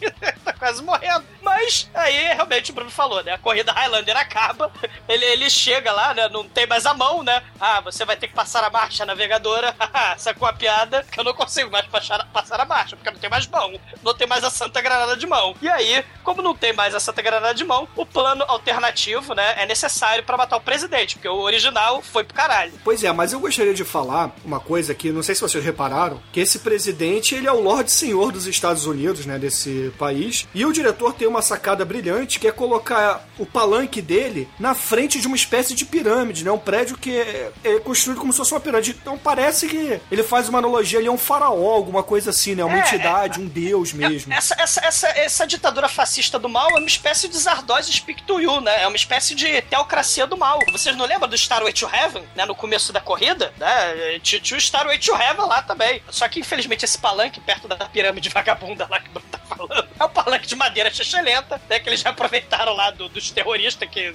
[0.45, 1.25] tá quase morrendo.
[1.43, 3.33] Mas aí realmente o Bruno falou, né?
[3.33, 4.71] A corrida Highlander acaba,
[5.09, 6.29] ele, ele chega lá, né?
[6.29, 7.43] Não tem mais a mão, né?
[7.61, 9.75] Ah, você vai ter que passar a marcha navegadora.
[10.19, 13.31] Sacou a piada que eu não consigo mais passar, passar a marcha, porque não tem
[13.31, 13.79] mais mão.
[14.03, 15.55] Não tem mais a Santa Granada de mão.
[15.61, 19.63] E aí, como não tem mais a Santa Granada de mão, o plano alternativo, né?
[19.63, 22.73] É necessário pra matar o presidente, porque o original foi pro caralho.
[22.85, 26.23] Pois é, mas eu gostaria de falar uma coisa que não sei se vocês repararam,
[26.33, 30.65] que esse presidente, ele é o Lorde Senhor dos Estados Unidos, né, desse país, e
[30.65, 35.27] o diretor tem uma sacada brilhante que é colocar o palanque dele na frente de
[35.27, 38.61] uma espécie de pirâmide, né, um prédio que é, é construído como se fosse uma
[38.61, 38.97] pirâmide.
[39.01, 42.65] Então parece que ele faz uma analogia ali a um faraó, alguma coisa assim, né,
[42.65, 44.33] uma É, entidade, um deus mesmo.
[44.33, 48.41] Essa, essa, essa, essa ditadura fascista do mal é uma espécie de Zardoz Speak to
[48.41, 48.83] You, né?
[48.83, 50.59] É uma espécie de teocracia do mal.
[50.73, 52.45] Vocês não lembram do Starway to Heaven, né?
[52.45, 54.19] No começo da corrida, né?
[54.23, 56.03] Tinha tinha o Starway to Heaven lá também.
[56.11, 59.80] Só que, infelizmente, esse palanque perto da pirâmide vagabunda lá que o Bruno tá falando
[59.99, 61.79] é um palanque de madeira chechelenta, né?
[61.79, 64.15] Que eles já aproveitaram lá do- dos terroristas que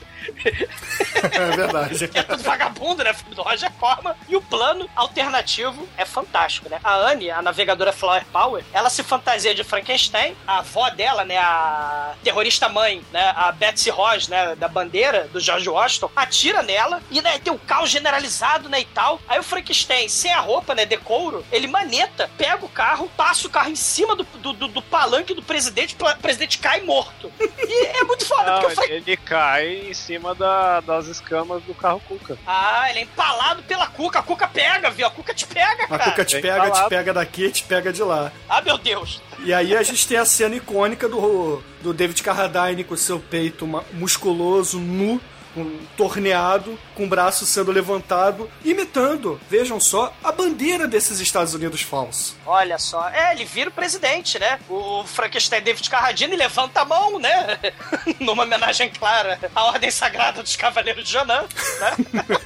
[1.32, 2.07] É verdade.
[2.07, 3.13] que é tudo vagabundo, né?
[3.13, 4.13] Filme do Roger Corman.
[4.28, 6.80] E o plano alternativo é fantástico, né?
[6.84, 10.36] A Anne, a navegadora Flower Power, ela se fantasia de Frankenstein.
[10.47, 11.38] A avó dela, né?
[11.38, 13.34] A terrorista mãe, né?
[13.36, 14.55] A Betsy Ross, né?
[14.55, 18.80] Da bandeira do George Washington, atira nela e né, tem um caos generalizado, né?
[18.82, 19.20] E tal.
[19.28, 20.86] Aí o Frankenstein, sem a roupa, né?
[20.86, 24.68] De couro, ele maneta, pega o carro, passa o carro em cima do, do, do-
[24.68, 27.32] do palanque do presidente, o presidente cai morto.
[27.68, 28.91] E é muito foda, Não, porque o Frank...
[28.93, 32.38] ele cai em cima da- das escamas do carro Cuca.
[32.45, 34.20] Ah, ele é empalado pela Cuca.
[34.20, 35.08] A Cuca pega, viu?
[35.08, 36.03] A Cuca te pega, A cara.
[36.12, 36.89] Cuca te Bem pega, te falado.
[36.89, 38.32] pega daqui, te pega de lá.
[38.47, 39.22] Ah, meu Deus.
[39.39, 43.66] E aí a gente tem a cena icônica do, do David Carradine com seu peito
[43.93, 45.20] musculoso, nu,
[45.56, 51.82] um torneado, com o braço sendo levantado, imitando, vejam só, a bandeira desses Estados Unidos
[51.82, 52.36] falsos.
[52.45, 53.10] Olha só.
[53.10, 54.60] É, ele vira o presidente, né?
[54.70, 57.60] O Frankenstein David Carradine levanta a mão, né?
[58.20, 61.43] Numa homenagem clara à ordem sagrada dos Cavaleiros de Jonan,
[61.80, 61.95] né?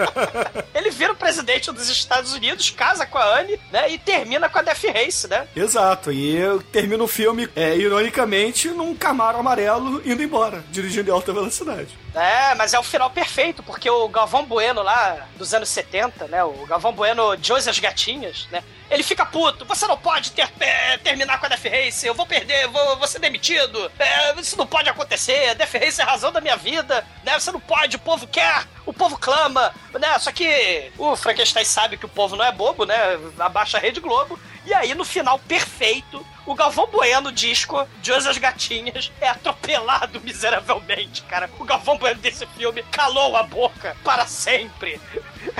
[0.73, 3.91] ele vira o presidente dos Estados Unidos, casa com a Anne, né?
[3.91, 5.47] E termina com a Death Race, né?
[5.55, 11.13] Exato, e eu termino o filme, é, ironicamente, num Camaro amarelo indo embora, dirigindo em
[11.13, 11.97] alta velocidade.
[12.13, 16.43] É, mas é o final perfeito, porque o Galvão Bueno lá dos anos 70, né?
[16.43, 18.63] O Galvão Bueno José as Gatinhas, né?
[18.89, 22.25] Ele fica puto, você não pode ter, é, terminar com a Death Race, eu vou
[22.25, 26.07] perder, vou, vou ser demitido, é, isso não pode acontecer, a Death Race é a
[26.07, 27.39] razão da minha vida, né?
[27.39, 30.17] Você não pode, o povo quer, o povo clama, né?
[30.17, 32.97] Só que o Frankenstein sabe que o povo não é bobo, né?
[33.37, 38.39] Abaixa a Rede Globo, e aí no final perfeito, o Galvão Bueno disco, José as
[38.39, 41.47] Gatinhas, é atropelado miseravelmente, cara.
[41.59, 44.99] O Galvão Bueno desse filme calou a boca para sempre.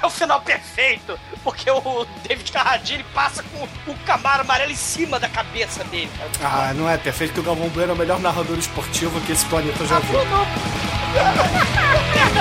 [0.02, 5.20] É o final perfeito, porque o David Carradine passa com o Camaro amarelo em cima
[5.20, 6.10] da cabeça dele.
[6.44, 9.46] Ah, não é perfeito que o Galvão Bueno é o melhor narrador esportivo que esse
[9.46, 10.20] planeta já viu.
[10.20, 10.34] Aperta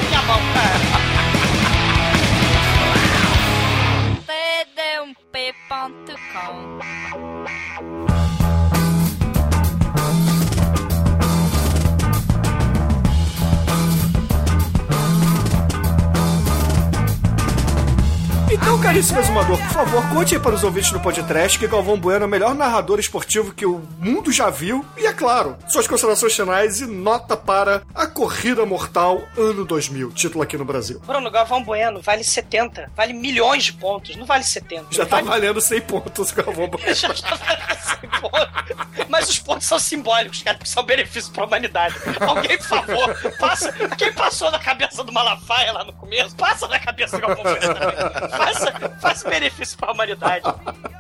[0.09, 1.08] minha mão, cara.
[4.59, 6.19] td1p.com
[18.51, 22.25] Então, caríssimo exumador, por favor, conte aí para os ouvintes do podcast que Galvão Bueno
[22.25, 24.83] é o melhor narrador esportivo que o mundo já viu.
[24.97, 30.43] E, é claro, suas considerações finais e nota para A Corrida Mortal Ano 2000, título
[30.43, 30.99] aqui no Brasil.
[31.07, 34.87] Bruno, Galvão Bueno vale 70, vale milhões de pontos, não vale 70.
[34.93, 35.29] Já tá vale...
[35.29, 36.89] valendo 100 pontos, Galvão Bueno.
[36.95, 38.49] Já tá valendo 100 pontos.
[39.09, 41.95] Mas os pontos são simbólicos, cara, porque são benefícios pra humanidade.
[42.21, 43.73] Alguém, por favor, passa.
[43.97, 47.75] Quem passou na cabeça do Malafaia lá no começo, passa na cabeça do Galvão Bueno
[47.75, 48.38] também.
[48.39, 50.45] Faça, faça benefício pra humanidade.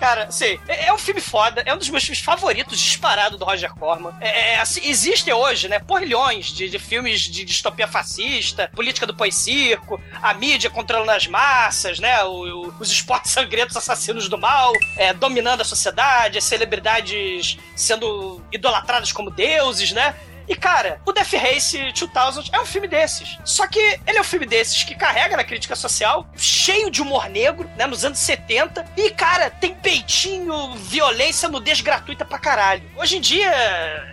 [0.00, 3.44] Cara, sei, é, é um filme foda, é um dos meus filmes favoritos, disparado do
[3.44, 4.12] Roger Corman.
[4.20, 9.14] É, é, assim, existem hoje, né, porrilhões de, de filmes de distopia fascista, política do
[9.14, 14.72] pós-circo, a mídia controlando as massas, né, o- o- os esportes sangrentos assassinos do mal,
[14.96, 20.14] é, dominando a sociedade, as celebridades sendo idolatradas como deuses, né?
[20.48, 23.38] E, cara, o Death Race 2000 é um filme desses.
[23.44, 27.28] Só que ele é um filme desses que carrega na crítica social, cheio de humor
[27.28, 28.84] negro, né, nos anos 70.
[28.96, 32.82] E, cara, tem peitinho, violência, nudez gratuita pra caralho.
[32.96, 33.52] Hoje em dia,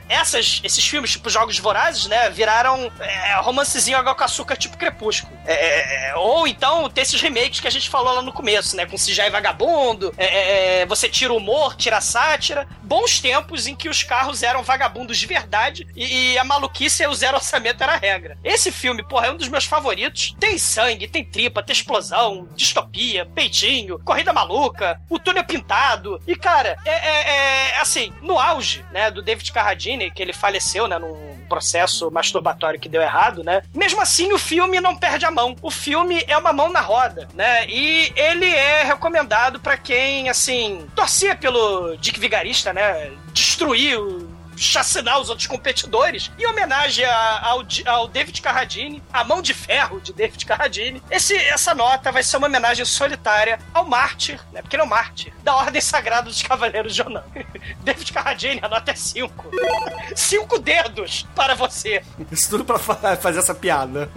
[0.09, 5.35] essas, esses filmes, tipo Jogos Vorazes, né, viraram é, romancezinho água com açúcar, tipo Crepúsculo.
[5.45, 8.85] É, é, ou então, tem esses remakes que a gente falou lá no começo, né,
[8.85, 8.97] com
[9.31, 12.67] Vagabundo, é, é, você tira o humor, tira a sátira.
[12.81, 17.07] Bons tempos em que os carros eram vagabundos de verdade e, e a maluquice e
[17.07, 18.37] o zero orçamento era a regra.
[18.43, 20.35] Esse filme, porra, é um dos meus favoritos.
[20.39, 26.21] Tem sangue, tem tripa, tem explosão, distopia, peitinho, corrida maluca, o túnel pintado.
[26.27, 27.35] E, cara, é, é-
[27.71, 32.79] é, assim, no auge, né, do David Carradine, que ele faleceu, né, num processo masturbatório
[32.79, 33.61] que deu errado, né?
[33.73, 35.55] Mesmo assim, o filme não perde a mão.
[35.61, 37.67] O filme é uma mão na roda, né?
[37.69, 43.11] E ele é recomendado pra quem, assim, torcia pelo Dick Vigarista, né?
[43.31, 49.41] Destruir o chacinar os outros competidores, em homenagem a- ao, ao David Carradine, a mão
[49.41, 51.01] de ferro de David Carradine.
[51.09, 54.61] Esse, essa nota vai ser uma homenagem solitária ao mártir, né?
[54.61, 57.23] Porque ele é um mártir, da Ordem Sagrada dos Cavaleiros de Onan.
[57.83, 59.51] David Carradine, a nota é 5.
[60.15, 62.03] Cinco dedos para você.
[62.31, 64.09] Isso tudo pra fa- fazer essa piada.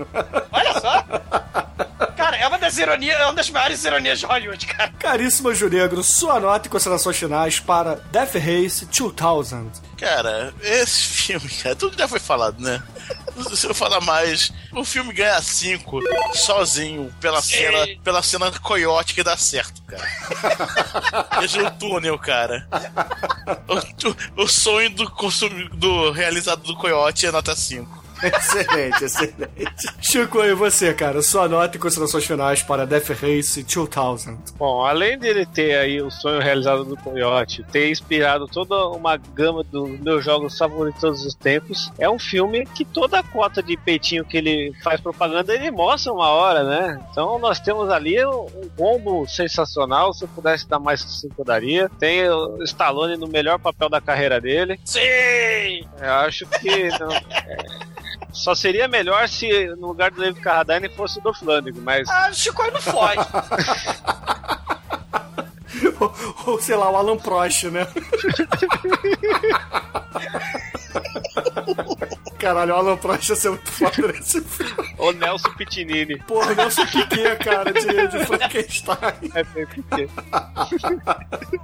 [0.52, 1.04] Olha só.
[2.18, 4.90] Cara, é uma das ironias, é uma das maiores ironias de Hollywood, cara.
[4.98, 9.70] Caríssimo Juregro, sua nota e considerações finais para Death Race 2000.
[9.96, 12.82] Cara, esse filme, cara, tudo já foi falado, né?
[13.54, 16.00] Se eu falar mais, o filme ganha 5
[16.34, 17.52] sozinho pela Sim.
[17.52, 21.28] cena, pela cena coiote que dá certo, cara.
[21.40, 22.66] Veja o túnel, cara.
[24.36, 28.07] O, o sonho do, consumi- do realizado do coiote é nota 5.
[28.22, 29.86] Excelente, excelente.
[30.00, 31.22] Chico, e você, cara?
[31.22, 34.38] Sua nota e considerações finais para Death Race 2000.
[34.56, 39.62] Bom, além dele ter aí o sonho realizado do Coyote, ter inspirado toda uma gama
[39.64, 43.62] dos meus jogos favoritos de todos os tempos, é um filme que toda a cota
[43.62, 47.00] de peitinho que ele faz propaganda, ele mostra uma hora, né?
[47.10, 51.44] Então nós temos ali um combo sensacional, se eu pudesse dar mais que 5 eu
[51.44, 51.90] daria.
[51.98, 54.78] Tem o Stallone no melhor papel da carreira dele.
[54.84, 55.86] Sim!
[56.00, 57.56] Eu acho que não- é,
[58.32, 62.32] só seria melhor se no lugar do David Carradine fosse o Dolph Lundgren, mas Ah,
[62.32, 63.20] Chico não fode.
[66.00, 66.14] ou,
[66.46, 67.86] ou, sei lá, o Alan Prost, né?
[72.38, 74.88] Caralho, o Alan Prost ia ser muito foda nesse filme.
[74.98, 76.16] Ou O Nelson Pitinini.
[76.20, 79.30] Porra, Nelson Piquet, cara, de, de Frankenstein.
[79.34, 80.10] É bem pequeno.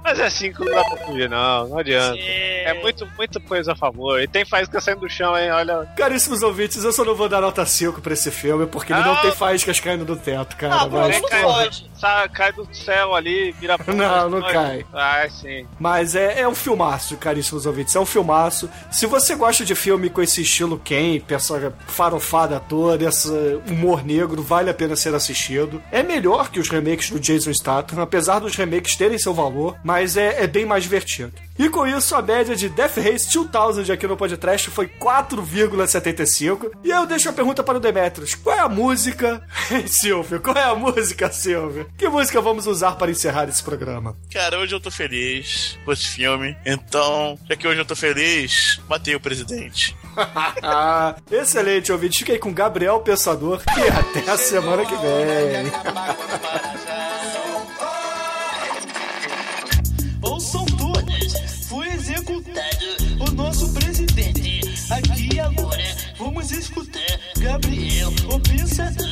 [0.03, 1.67] Mas é assim que não dá pra fugir, não.
[1.69, 2.17] Não adianta.
[2.19, 4.21] É muito, muita coisa a favor.
[4.21, 5.51] E tem faísca saindo do chão, hein?
[5.51, 5.87] Olha.
[5.97, 9.13] Caríssimos ouvintes, eu só não vou dar nota 5 pra esse filme, porque ele não
[9.13, 9.21] Ah.
[9.21, 10.75] tem faíscas caindo do teto, cara.
[10.81, 11.89] Ah, mas, não pode.
[11.99, 14.85] Sa- cai do céu ali, vira Não, não cai.
[14.93, 15.67] Ah, sim.
[15.79, 17.95] Mas é, é um filmaço, caríssimos ouvintes.
[17.95, 18.69] É um filmaço.
[18.91, 23.29] Se você gosta de filme com esse estilo Ken, essa farofada toda, esse
[23.67, 25.81] humor negro, vale a pena ser assistido.
[25.91, 30.17] É melhor que os remakes do Jason Statham, apesar dos remakes terem seu valor, mas
[30.17, 31.33] é, é bem mais divertido.
[31.57, 36.71] E com isso, a média de Death Race 2000 aqui no podcast foi 4,75.
[36.83, 38.35] E eu deixo a pergunta para o Demetrius.
[38.35, 39.41] Qual é a música...
[39.87, 41.87] Silvio, qual é a música, Silvio?
[41.97, 44.17] Que música vamos usar para encerrar esse programa?
[44.33, 46.57] Cara, hoje eu tô feliz com esse filme.
[46.65, 49.95] Então, já que hoje eu tô feliz, matei o presidente.
[50.63, 52.19] Ah, excelente, ouvinte.
[52.19, 53.81] Fiquei com Gabriel Pensador e
[54.19, 55.71] até a semana que vem.
[60.21, 62.85] Ouçam todas, foi executado
[63.19, 64.61] o nosso presidente.
[64.91, 65.83] Aqui e agora
[66.17, 67.01] vamos escutar
[67.37, 69.07] Gabriel, o pensador,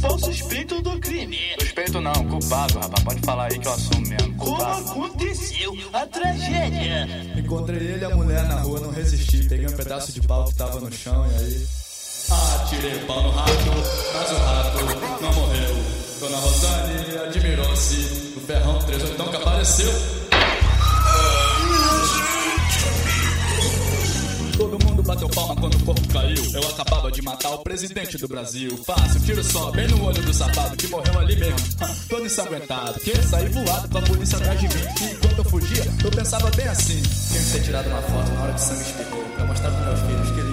[0.00, 1.38] principal suspeito do crime.
[1.60, 3.04] Suspeito não, culpado, rapaz.
[3.04, 4.34] Pode falar aí que eu assumo mesmo.
[4.36, 4.90] Como Culpado.
[4.90, 7.08] aconteceu a tragédia?
[7.36, 9.44] Encontrei ele e a mulher na rua, não resisti.
[9.44, 11.66] Peguei um pedaço de pau que tava no chão e aí.
[12.30, 13.50] Atirei o pau no rato,
[14.14, 14.78] mas o rato
[15.20, 15.76] não morreu.
[16.20, 17.96] Dona Rosane admirou-se
[18.34, 19.92] do ferrão 38 que apareceu.
[24.56, 26.52] Todo mundo bateu palma quando o corpo caiu.
[26.54, 28.76] Eu acabava de matar o presidente do Brasil.
[28.84, 31.58] Fácil, tiro só, bem no olho do safado que morreu ali mesmo.
[32.08, 34.84] Todo ensanguentado, que saí voado com a polícia atrás de mim.
[35.00, 38.42] E enquanto eu fugia, eu pensava bem assim: tinha que ter tirado uma foto na
[38.42, 39.24] hora que sangue espirrou.
[39.34, 40.49] Pra mostrar pros meus filhos que.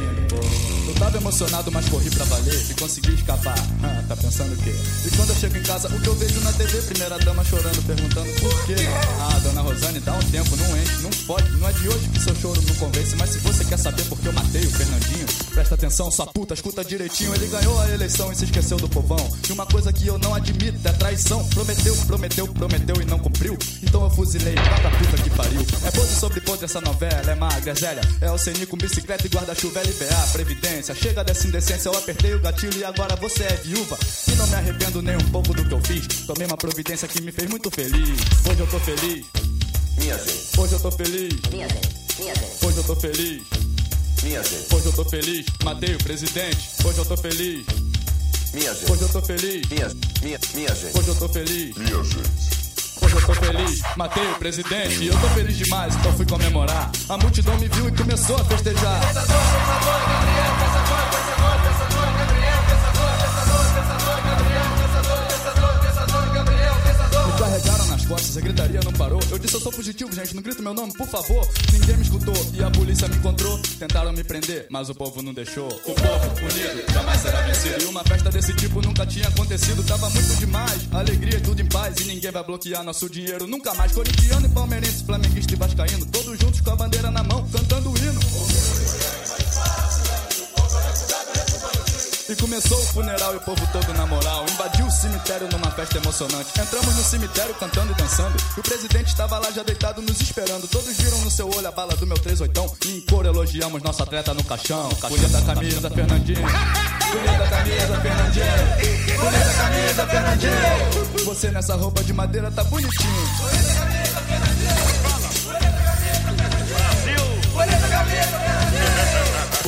[0.87, 3.57] Eu tava emocionado, mas corri pra valer e consegui escapar.
[3.83, 4.73] Ah, tá pensando o quê?
[5.05, 7.85] E quando eu chego em casa, o que eu vejo na TV, primeira dama chorando,
[7.85, 8.75] perguntando por quê.
[9.19, 11.49] Ah, dona Rosane, dá um tempo, não enche, não pode.
[11.51, 14.17] Não é de hoje que seu choro não convence, mas se você quer saber por
[14.19, 17.33] que eu matei o Fernandinho, presta atenção, sua puta, escuta direitinho.
[17.35, 19.31] Ele ganhou a eleição e se esqueceu do povão.
[19.47, 21.43] E uma coisa que eu não admito é traição.
[21.49, 23.57] Prometeu, prometeu, prometeu e não cumpriu.
[23.83, 25.61] Então eu fuzilei, vá puta que pariu.
[25.85, 28.25] É podre sobre podre essa novela, é magra, é.
[28.25, 29.79] É o CNI com bicicleta e guarda-chuva,
[30.17, 30.95] LBA, Previdência.
[30.95, 33.97] Chega dessa indecência, eu apertei o gatilho e agora você é viúva.
[34.27, 36.07] E não me arrependo nem um pouco do que eu fiz.
[36.25, 38.19] Tomei uma providência que me fez muito feliz.
[38.49, 39.25] Hoje eu tô feliz.
[39.97, 41.33] Minha gente, Hoje eu tô feliz.
[41.51, 41.89] Minha gente,
[42.19, 43.41] minha gente, Hoje eu tô feliz.
[44.23, 45.45] minha gente, Hoje eu tô feliz.
[45.63, 46.69] Matei o presidente.
[46.85, 47.65] Hoje eu tô feliz.
[48.53, 49.69] minha gente, Hoje eu tô feliz.
[49.69, 49.87] minha,
[50.21, 50.97] minha, minha gente.
[50.97, 51.75] Hoje eu tô feliz.
[51.75, 52.66] Minha gente.
[53.01, 56.91] Hoje eu tô feliz, matei o presidente eu tô feliz demais, então fui comemorar.
[57.09, 58.99] A multidão me viu e começou a festejar.
[59.01, 61.26] Me
[68.07, 69.19] costas, a gritaria não parou.
[69.29, 71.47] Eu disse eu sou fugitivo, gente, não grita meu nome, por favor.
[71.71, 73.59] Ninguém me escutou e a polícia me encontrou.
[73.77, 75.67] Tentaram me prender, mas o povo não deixou.
[75.67, 77.83] O povo unido jamais será vencido.
[77.83, 79.83] E uma festa desse tipo nunca tinha acontecido.
[79.83, 81.97] Tava muito demais, alegria e tudo em paz.
[81.97, 83.91] E ninguém vai bloquear nosso dinheiro nunca mais.
[83.91, 86.05] Corintiano e palmeirense, flamenguista e vascaíno.
[86.07, 88.19] Todos juntos com a bandeira na mão, cantando o hino.
[92.29, 94.45] E começou o funeral e o povo todo na moral.
[94.51, 96.59] Invadiu o cemitério numa festa emocionante.
[96.59, 98.35] Entramos no cemitério cantando e dançando.
[98.57, 100.67] E o presidente estava lá já deitado nos esperando.
[100.67, 102.77] Todos viram no seu olho a bala do meu 38.
[102.85, 104.89] E em cor elogiamos nosso atleta no caixão.
[105.07, 106.41] Bonita camisa, Fernandinho.
[106.41, 108.45] Bonita camisa, Fernandinho.
[109.21, 111.23] Bonita camisa, Fernandinho.
[111.23, 113.27] Você nessa roupa de madeira tá bonitinho.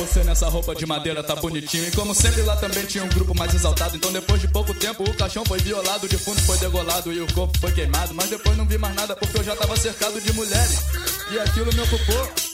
[0.00, 1.86] Você nessa roupa de madeira tá bonitinho.
[1.86, 3.94] E como sempre lá também tinha um grupo mais exaltado.
[3.96, 7.30] Então depois de pouco tempo o caixão foi violado, o defunto foi degolado e o
[7.34, 8.14] corpo foi queimado.
[8.14, 10.80] Mas depois não vi mais nada porque eu já tava cercado de mulheres.
[11.30, 12.49] E aquilo me ocupou.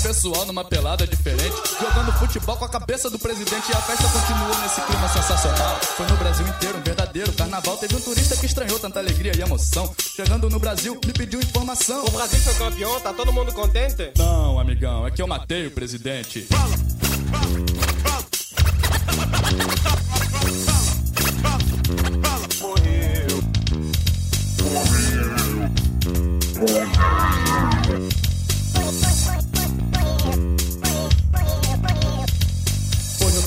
[0.00, 4.58] Pessoal numa pelada diferente, jogando futebol com a cabeça do presidente e a festa continuou
[4.62, 5.78] nesse clima sensacional.
[5.96, 7.76] Foi no Brasil inteiro, um verdadeiro carnaval.
[7.76, 9.94] Teve um turista que estranhou tanta alegria e emoção.
[9.98, 12.04] Chegando no Brasil, me pediu informação.
[12.04, 14.12] O Brasil foi campeão, tá todo mundo contente?
[14.16, 16.46] Não, amigão, é que eu matei o presidente.
[16.50, 17.64] Hoje
[18.04, 18.09] eu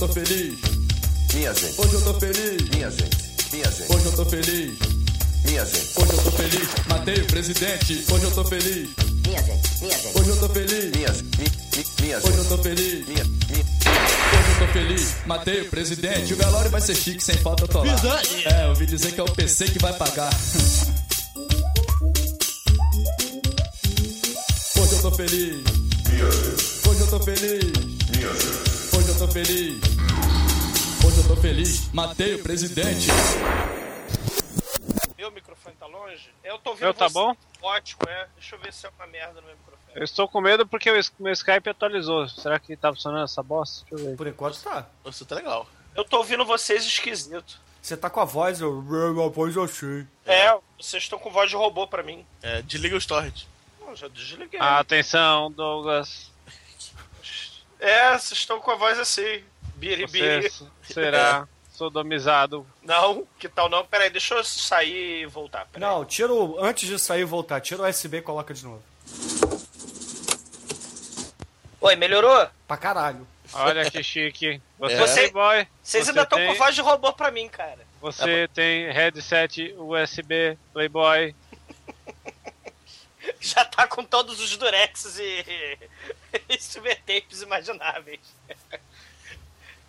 [0.08, 0.60] tô feliz.
[1.34, 2.70] Minha gente, Hoje eu tô feliz.
[2.70, 3.18] minha gente,
[3.54, 4.80] minha gente, Hoje eu tô feliz.
[5.46, 5.90] minha gente.
[5.96, 6.68] Hoje eu tô feliz.
[6.88, 8.06] Matei o presidente.
[8.12, 8.90] Hoje eu tô feliz.
[9.26, 10.18] minha gente, minha gente.
[10.20, 10.92] Hoje eu tô feliz.
[10.96, 13.08] Minha, mi, mi, minha Hoje eu gente, tô feliz.
[13.08, 13.64] minha, minha,
[14.34, 16.34] Hoje eu tô feliz, matei o presidente.
[16.34, 17.96] O velório vai ser chique, sem falta eu tô lá.
[17.96, 18.46] Verdade.
[18.46, 20.34] É, eu ouvi dizer que é o PC que vai pagar.
[24.78, 25.64] Hoje eu tô feliz.
[26.86, 28.63] Hoje eu tô feliz.
[29.24, 29.82] Hoje eu tô feliz.
[31.06, 33.08] Hoje eu tô feliz, matei o presidente.
[35.18, 36.30] Meu microfone tá longe?
[36.44, 37.14] Eu tô ouvindo Meu tá você.
[37.14, 37.34] bom?
[37.62, 38.28] Ótimo, é.
[38.36, 39.92] Deixa eu ver se é uma merda no meu microfone.
[39.96, 42.28] Eu estou com medo porque o meu Skype atualizou.
[42.28, 43.86] Será que tá funcionando essa bosta?
[43.90, 44.18] Deixa eu ver.
[44.18, 44.88] Por enquanto tá.
[45.06, 45.68] Isso tá legal.
[45.96, 47.62] Eu tô ouvindo vocês esquisito.
[47.82, 48.84] Você tá com a voz, eu.
[49.26, 50.06] A voz eu achei.
[50.26, 52.26] É, vocês estão com voz de robô pra mim.
[52.42, 53.48] É, desliga o storage.
[53.80, 54.60] Não, já desliguei.
[54.60, 56.33] Atenção, Douglas.
[57.86, 59.44] É, vocês estão com a voz assim.
[59.76, 60.50] Biribiri.
[60.50, 62.66] Você será sodomizado.
[62.82, 63.86] Não, que tal não?
[63.86, 65.66] Peraí, deixa eu sair e voltar.
[65.66, 65.82] Peraí.
[65.90, 66.64] Não, tira o.
[66.64, 68.82] Antes de sair e voltar, tira o USB e coloca de novo.
[71.82, 72.48] Oi, melhorou?
[72.68, 73.28] Pra caralho.
[73.54, 74.62] Olha que chique.
[74.80, 75.68] Você, Você- é boy.
[75.82, 77.80] Vocês Você ainda estão tem- com voz de robô pra mim, cara.
[78.02, 81.36] Você tem headset USB Playboy.
[83.40, 85.78] Já tá com todos os durexes e,
[86.50, 88.20] e super tapes imagináveis.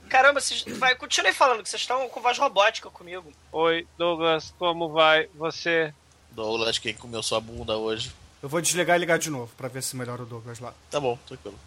[0.08, 0.62] Caramba, vocês...
[0.78, 3.32] vai, continue falando que vocês estão com voz robótica comigo.
[3.52, 5.92] Oi, Douglas, como vai você?
[6.30, 8.12] Douglas, quem comeu sua bunda hoje?
[8.42, 10.74] Eu vou desligar e ligar de novo pra ver se melhora o Douglas lá.
[10.90, 11.58] Tá bom, tranquilo.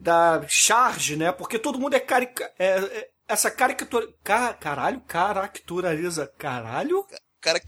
[0.00, 1.30] Da charge, né?
[1.32, 2.50] Porque todo mundo é carica.
[2.58, 4.08] É, é- essa caricatura.
[4.24, 6.26] Ca, caralho, caracteriza.
[6.38, 7.06] Caralho?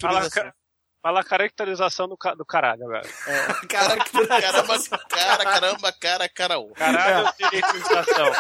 [0.00, 0.54] Fala, ca-
[1.02, 3.02] fala a caracterização do, ca- do caralho agora.
[3.68, 4.04] Caramba,
[5.08, 6.54] cara, caramba, cara, cara.
[6.76, 7.32] Caralho, É.
[7.50, 8.32] caracterização.